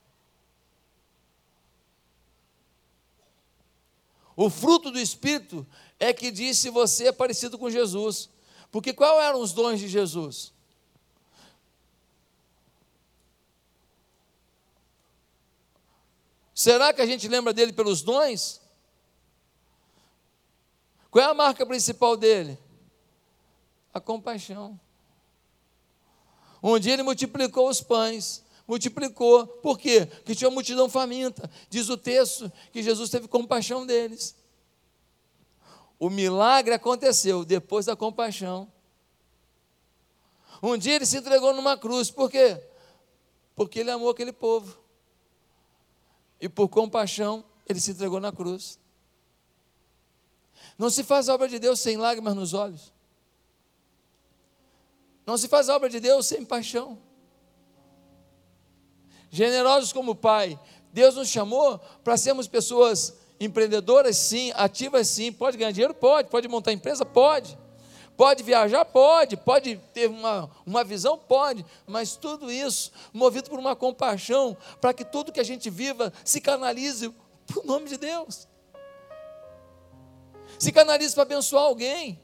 O 4.37 4.51
fruto 4.51 4.91
do 4.91 4.99
Espírito 4.99 5.65
é 6.01 6.13
que 6.13 6.31
diz 6.31 6.59
se 6.59 6.71
você 6.71 7.09
é 7.09 7.13
parecido 7.13 7.57
com 7.57 7.71
Jesus. 7.71 8.29
Porque 8.73 8.93
qual 8.93 9.21
eram 9.21 9.41
os 9.41 9.53
dons 9.53 9.79
de 9.79 9.87
Jesus? 9.87 10.54
Será 16.55 16.93
que 16.93 17.03
a 17.03 17.07
gente 17.07 17.27
lembra 17.27 17.53
dele 17.53 17.73
pelos 17.73 18.01
dons? 18.01 18.63
Qual 21.11 21.25
é 21.25 21.29
a 21.29 21.35
marca 21.35 21.67
principal 21.67 22.17
dele? 22.17 22.57
A 23.93 24.01
compaixão. 24.01 24.79
Um 26.63 26.79
dia 26.79 26.93
ele 26.93 27.03
multiplicou 27.03 27.69
os 27.69 27.81
pães, 27.81 28.45
multiplicou. 28.67 29.47
Por 29.47 29.79
quê? 29.79 30.07
Porque 30.07 30.35
tinha 30.35 30.49
uma 30.49 30.55
multidão 30.55 30.89
faminta. 30.89 31.51
Diz 31.69 31.89
o 31.89 31.97
texto 31.97 32.51
que 32.73 32.83
Jesus 32.83 33.11
teve 33.11 33.27
compaixão 33.27 33.85
deles. 33.85 34.37
O 35.99 36.09
milagre 36.09 36.75
aconteceu 36.75 37.45
depois 37.45 37.87
da 37.87 37.97
compaixão. 37.97 38.71
Um 40.63 40.79
dia 40.79 40.95
ele 40.95 41.07
se 41.07 41.17
entregou 41.17 41.53
numa 41.53 41.77
cruz. 41.77 42.11
Por 42.11 42.31
quê? 42.31 42.63
Porque 43.55 43.81
ele 43.81 43.91
amou 43.91 44.11
aquele 44.11 44.33
povo. 44.33 44.84
E 46.41 46.49
por 46.49 46.69
compaixão, 46.69 47.45
ele 47.69 47.81
se 47.81 47.93
entregou 47.93 48.21
na 48.21 48.33
cruz. 48.33 48.79
Não 50.77 50.91
se 50.91 51.05
faz 51.05 51.29
a 51.29 51.35
obra 51.35 51.49
de 51.49 51.59
Deus 51.59 51.81
sem 51.81 51.97
lágrimas 51.97 52.35
nos 52.35 52.53
olhos. 52.53 52.93
Não 55.27 55.39
se 55.39 55.49
faz 55.49 55.69
a 55.69 55.77
obra 55.77 55.89
de 55.89 56.01
Deus 56.01 56.27
sem 56.27 56.45
paixão. 56.45 56.99
Generosos 59.31 59.93
como 59.93 60.15
Pai, 60.15 60.59
Deus 60.93 61.17
nos 61.17 61.29
chamou 61.29 61.79
para 62.05 62.17
sermos 62.17 62.47
pessoas 62.47 63.17
empreendedoras, 63.41 64.17
sim, 64.17 64.53
ativas, 64.55 65.09
sim. 65.09 65.33
Pode 65.33 65.57
ganhar 65.57 65.73
dinheiro? 65.73 65.95
Pode. 65.95 66.29
Pode 66.29 66.47
montar 66.47 66.73
empresa? 66.73 67.05
Pode. 67.05 67.59
Pode 68.17 68.43
viajar? 68.43 68.85
Pode. 68.85 69.37
Pode 69.37 69.77
ter 69.93 70.09
uma, 70.09 70.51
uma 70.65 70.85
visão? 70.85 71.19
Pode. 71.19 71.65
Mas 71.87 72.17
tudo 72.17 72.51
isso 72.51 72.93
movido 73.13 73.51
por 73.51 73.59
uma 73.59 73.75
compaixão, 73.75 74.57
para 74.81 74.95
que 74.95 75.05
tudo 75.05 75.33
que 75.33 75.41
a 75.41 75.45
gente 75.45 75.69
viva 75.71 76.13
se 76.25 76.41
canalize 76.41 77.13
para 77.47 77.61
o 77.61 77.67
nome 77.67 77.89
de 77.89 77.97
Deus. 77.97 78.49
Se 80.59 80.71
canalize 80.71 81.15
para 81.15 81.23
abençoar 81.23 81.65
alguém. 81.65 82.21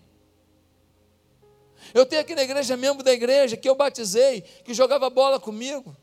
Eu 1.95 2.07
tenho 2.07 2.23
aqui 2.23 2.35
na 2.35 2.43
igreja 2.43 2.77
membro 2.77 3.03
da 3.03 3.13
igreja 3.13 3.57
que 3.57 3.69
eu 3.69 3.75
batizei, 3.75 4.43
que 4.43 4.75
jogava 4.75 5.11
bola 5.11 5.41
comigo. 5.41 5.97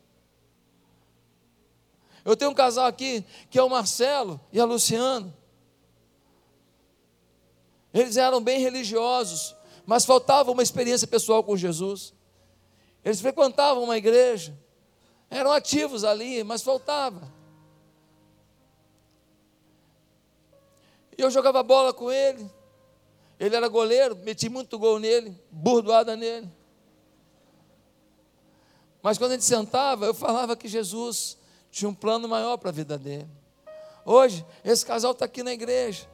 Eu 2.24 2.36
tenho 2.36 2.50
um 2.50 2.54
casal 2.54 2.86
aqui 2.86 3.24
que 3.48 3.58
é 3.58 3.62
o 3.62 3.70
Marcelo 3.70 4.38
e 4.52 4.60
a 4.60 4.64
Luciano. 4.64 5.34
Eles 7.94 8.18
eram 8.18 8.42
bem 8.42 8.60
religiosos, 8.60 9.56
mas 9.88 10.04
faltava 10.04 10.50
uma 10.50 10.62
experiência 10.62 11.08
pessoal 11.08 11.42
com 11.42 11.56
Jesus. 11.56 12.12
Eles 13.02 13.22
frequentavam 13.22 13.84
uma 13.84 13.96
igreja, 13.96 14.54
eram 15.30 15.50
ativos 15.50 16.04
ali, 16.04 16.44
mas 16.44 16.60
faltava. 16.60 17.32
Eu 21.16 21.30
jogava 21.30 21.62
bola 21.62 21.94
com 21.94 22.12
ele. 22.12 22.50
Ele 23.40 23.56
era 23.56 23.66
goleiro, 23.66 24.14
meti 24.14 24.50
muito 24.50 24.78
gol 24.78 24.98
nele, 24.98 25.34
burdoada 25.50 26.14
nele. 26.14 26.52
Mas 29.02 29.16
quando 29.16 29.30
a 29.30 29.34
gente 29.36 29.46
sentava, 29.46 30.04
eu 30.04 30.12
falava 30.12 30.54
que 30.54 30.68
Jesus 30.68 31.38
tinha 31.70 31.88
um 31.88 31.94
plano 31.94 32.28
maior 32.28 32.58
para 32.58 32.68
a 32.68 32.74
vida 32.74 32.98
dele. 32.98 33.28
Hoje, 34.04 34.44
esse 34.62 34.84
casal 34.84 35.12
está 35.12 35.24
aqui 35.24 35.42
na 35.42 35.54
igreja, 35.54 36.06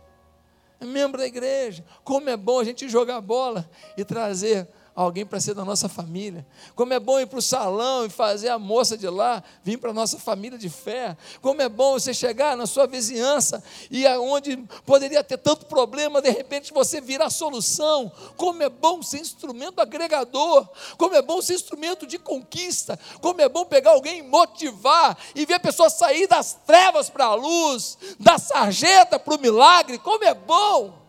membro 0.85 1.19
da 1.19 1.27
igreja. 1.27 1.85
Como 2.03 2.29
é 2.31 2.37
bom 2.37 2.61
a 2.61 2.65
gente 2.65 2.89
jogar 2.89 3.21
bola 3.21 3.69
e 3.97 4.05
trazer 4.05 4.69
alguém 4.95 5.27
para 5.27 5.41
ser 5.41 5.55
da 5.55 5.65
nossa 5.65 5.89
família. 5.89 6.47
Como 6.75 6.93
é 6.93 7.01
bom 7.01 7.19
ir 7.19 7.27
para 7.27 7.39
o 7.39 7.43
salão 7.43 8.07
e 8.07 8.09
fazer 8.09 8.49
a 8.49 8.59
moça 8.59 8.97
de 8.97 9.09
lá 9.09 9.43
vir 9.63 9.77
para 9.77 9.91
a 9.91 9.93
nossa 9.93 10.19
família 10.19 10.57
de 10.57 10.69
fé. 10.69 11.17
Como 11.41 11.61
é 11.61 11.69
bom 11.69 11.95
você 11.95 12.15
chegar 12.15 12.57
na 12.57 12.67
sua 12.67 12.87
vizinhança 12.87 13.63
e 13.91 14.07
aonde 14.07 14.57
poderia 14.87 15.25
ter 15.25 15.39
tanto 15.39 15.67
problema, 15.67 16.23
de 16.23 16.31
repente 16.31 16.73
você 16.73 17.01
virar 17.01 17.31
solução. 17.31 18.11
Como 18.37 18.63
é 18.63 18.69
bom 18.69 19.03
ser 19.03 19.19
instrumento 19.19 19.81
agregador. 19.81 20.69
Como 20.97 21.15
é 21.15 21.23
bom 21.23 21.43
ser 21.43 21.55
instrumento 21.55 22.07
de 22.07 22.19
conquista. 22.19 22.99
Como 23.21 23.41
é 23.41 23.49
bom 23.49 23.65
pegar 23.65 23.91
alguém 23.93 24.19
e 24.19 24.23
motivar 24.23 25.19
e 25.35 25.45
ver 25.45 25.55
a 25.55 25.61
pessoa 25.61 25.91
sair 25.91 26.29
das 26.29 26.55
trevas 26.67 27.11
para 27.11 27.27
a 27.27 27.35
luz, 27.35 27.99
da 28.21 28.39
sarjeta 28.39 29.19
para 29.19 29.35
o 29.35 29.41
milagre. 29.41 29.99
Como 29.99 30.25
é 30.25 30.35
bom. 30.35 31.04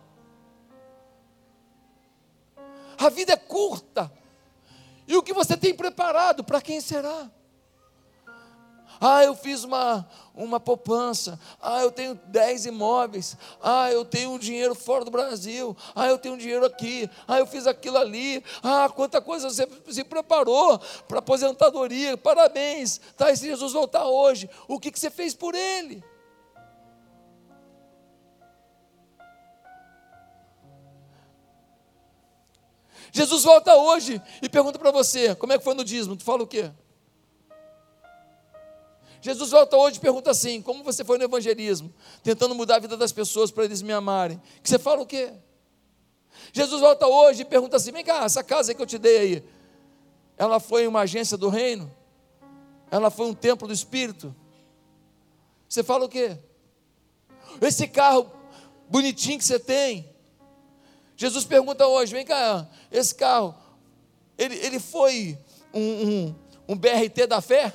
A 2.98 3.10
vida 3.10 3.34
é 3.34 3.38
curta. 3.38 4.12
E 5.08 5.16
o 5.16 5.24
que 5.24 5.34
você 5.34 5.56
tem 5.56 5.74
preparado, 5.74 6.44
para 6.44 6.62
quem 6.62 6.82
será? 6.82 7.30
Ah, 9.00 9.24
eu 9.24 9.36
fiz 9.36 9.64
uma, 9.64 10.08
uma 10.34 10.60
poupança. 10.60 11.40
Ah, 11.62 11.82
eu 11.82 11.92
tenho 11.92 12.16
10 12.28 12.68
imóveis. 12.68 13.38
Ah, 13.62 13.92
eu 13.92 14.06
tenho 14.06 14.38
dinheiro 14.40 14.74
fora 14.74 15.04
do 15.04 15.12
Brasil. 15.12 15.76
Ah, 15.94 16.08
eu 16.08 16.18
tenho 16.18 16.38
dinheiro 16.38 16.66
aqui. 16.66 17.10
Ah, 17.28 17.40
eu 17.40 17.46
fiz 17.46 17.68
aquilo 17.68 17.98
ali. 17.98 18.44
Ah, 18.64 18.90
quanta 18.94 19.22
coisa 19.22 19.50
você 19.50 19.68
se 19.90 20.04
preparou 20.04 20.80
para 21.08 21.20
aposentadoria. 21.20 22.18
Parabéns. 22.18 23.02
Tá, 23.18 23.32
e 23.32 23.38
se 23.38 23.46
Jesus 23.46 23.74
voltar 23.74 24.06
hoje, 24.06 24.50
o 24.68 24.80
que, 24.80 24.92
que 24.92 25.00
você 25.00 25.10
fez 25.10 25.34
por 25.34 25.54
ele? 25.54 26.04
Jesus 33.12 33.44
volta 33.44 33.76
hoje 33.76 34.22
e 34.42 34.50
pergunta 34.50 34.80
para 34.80 34.92
você: 34.92 35.36
como 35.36 35.54
é 35.54 35.58
que 35.58 35.64
foi 35.64 35.74
no 35.74 35.84
dízimo? 35.84 36.16
Tu 36.16 36.24
fala 36.24 36.44
o 36.44 36.48
quê? 36.48 36.72
Jesus 39.22 39.50
volta 39.50 39.76
hoje 39.76 39.98
e 39.98 40.00
pergunta 40.00 40.30
assim: 40.32 40.62
como 40.62 40.84
você 40.84 41.04
foi 41.04 41.18
no 41.18 41.24
evangelismo? 41.24 41.92
Tentando 42.24 42.54
mudar 42.54 42.76
a 42.76 42.80
vida 42.80 42.96
das 42.96 43.12
pessoas 43.12 43.50
para 43.50 43.66
eles 43.66 43.82
me 43.82 43.92
amarem. 43.92 44.42
Que 44.62 44.70
você 44.70 44.78
fala 44.78 45.02
o 45.02 45.06
quê? 45.06 45.34
Jesus 46.54 46.80
volta 46.82 47.08
hoje 47.08 47.42
e 47.42 47.46
pergunta 47.46 47.78
assim: 47.78 47.92
vem 47.92 48.04
cá, 48.04 48.24
essa 48.24 48.44
casa 48.44 48.74
que 48.74 48.82
eu 48.82 48.86
te 48.86 48.98
dei 48.98 49.18
aí, 49.18 49.44
ela 50.38 50.60
foi 50.60 50.86
uma 50.86 51.02
agência 51.02 51.38
do 51.38 51.50
reino? 51.50 51.92
Ela 52.92 53.10
foi 53.10 53.26
um 53.26 53.34
templo 53.34 53.68
do 53.68 53.74
Espírito? 53.74 54.36
Você 55.68 55.84
fala 55.84 56.06
o 56.06 56.10
quê? 56.10 56.38
Esse 57.62 57.88
carro 57.88 58.32
bonitinho 58.88 59.38
que 59.38 59.46
você 59.46 59.60
tem, 59.60 60.08
Jesus 61.16 61.46
pergunta 61.46 61.88
hoje: 61.88 62.14
vem 62.14 62.26
cá, 62.26 62.68
esse 62.92 63.14
carro, 63.16 63.56
ele, 64.38 64.56
ele 64.56 64.80
foi 64.80 65.38
um, 65.74 65.82
um, 65.82 66.36
um 66.70 66.78
BRT 66.78 67.28
da 67.28 67.42
fé? 67.42 67.74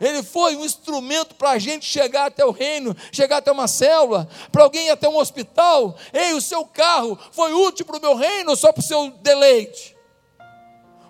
Ele 0.00 0.22
foi 0.22 0.56
um 0.56 0.64
instrumento 0.64 1.34
para 1.34 1.50
a 1.50 1.58
gente 1.58 1.84
chegar 1.84 2.26
até 2.26 2.42
o 2.42 2.50
reino, 2.50 2.96
chegar 3.12 3.36
até 3.36 3.52
uma 3.52 3.68
célula, 3.68 4.26
para 4.50 4.62
alguém 4.62 4.86
ir 4.86 4.90
até 4.90 5.06
um 5.06 5.18
hospital. 5.18 5.94
Ei, 6.10 6.32
o 6.32 6.40
seu 6.40 6.64
carro 6.64 7.18
foi 7.32 7.52
útil 7.52 7.84
para 7.84 7.98
o 7.98 8.00
meu 8.00 8.14
reino 8.14 8.50
ou 8.50 8.56
só 8.56 8.72
para 8.72 8.80
o 8.80 8.84
seu 8.84 9.10
deleite? 9.10 9.94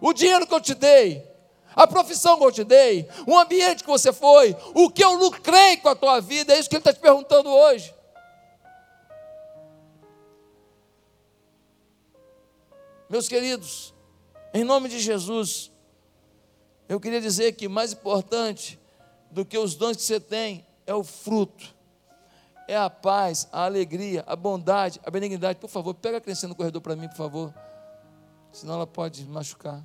O 0.01 0.13
dinheiro 0.13 0.45
que 0.45 0.53
eu 0.53 0.61
te 0.61 0.75
dei, 0.75 1.25
a 1.77 1.87
profissão 1.87 2.37
que 2.37 2.45
eu 2.45 2.51
te 2.51 2.65
dei, 2.65 3.09
o 3.29 3.39
ambiente 3.39 3.85
que 3.85 3.91
você 3.91 4.13
foi, 4.13 4.57
o 4.75 4.91
que 4.91 5.05
eu 5.05 5.13
lucrei 5.13 5.77
com 5.77 5.89
a 5.89 5.95
tua 5.95 6.21
vida, 6.21 6.53
é 6.53 6.59
isso 6.59 6.69
que 6.69 6.75
ele 6.75 6.81
está 6.81 6.93
te 6.93 6.99
perguntando 6.99 7.49
hoje. 7.49 7.95
Meus 13.11 13.29
queridos, 13.29 13.93
em 14.55 14.63
nome 14.63 14.89
de 14.89 15.01
Jesus, 15.01 15.73
eu 16.89 17.01
queria 17.01 17.21
dizer 17.21 17.57
que 17.57 17.67
mais 17.67 17.93
importante 17.93 18.79
do 19.33 19.45
que 19.45 19.59
os 19.59 19.75
dons 19.75 19.97
que 19.97 20.03
você 20.05 20.21
tem 20.21 20.65
é 20.87 20.95
o 20.95 21.03
fruto, 21.03 21.75
é 22.69 22.77
a 22.77 22.89
paz, 22.89 23.49
a 23.51 23.65
alegria, 23.65 24.23
a 24.29 24.37
bondade, 24.37 25.01
a 25.05 25.11
benignidade. 25.11 25.59
Por 25.59 25.69
favor, 25.69 25.93
pega 25.93 26.19
a 26.19 26.21
criança 26.21 26.47
no 26.47 26.55
corredor 26.55 26.81
para 26.81 26.95
mim, 26.95 27.09
por 27.09 27.17
favor, 27.17 27.53
senão 28.53 28.75
ela 28.75 28.87
pode 28.87 29.25
machucar. 29.25 29.85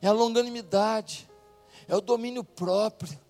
É 0.00 0.06
a 0.06 0.12
longanimidade, 0.12 1.28
é 1.86 1.94
o 1.94 2.00
domínio 2.00 2.42
próprio 2.42 3.20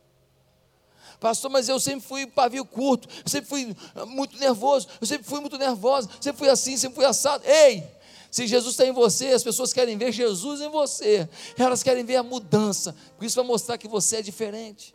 Pastor, 1.21 1.51
mas 1.51 1.69
eu 1.69 1.79
sempre 1.79 2.01
fui 2.01 2.27
pavio 2.27 2.65
curto, 2.65 3.07
sempre 3.27 3.49
fui 3.49 3.77
muito 4.07 4.39
nervoso, 4.39 4.89
eu 5.01 5.07
sempre 5.07 5.29
fui 5.29 5.39
muito 5.39 5.59
nervosa, 5.59 6.09
sempre 6.19 6.39
fui 6.39 6.49
assim, 6.49 6.79
sempre 6.79 6.97
fui 6.97 7.05
assado. 7.05 7.45
Ei! 7.47 7.87
Se 8.31 8.47
Jesus 8.47 8.75
está 8.75 8.87
em 8.87 8.93
você, 8.93 9.27
as 9.29 9.43
pessoas 9.43 9.73
querem 9.73 9.99
ver 9.99 10.13
Jesus 10.13 10.61
em 10.61 10.69
você, 10.69 11.29
elas 11.59 11.83
querem 11.83 12.05
ver 12.05 12.17
a 12.17 12.23
mudança, 12.23 12.95
por 13.19 13.25
isso 13.25 13.37
vai 13.37 13.45
mostrar 13.45 13.77
que 13.77 13.89
você 13.89 14.17
é 14.19 14.23
diferente. 14.23 14.95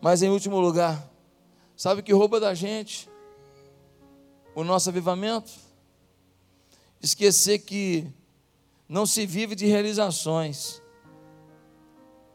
Mas 0.00 0.22
em 0.22 0.28
último 0.28 0.60
lugar, 0.60 1.10
sabe 1.74 2.00
o 2.00 2.04
que 2.04 2.12
rouba 2.12 2.38
da 2.38 2.54
gente? 2.54 3.08
O 4.54 4.62
nosso 4.62 4.90
avivamento? 4.90 5.50
Esquecer 7.00 7.60
que 7.60 8.06
não 8.86 9.06
se 9.06 9.24
vive 9.24 9.54
de 9.54 9.64
realizações, 9.64 10.81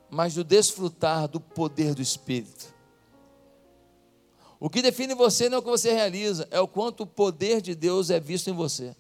mas 0.10 0.34
do 0.34 0.44
desfrutar 0.44 1.28
do 1.28 1.40
poder 1.40 1.94
do 1.94 2.02
Espírito. 2.02 2.74
O 4.60 4.70
que 4.70 4.82
define 4.82 5.14
você 5.14 5.50
não 5.50 5.58
é 5.58 5.60
o 5.60 5.64
que 5.64 5.70
você 5.70 5.94
realiza, 5.94 6.48
é 6.50 6.60
o 6.60 6.68
quanto 6.68 7.04
o 7.04 7.08
poder 7.08 7.62
de 7.62 7.76
Deus 7.76 8.10
é 8.10 8.20
visto 8.20 8.50
em 8.50 8.54
você. 8.54 8.96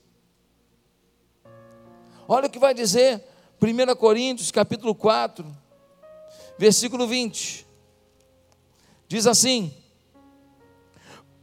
Olha 2.28 2.48
o 2.48 2.50
que 2.50 2.60
vai 2.60 2.74
dizer 2.74 3.24
1 3.62 3.96
Coríntios 3.96 4.52
capítulo 4.52 4.94
4, 4.94 5.46
versículo 6.58 7.08
20. 7.08 7.66
Diz 9.08 9.26
assim: 9.26 9.74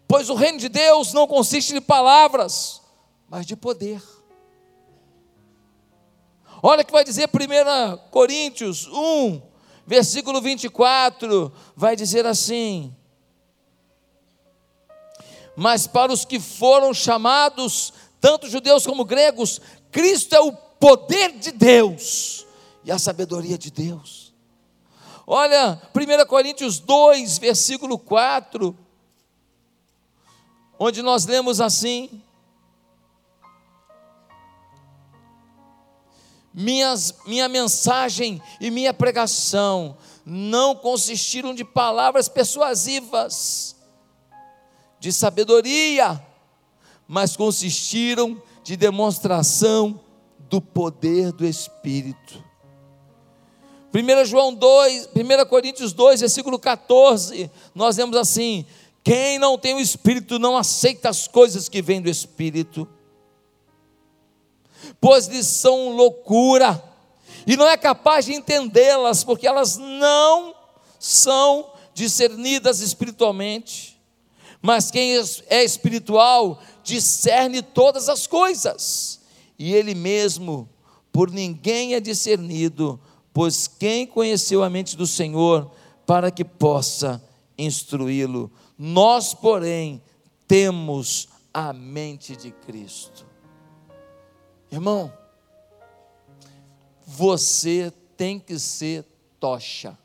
Pois 0.07 0.29
o 0.31 0.35
reino 0.35 0.59
de 0.59 0.69
Deus 0.69 1.13
não 1.13 1.27
consiste 1.27 1.73
de 1.73 1.81
palavras, 1.81 2.83
mas 3.29 3.47
de 3.47 3.57
poder. 3.57 4.01
Olha 6.63 6.83
o 6.83 6.85
que 6.85 6.93
vai 6.93 7.05
dizer 7.05 7.29
1 7.29 8.11
Coríntios 8.11 8.87
1, 8.87 9.43
versículo 9.87 10.41
24, 10.41 11.53
vai 11.77 11.97
dizer 11.97 12.27
assim: 12.27 12.95
Mas 15.57 15.87
para 15.87 16.13
os 16.13 16.25
que 16.25 16.41
foram 16.41 16.93
chamados, 16.95 17.93
tanto 18.21 18.49
judeus 18.49 18.87
como 18.87 19.05
gregos, 19.05 19.61
Cristo 19.91 20.35
é 20.35 20.41
o 20.41 20.53
poder 20.53 21.33
de 21.39 21.53
Deus 21.53 22.47
e 22.85 22.93
a 22.93 22.99
sabedoria 22.99 23.57
de 23.57 23.71
Deus. 23.71 24.35
Olha, 25.27 25.81
1 25.95 26.27
Coríntios 26.27 26.79
2, 26.79 27.39
versículo 27.39 27.99
4, 27.99 28.77
onde 30.79 31.01
nós 31.01 31.25
lemos 31.25 31.61
assim: 31.61 32.23
Minhas, 36.55 37.13
minha 37.27 37.49
mensagem 37.49 38.41
e 38.61 38.71
minha 38.71 38.95
pregação 38.95 39.97
não 40.25 40.75
consistiram 40.77 41.53
de 41.53 41.65
palavras 41.65 42.29
persuasivas, 42.29 43.75
de 45.01 45.13
sabedoria, 45.13 46.25
mas 47.09 47.37
consistiram 47.37 48.41
de 48.63 48.77
demonstração 48.77 50.01
do 50.49 50.61
poder 50.61 51.33
do 51.33 51.45
Espírito. 51.45 52.43
1 53.93 54.25
João 54.25 54.55
2, 54.55 55.09
1 55.15 55.47
Coríntios 55.49 55.93
2, 55.93 56.21
versículo 56.21 56.59
14, 56.59 57.51
nós 57.75 57.97
lemos 57.97 58.17
assim: 58.17 58.65
quem 59.03 59.39
não 59.39 59.59
tem 59.59 59.75
o 59.75 59.81
Espírito 59.81 60.39
não 60.39 60.57
aceita 60.57 61.09
as 61.09 61.29
coisas 61.29 61.69
que 61.69 61.83
vêm 61.83 62.01
do 62.01 62.09
Espírito, 62.09 62.89
pois 65.01 65.27
lhes 65.27 65.47
são 65.47 65.91
loucura, 65.91 66.83
e 67.47 67.57
não 67.57 67.69
é 67.69 67.77
capaz 67.77 68.25
de 68.25 68.35
entendê-las, 68.35 69.23
porque 69.23 69.47
elas 69.47 69.77
não 69.77 70.55
são 70.99 71.71
discernidas 71.93 72.81
espiritualmente. 72.81 74.01
Mas 74.63 74.91
quem 74.91 75.15
é 75.49 75.63
espiritual 75.63 76.63
discerne 76.83 77.61
todas 77.61 78.09
as 78.09 78.27
coisas, 78.27 79.21
e 79.59 79.75
ele 79.75 79.95
mesmo 79.95 80.69
por 81.13 81.31
ninguém 81.31 81.95
é 81.95 82.01
discernido, 82.01 82.99
pois 83.33 83.69
quem 83.69 84.07
conheceu 84.07 84.65
a 84.65 84.71
mente 84.71 84.97
do 84.97 85.07
Senhor 85.07 85.71
para 86.07 86.31
que 86.31 86.45
possa 86.45 87.23
instruí-lo? 87.59 88.51
Nós, 88.77 89.35
porém, 89.35 90.03
temos 90.49 91.29
a 91.53 91.73
mente 91.73 92.35
de 92.35 92.51
Cristo. 92.51 93.25
Irmão, 94.75 95.13
você 97.07 97.93
tem 98.17 98.41
que 98.41 98.59
ser 98.59 99.05
tocha. 99.39 99.97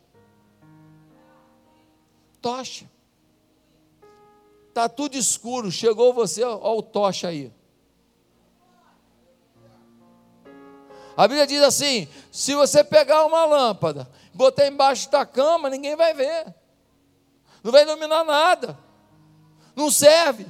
Tocha. 2.40 2.88
Está 4.68 4.88
tudo 4.88 5.18
escuro, 5.18 5.72
chegou 5.72 6.14
você, 6.14 6.44
olha 6.44 6.60
o 6.60 6.84
tocha 6.84 7.30
aí. 7.30 7.52
A 11.18 11.28
Bíblia 11.28 11.48
diz 11.48 11.64
assim: 11.64 12.08
se 12.32 12.54
você 12.54 12.84
pegar 12.84 13.26
uma 13.26 13.46
lâmpada, 13.46 14.08
botar 14.36 14.68
embaixo 14.68 15.10
da 15.10 15.26
cama, 15.26 15.68
ninguém 15.68 15.96
vai 15.96 16.14
ver, 16.14 16.54
não 17.64 17.72
vai 17.72 17.82
iluminar 17.82 18.24
nada, 18.24 18.78
não 19.76 19.90
serve. 19.90 20.46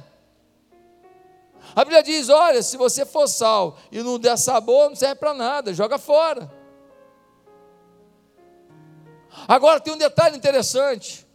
A 1.74 1.84
Bíblia 1.84 2.02
diz: 2.02 2.28
olha, 2.28 2.62
se 2.62 2.76
você 2.76 3.04
for 3.04 3.28
sal 3.28 3.78
e 3.92 4.02
não 4.02 4.18
der 4.18 4.36
sabor, 4.36 4.88
não 4.88 4.96
serve 4.96 5.16
para 5.16 5.34
nada, 5.34 5.72
joga 5.72 5.98
fora. 5.98 6.50
Agora 9.46 9.80
tem 9.80 9.94
um 9.94 9.98
detalhe 9.98 10.36
interessante. 10.36 11.26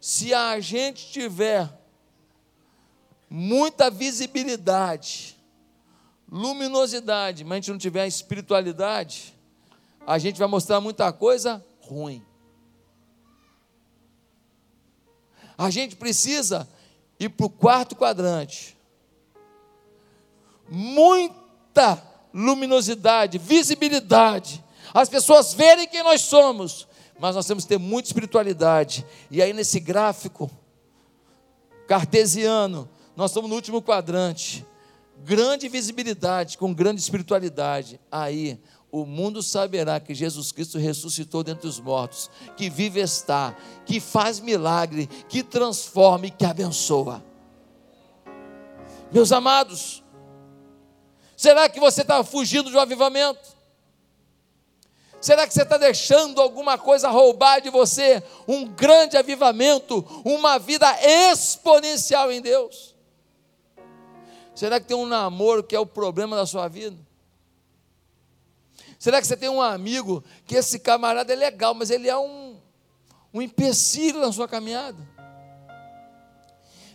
Se 0.00 0.32
a 0.32 0.58
gente 0.60 1.10
tiver 1.10 1.68
muita 3.28 3.90
visibilidade, 3.90 5.36
luminosidade, 6.30 7.44
mas 7.44 7.52
a 7.52 7.56
gente 7.56 7.70
não 7.70 7.78
tiver 7.78 8.06
espiritualidade, 8.06 9.34
a 10.06 10.18
gente 10.18 10.38
vai 10.38 10.48
mostrar 10.48 10.80
muita 10.80 11.12
coisa 11.12 11.64
ruim. 11.80 12.24
A 15.58 15.68
gente 15.70 15.96
precisa 15.96 16.68
ir 17.18 17.28
para 17.30 17.46
o 17.46 17.50
quarto 17.50 17.96
quadrante 17.96 18.77
muita 20.70 22.02
luminosidade, 22.32 23.38
visibilidade, 23.38 24.64
as 24.92 25.08
pessoas 25.08 25.54
verem 25.54 25.86
quem 25.86 26.02
nós 26.02 26.22
somos, 26.22 26.86
mas 27.18 27.34
nós 27.34 27.46
temos 27.46 27.64
que 27.64 27.68
ter 27.68 27.78
muita 27.78 28.08
espiritualidade. 28.08 29.04
E 29.30 29.42
aí, 29.42 29.52
nesse 29.52 29.80
gráfico 29.80 30.50
cartesiano, 31.86 32.88
nós 33.16 33.30
estamos 33.30 33.50
no 33.50 33.56
último 33.56 33.82
quadrante. 33.82 34.64
Grande 35.24 35.68
visibilidade 35.68 36.56
com 36.56 36.72
grande 36.72 37.00
espiritualidade. 37.00 38.00
Aí 38.10 38.60
o 38.90 39.04
mundo 39.04 39.42
saberá 39.42 39.98
que 40.00 40.14
Jesus 40.14 40.52
Cristo 40.52 40.78
ressuscitou 40.78 41.42
dentre 41.42 41.66
os 41.66 41.78
mortos, 41.78 42.30
que 42.56 42.70
vive 42.70 43.00
está, 43.00 43.54
que 43.84 44.00
faz 44.00 44.40
milagre, 44.40 45.08
que 45.28 45.42
transforma 45.42 46.26
e 46.26 46.30
que 46.30 46.44
abençoa. 46.44 47.22
Meus 49.12 49.32
amados, 49.32 50.02
Será 51.38 51.68
que 51.68 51.78
você 51.78 52.00
está 52.00 52.24
fugindo 52.24 52.68
um 52.68 52.80
avivamento? 52.80 53.56
Será 55.20 55.46
que 55.46 55.54
você 55.54 55.62
está 55.62 55.78
deixando 55.78 56.42
alguma 56.42 56.76
coisa 56.76 57.08
roubar 57.10 57.60
de 57.60 57.70
você 57.70 58.20
um 58.48 58.66
grande 58.66 59.16
avivamento, 59.16 60.04
uma 60.24 60.58
vida 60.58 60.92
exponencial 61.00 62.32
em 62.32 62.40
Deus? 62.40 62.92
Será 64.52 64.80
que 64.80 64.86
tem 64.88 64.96
um 64.96 65.06
namoro 65.06 65.62
que 65.62 65.76
é 65.76 65.78
o 65.78 65.86
problema 65.86 66.34
da 66.34 66.44
sua 66.44 66.66
vida? 66.66 66.98
Será 68.98 69.20
que 69.20 69.26
você 69.28 69.36
tem 69.36 69.48
um 69.48 69.62
amigo 69.62 70.24
que 70.44 70.56
esse 70.56 70.80
camarada 70.80 71.32
é 71.32 71.36
legal, 71.36 71.72
mas 71.72 71.88
ele 71.88 72.08
é 72.08 72.18
um, 72.18 72.60
um 73.32 73.40
empecilho 73.40 74.20
na 74.20 74.32
sua 74.32 74.48
caminhada? 74.48 75.08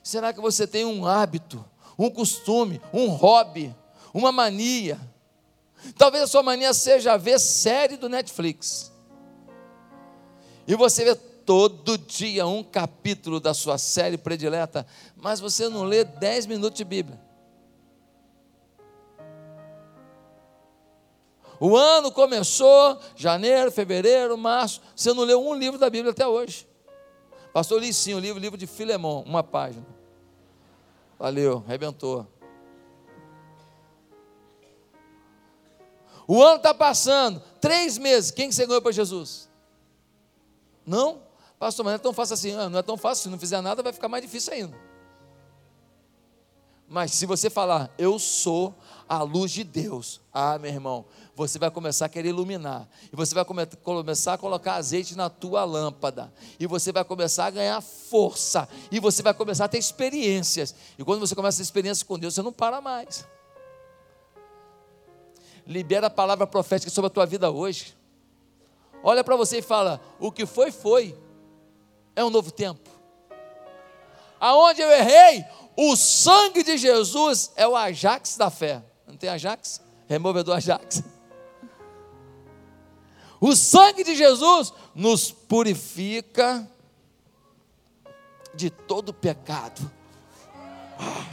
Será 0.04 0.34
que 0.34 0.42
você 0.42 0.68
tem 0.68 0.84
um 0.84 1.06
hábito, 1.06 1.64
um 1.98 2.10
costume, 2.10 2.82
um 2.92 3.08
hobby, 3.08 3.74
uma 4.14 4.32
mania. 4.32 5.00
Talvez 5.98 6.24
a 6.24 6.28
sua 6.28 6.44
mania 6.44 6.74
seja 6.74 7.18
ver 7.18 7.40
série 7.40 7.98
do 7.98 8.08
Netflix. 8.08 8.92
E 10.68 10.76
você 10.76 11.04
vê 11.04 11.16
todo 11.16 11.98
dia 11.98 12.48
um 12.48 12.64
capítulo 12.64 13.40
da 13.40 13.54
sua 13.54 13.78
série 13.78 14.18
predileta, 14.18 14.86
mas 15.16 15.40
você 15.40 15.68
não 15.68 15.84
lê 15.84 16.04
10 16.04 16.46
minutos 16.46 16.78
de 16.78 16.86
Bíblia. 16.86 17.20
O 21.60 21.78
ano 21.78 22.12
começou, 22.12 23.00
janeiro, 23.16 23.72
fevereiro, 23.72 24.38
março, 24.38 24.82
você 24.96 25.14
não 25.14 25.24
leu 25.24 25.46
um 25.46 25.54
livro 25.54 25.80
da 25.80 25.90
Bíblia 25.90 26.12
até 26.12 26.28
hoje. 26.28 26.68
Pastor, 27.54 27.80
li 27.80 27.94
sim 27.94 28.14
o 28.14 28.20
livro, 28.20 28.40
livro 28.40 28.58
de 28.58 28.68
Filemão, 28.68 29.22
uma 29.26 29.44
página. 29.44 29.86
Valeu, 31.20 31.64
arrebentou. 31.68 32.28
O 36.28 36.42
ano 36.42 36.58
está 36.58 36.74
passando, 36.74 37.42
três 37.60 37.98
meses, 37.98 38.32
quem 38.32 38.50
que 38.50 38.56
você 38.56 38.66
ganhou 38.66 38.82
para 38.82 38.92
Jesus? 38.92 39.50
Não? 40.86 41.22
Pastor, 41.60 41.86
mas 41.86 41.94
não 41.94 41.96
é 41.96 42.00
tão 42.00 42.14
fácil 42.14 42.34
assim. 42.34 42.56
Ah, 42.56 42.70
não 42.70 42.80
é 42.80 42.84
tão 42.84 42.98
fácil, 42.98 43.24
se 43.24 43.30
não 43.30 43.40
fizer 43.40 43.62
nada, 43.62 43.84
vai 43.84 43.94
ficar 43.94 44.10
mais 44.10 44.24
difícil 44.24 44.54
ainda. 44.54 44.78
Mas 46.88 47.12
se 47.14 47.26
você 47.26 47.50
falar, 47.50 47.90
eu 47.98 48.20
sou 48.20 48.76
a 49.08 49.24
luz 49.24 49.52
de 49.52 49.64
Deus, 49.64 50.22
ah, 50.32 50.60
meu 50.60 50.70
irmão, 50.70 51.06
você 51.36 51.58
vai 51.58 51.72
começar 51.72 52.06
a 52.06 52.10
querer 52.10 52.30
iluminar, 52.30 52.88
e 53.12 53.16
você 53.16 53.34
vai 53.34 53.44
come 53.44 53.66
começar 53.66 54.34
a 54.34 54.38
colocar 54.38 54.76
azeite 54.76 55.16
na 55.16 55.30
tua 55.30 55.64
lâmpada, 55.64 56.32
e 56.60 56.68
você 56.68 56.92
vai 56.92 57.04
começar 57.04 57.46
a 57.46 57.50
ganhar 57.50 57.82
força, 57.82 58.68
e 58.92 59.00
você 59.00 59.24
vai 59.24 59.34
começar 59.34 59.66
a 59.66 59.68
ter 59.68 59.80
experiências, 59.80 60.76
e 60.98 61.04
quando 61.04 61.20
você 61.20 61.34
começa 61.34 61.62
a 61.62 61.64
experiência 61.64 62.06
com 62.06 62.20
Deus, 62.20 62.36
você 62.36 62.42
não 62.42 62.54
para 62.54 62.80
mais 62.80 63.26
libera 65.66 66.08
a 66.08 66.10
palavra 66.10 66.46
profética 66.46 66.92
sobre 66.92 67.08
a 67.08 67.12
tua 67.12 67.26
vida 67.26 67.50
hoje. 67.50 67.96
Olha 69.04 69.24
para 69.24 69.36
você 69.36 69.60
e 69.60 69.62
fala: 69.62 70.02
o 70.20 70.32
que 70.32 70.46
foi, 70.46 70.72
foi. 70.72 71.18
É 72.16 72.24
um 72.24 72.30
novo 72.30 72.52
tempo. 72.52 72.90
Aonde 74.40 74.82
eu 74.82 74.92
errei, 74.92 75.46
o 75.76 75.96
sangue 75.96 76.64
de 76.64 76.78
Jesus 76.78 77.52
é 77.56 77.68
o 77.68 77.76
Ajax 77.76 78.38
da 78.38 78.50
fé. 78.50 78.84
Não 79.08 79.16
tem 79.16 79.30
Ajax? 79.30 79.82
Removedor 80.08 80.58
Ajax. 80.58 81.04
O 83.40 83.56
sangue 83.56 84.04
de 84.04 84.16
Jesus 84.16 84.74
nos 84.96 85.32
purifica 85.32 86.70
de 88.54 88.70
todo 88.70 89.14
pecado. 89.14 89.92
Ah, 91.00 91.26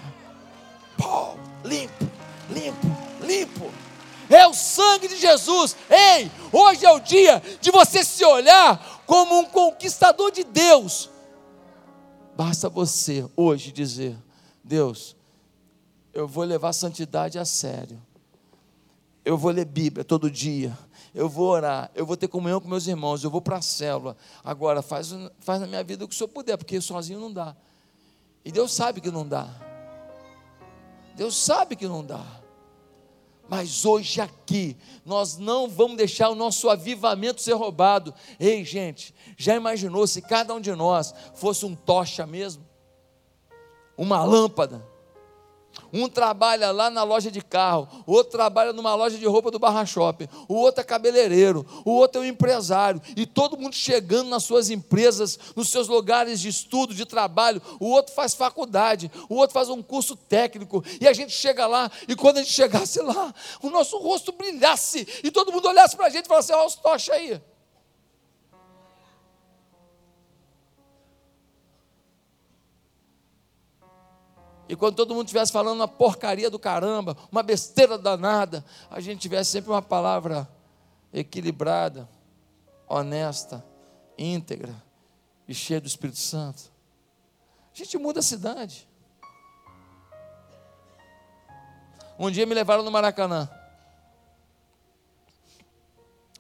limpo, 1.65 2.11
limpo, 2.51 2.87
limpo 3.21 3.90
é 4.37 4.47
o 4.47 4.55
sangue 4.55 5.09
de 5.09 5.17
Jesus. 5.17 5.77
Ei, 5.89 6.31
hoje 6.53 6.85
é 6.85 6.93
o 6.93 7.01
dia 7.01 7.43
de 7.61 7.71
você 7.71 8.05
se 8.05 8.25
olhar 8.25 9.03
como 9.07 9.39
um 9.39 9.45
conquistador 9.45 10.31
de 10.31 10.45
Deus. 10.45 11.11
Basta 12.37 12.69
você 12.69 13.29
hoje 13.37 13.73
dizer: 13.73 14.17
Deus, 14.63 15.17
eu 16.13 16.27
vou 16.27 16.45
levar 16.45 16.71
a 16.71 16.73
santidade 16.73 17.39
a 17.39 17.45
sério. 17.45 18.01
Eu 19.25 19.37
vou 19.37 19.51
ler 19.51 19.65
Bíblia 19.65 20.05
todo 20.05 20.31
dia. 20.31 20.77
Eu 21.13 21.29
vou 21.29 21.49
orar, 21.49 21.91
eu 21.95 22.07
vou 22.07 22.17
ter 22.17 22.29
comunhão 22.29 22.61
com 22.61 22.69
meus 22.69 22.87
irmãos, 22.87 23.25
eu 23.25 23.31
vou 23.31 23.41
para 23.41 23.57
a 23.57 23.63
célula. 23.63 24.17
Agora, 24.45 24.81
faz, 24.81 25.13
faz 25.41 25.61
na 25.61 25.67
minha 25.67 25.83
vida 25.83 26.05
o 26.05 26.09
que 26.09 26.15
o 26.15 26.17
Senhor 26.17 26.29
puder, 26.29 26.57
porque 26.57 26.81
sozinho 26.81 27.19
não 27.19 27.33
dá. 27.33 27.57
E 28.45 28.53
Deus 28.53 28.73
sabe 28.73 29.01
que 29.01 29.11
não 29.11 29.27
dá. 29.27 29.49
Deus 31.17 31.37
sabe 31.37 31.75
que 31.75 31.89
não 31.89 32.05
dá. 32.05 32.40
Mas 33.51 33.85
hoje 33.85 34.21
aqui, 34.21 34.77
nós 35.05 35.37
não 35.37 35.69
vamos 35.69 35.97
deixar 35.97 36.29
o 36.31 36.37
nosso 36.37 36.71
avivamento 36.71 37.43
ser 37.43 37.55
roubado. 37.55 38.15
Ei, 38.39 38.65
gente, 38.65 39.13
já 39.37 39.57
imaginou 39.57 40.07
se 40.07 40.23
cada 40.23 40.55
um 40.55 40.61
de 40.61 40.73
nós 40.73 41.13
fosse 41.35 41.67
um 41.67 41.75
tocha 41.75 42.25
mesmo? 42.25 42.65
Uma 43.99 44.23
lâmpada? 44.23 44.87
Um 45.93 46.09
trabalha 46.09 46.71
lá 46.71 46.91
na 46.91 47.03
loja 47.03 47.31
de 47.31 47.41
carro, 47.41 47.89
o 48.07 48.13
outro 48.13 48.33
trabalha 48.33 48.73
numa 48.73 48.95
loja 48.95 49.19
de 49.19 49.27
roupa 49.27 49.51
do 49.51 49.59
Barra 49.59 49.85
Shopping, 49.85 50.29
o 50.49 50.55
outro 50.55 50.81
é 50.81 50.85
cabeleireiro, 50.85 51.67
o 51.85 51.91
outro 51.91 52.21
é 52.21 52.25
um 52.25 52.29
empresário, 52.29 53.01
e 53.17 53.27
todo 53.27 53.57
mundo 53.57 53.75
chegando 53.75 54.29
nas 54.29 54.45
suas 54.45 54.71
empresas, 54.71 55.39
nos 55.57 55.69
seus 55.69 55.89
lugares 55.89 56.41
de 56.41 56.49
estudo, 56.49 56.95
de 56.95 57.05
trabalho, 57.05 57.61
o 57.79 57.89
outro 57.89 58.15
faz 58.15 58.35
faculdade, 58.35 59.11
o 59.29 59.35
outro 59.35 59.55
faz 59.55 59.69
um 59.69 59.83
curso 59.83 60.17
técnico, 60.17 60.85
e 61.01 61.09
a 61.09 61.13
gente 61.13 61.33
chega 61.33 61.67
lá, 61.67 61.91
e 62.09 62.15
quando 62.15 62.39
a 62.39 62.43
gente 62.43 62.53
chegasse 62.61 63.01
lá, 63.01 63.35
o 63.63 63.71
nosso 63.71 63.99
rosto 63.99 64.33
brilhasse, 64.33 65.07
e 65.25 65.31
todo 65.31 65.53
mundo 65.53 65.69
olhasse 65.69 65.97
para 65.97 66.07
a 66.07 66.11
gente 66.11 66.27
e 66.27 66.29
falasse: 66.29 66.53
Olha 66.53 66.67
os 66.67 66.75
tocha 66.75 67.13
aí. 67.13 67.41
E 74.71 74.77
quando 74.77 74.95
todo 74.95 75.13
mundo 75.17 75.27
estivesse 75.27 75.51
falando 75.51 75.81
uma 75.81 75.89
porcaria 75.89 76.49
do 76.49 76.57
caramba, 76.57 77.17
uma 77.33 77.43
besteira 77.43 77.99
danada, 77.99 78.65
a 78.89 79.01
gente 79.01 79.19
tivesse 79.19 79.51
sempre 79.51 79.69
uma 79.69 79.83
palavra 79.83 80.49
equilibrada, 81.13 82.09
honesta, 82.89 83.67
íntegra 84.17 84.81
e 85.49 85.53
cheia 85.53 85.81
do 85.81 85.89
Espírito 85.89 86.21
Santo. 86.21 86.71
A 87.75 87.77
gente 87.77 87.99
muda 87.99 88.21
a 88.21 88.23
cidade. 88.23 88.89
Um 92.17 92.31
dia 92.31 92.47
me 92.47 92.55
levaram 92.55 92.85
no 92.85 92.93
Maracanã. 92.93 93.51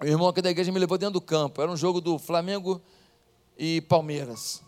O 0.01 0.05
irmão 0.05 0.29
aqui 0.29 0.41
da 0.41 0.51
igreja 0.51 0.71
me 0.71 0.79
levou 0.79 0.97
dentro 0.97 1.15
do 1.15 1.21
campo. 1.21 1.61
Era 1.61 1.69
um 1.69 1.77
jogo 1.77 2.01
do 2.01 2.17
Flamengo 2.17 2.81
e 3.59 3.81
Palmeiras. 3.81 4.63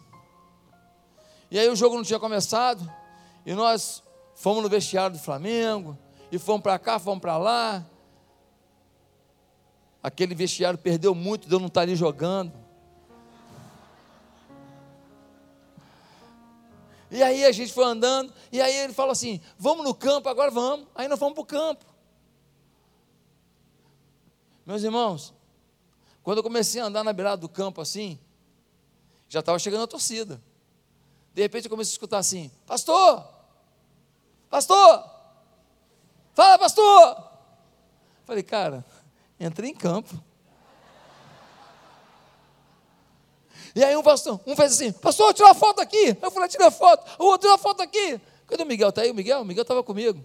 E 1.49 1.61
aí 1.61 1.69
o 1.69 1.77
jogo 1.77 1.95
não 1.95 2.03
tinha 2.03 2.19
começado. 2.19 3.02
E 3.45 3.55
nós 3.55 4.03
fomos 4.35 4.63
no 4.63 4.69
vestiário 4.69 5.17
do 5.17 5.23
Flamengo, 5.23 5.99
e 6.31 6.39
fomos 6.39 6.63
para 6.63 6.79
cá, 6.79 6.99
fomos 6.99 7.21
para 7.21 7.37
lá. 7.37 7.85
Aquele 10.03 10.35
vestiário 10.35 10.79
perdeu 10.79 11.15
muito 11.15 11.47
de 11.49 11.55
eu 11.55 11.61
não 11.61 11.67
estar 11.67 11.83
ali 11.83 11.95
jogando. 11.95 12.53
E 17.11 17.23
aí 17.23 17.45
a 17.45 17.53
gente 17.53 17.73
foi 17.73 17.85
andando, 17.85 18.33
e 18.51 18.61
aí 18.61 18.75
ele 18.75 18.95
falou 18.95 19.13
assim: 19.13 19.41
vamos 19.59 19.85
no 19.85 19.95
campo, 19.95 20.29
agora 20.29 20.51
vamos. 20.51 20.87
Aí 20.95 21.07
nós 21.09 21.19
fomos 21.19 21.35
para 21.35 21.43
o 21.43 21.47
campo. 21.47 21.85
Meus 24.65 24.83
irmãos, 24.83 25.35
quando 26.23 26.39
eu 26.39 26.43
comecei 26.43 26.81
a 26.81 26.87
andar 26.87 27.05
na 27.05 27.13
beirada 27.13 27.37
do 27.37 27.49
campo 27.49 27.81
assim, 27.81 28.19
já 29.29 29.41
estava 29.41 29.59
chegando 29.59 29.83
a 29.83 29.87
torcida. 29.87 30.41
De 31.35 31.43
repente 31.43 31.65
eu 31.65 31.71
comecei 31.71 31.93
a 31.93 31.95
escutar 31.95 32.19
assim: 32.19 32.51
Pastor, 32.67 33.27
pastor, 34.51 35.11
fala, 36.35 36.59
pastor. 36.59 37.33
Falei, 38.25 38.43
cara, 38.43 38.85
entrei 39.39 39.71
em 39.71 39.75
campo. 39.75 40.15
E 43.75 43.83
aí 43.83 43.97
um 43.97 44.03
pastor, 44.03 44.39
um 44.47 44.55
fez 44.55 44.73
assim, 44.73 44.93
pastor, 44.93 45.33
tira 45.33 45.49
uma 45.49 45.55
foto 45.55 45.81
aqui. 45.81 46.17
Eu 46.21 46.31
falei, 46.31 46.49
tira 46.49 46.67
a 46.67 46.71
foto. 46.71 47.11
O 47.19 47.25
outro, 47.25 47.49
tira 47.49 47.55
a 47.55 47.59
foto 47.59 47.83
aqui. 47.83 48.21
Cadê 48.47 48.63
o 48.63 48.67
Miguel? 48.67 48.91
Está 48.91 49.01
aí 49.01 49.11
o 49.11 49.15
Miguel? 49.15 49.41
O 49.41 49.45
Miguel 49.45 49.63
estava 49.63 49.83
comigo. 49.83 50.23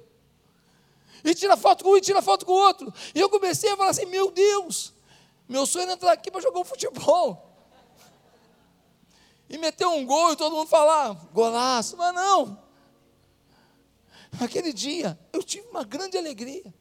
E 1.24 1.34
tira 1.34 1.56
foto 1.56 1.84
com 1.84 1.92
um 1.92 1.98
e 1.98 2.02
tira 2.02 2.22
foto 2.22 2.46
com 2.46 2.52
o 2.52 2.56
outro. 2.56 2.94
E 3.16 3.20
eu 3.20 3.30
comecei 3.30 3.72
a 3.72 3.78
falar 3.78 3.92
assim, 3.92 4.06
meu 4.06 4.32
Deus, 4.32 4.94
meu 5.48 5.66
sonho 5.66 5.84
era 5.84 5.94
entrar 5.94 6.12
aqui 6.12 6.30
para 6.30 6.42
jogar 6.42 6.60
um 6.60 6.66
futebol 6.66 7.48
e 9.50 9.58
meter 9.58 9.88
um 9.88 10.06
gol 10.06 10.34
e 10.34 10.36
todo 10.36 10.56
mundo 10.56 10.68
falar, 10.68 11.14
golaço, 11.34 11.96
mas 11.98 12.14
não. 12.14 12.62
Naquele 14.40 14.74
dia 14.74 15.18
eu 15.32 15.42
tive 15.42 15.68
uma 15.70 15.84
grande 15.84 16.18
alegria 16.18 16.74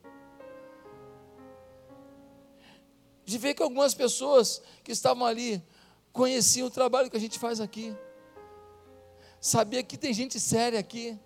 de 3.25 3.39
ver 3.39 3.55
que 3.55 3.63
algumas 3.63 3.95
pessoas 3.95 4.63
que 4.85 4.93
estavam 4.93 5.27
ali 5.27 5.63
conheciam 6.13 6.69
o 6.69 6.71
trabalho 6.71 7.11
que 7.11 7.17
a 7.17 7.21
gente 7.21 7.39
faz 7.39 7.61
aqui. 7.61 7.95
Sabia 9.41 9.83
que 9.83 9.97
tem 9.97 10.15
gente 10.15 10.39
séria 10.41 10.79
aqui. 10.79 11.19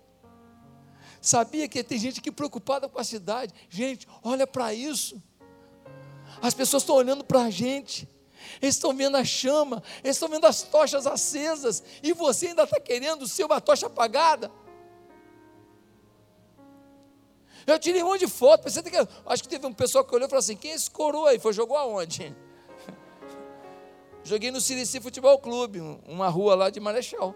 Sabia 1.21 1.67
que 1.67 1.83
tem 1.83 1.99
gente 1.99 2.19
que 2.19 2.31
preocupada 2.31 2.89
com 2.89 2.99
a 2.99 3.03
cidade. 3.03 3.53
Gente, 3.69 4.07
olha 4.23 4.47
para 4.47 4.73
isso. 4.73 5.21
As 6.41 6.53
pessoas 6.53 6.81
estão 6.81 6.95
olhando 6.95 7.23
para 7.23 7.43
a 7.43 7.49
gente 7.49 8.09
eles 8.61 8.75
estão 8.75 8.95
vendo 8.95 9.17
a 9.17 9.23
chama, 9.23 9.83
eles 10.03 10.15
estão 10.15 10.27
vendo 10.27 10.45
as 10.45 10.63
tochas 10.63 11.05
acesas, 11.05 11.83
e 12.01 12.13
você 12.13 12.47
ainda 12.47 12.63
está 12.63 12.79
querendo 12.79 13.27
ser 13.27 13.43
uma 13.43 13.61
tocha 13.61 13.85
apagada. 13.85 14.51
Eu 17.65 17.77
tirei 17.77 18.01
um 18.01 18.07
monte 18.07 18.21
de 18.21 18.27
foto, 18.27 18.63
pensei 18.63 18.81
que, 18.81 19.07
acho 19.25 19.43
que 19.43 19.49
teve 19.49 19.65
um 19.65 19.73
pessoal 19.73 20.03
que 20.03 20.13
olhou 20.15 20.25
e 20.25 20.29
falou 20.29 20.39
assim: 20.39 20.55
quem 20.55 20.71
é 20.71 20.75
esse 20.75 20.89
coroa 20.89 21.29
aí? 21.29 21.39
Foi, 21.39 21.53
jogou 21.53 21.77
aonde? 21.77 22.35
Joguei 24.23 24.51
no 24.51 24.59
Sirici 24.59 24.99
Futebol 24.99 25.37
Clube, 25.39 25.79
uma 26.07 26.27
rua 26.27 26.55
lá 26.55 26.69
de 26.69 26.79
Marechal. 26.79 27.35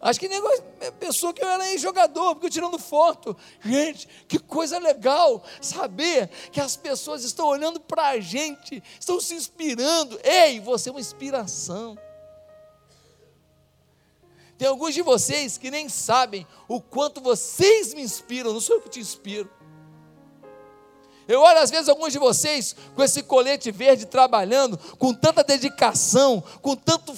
Acho 0.00 0.20
que 0.20 0.28
negócio, 0.28 0.62
pensou 1.00 1.34
que 1.34 1.42
eu 1.42 1.48
era 1.48 1.76
jogador, 1.76 2.34
porque 2.34 2.46
eu 2.46 2.50
tirando 2.50 2.78
foto. 2.78 3.36
Gente, 3.60 4.08
que 4.28 4.38
coisa 4.38 4.78
legal 4.78 5.42
saber 5.60 6.28
que 6.52 6.60
as 6.60 6.76
pessoas 6.76 7.24
estão 7.24 7.46
olhando 7.46 7.80
para 7.80 8.08
a 8.08 8.20
gente, 8.20 8.82
estão 8.98 9.20
se 9.20 9.34
inspirando. 9.34 10.18
Ei, 10.22 10.60
você 10.60 10.88
é 10.88 10.92
uma 10.92 11.00
inspiração. 11.00 11.98
Tem 14.56 14.68
alguns 14.68 14.94
de 14.94 15.02
vocês 15.02 15.58
que 15.58 15.70
nem 15.70 15.88
sabem 15.88 16.46
o 16.68 16.80
quanto 16.80 17.20
vocês 17.20 17.92
me 17.92 18.02
inspiram, 18.02 18.52
não 18.52 18.60
sou 18.60 18.76
eu 18.76 18.82
que 18.82 18.88
te 18.88 19.00
inspiro. 19.00 19.50
Eu 21.28 21.42
olho 21.42 21.58
às 21.58 21.70
vezes 21.70 21.88
alguns 21.88 22.12
de 22.12 22.18
vocês 22.18 22.74
com 22.94 23.02
esse 23.02 23.22
colete 23.22 23.70
verde 23.70 24.06
trabalhando, 24.06 24.78
com 24.96 25.12
tanta 25.12 25.44
dedicação, 25.44 26.42
com 26.62 26.74
tanto 26.74 27.14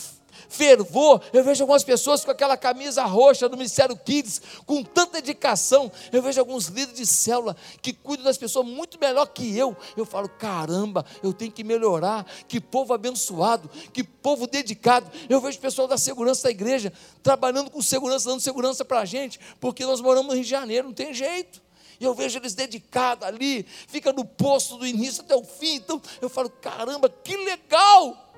fervor. 0.51 1.22
Eu 1.32 1.42
vejo 1.42 1.62
algumas 1.62 1.84
pessoas 1.84 2.24
com 2.24 2.30
aquela 2.30 2.57
camisa 2.57 3.05
roxa 3.05 3.48
do 3.48 3.57
Ministério 3.57 3.96
Kids, 3.96 4.42
com 4.66 4.82
tanta 4.82 5.12
dedicação. 5.12 5.90
Eu 6.12 6.20
vejo 6.20 6.38
alguns 6.40 6.66
líderes 6.66 6.96
de 6.96 7.07
célula 7.07 7.57
que 7.80 7.92
cuidam 7.92 8.24
das 8.24 8.36
pessoas 8.36 8.66
muito 8.66 8.98
melhor 9.01 9.26
que 9.26 9.57
eu. 9.57 9.74
Eu 9.96 10.05
falo, 10.05 10.28
caramba, 10.28 11.07
eu 11.22 11.32
tenho 11.32 11.53
que 11.53 11.64
melhorar. 11.64 12.26
Que 12.48 12.61
povo 12.61 12.92
abençoado, 12.92 13.70
que 13.92 14.03
povo 14.03 14.46
dedicado. 14.46 15.11
Eu 15.28 15.40
vejo 15.40 15.59
pessoal 15.59 15.86
da 15.86 15.96
segurança 15.96 16.42
da 16.42 16.51
igreja 16.51 16.92
trabalhando 17.22 17.70
com 17.70 17.80
segurança, 17.80 18.28
dando 18.28 18.40
segurança 18.40 18.84
para 18.84 19.01
a 19.01 19.05
gente, 19.05 19.38
porque 19.61 19.86
nós 19.86 20.01
moramos 20.01 20.28
no 20.28 20.34
Rio 20.34 20.44
de 20.44 20.51
Janeiro, 20.51 20.88
não 20.88 20.94
tem 20.94 21.14
jeito. 21.14 21.62
E 22.01 22.05
eu 22.05 22.14
vejo 22.14 22.38
eles 22.38 22.55
dedicados 22.55 23.28
ali, 23.28 23.64
fica 23.86 24.11
no 24.12 24.24
posto 24.24 24.78
do 24.78 24.86
início 24.86 25.22
até 25.22 25.36
o 25.36 25.44
fim. 25.44 25.74
Então 25.74 26.01
eu 26.20 26.30
falo, 26.30 26.48
caramba, 26.48 27.11
que 27.11 27.36
legal! 27.36 28.30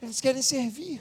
Eles 0.00 0.20
querem 0.20 0.42
servir. 0.42 1.00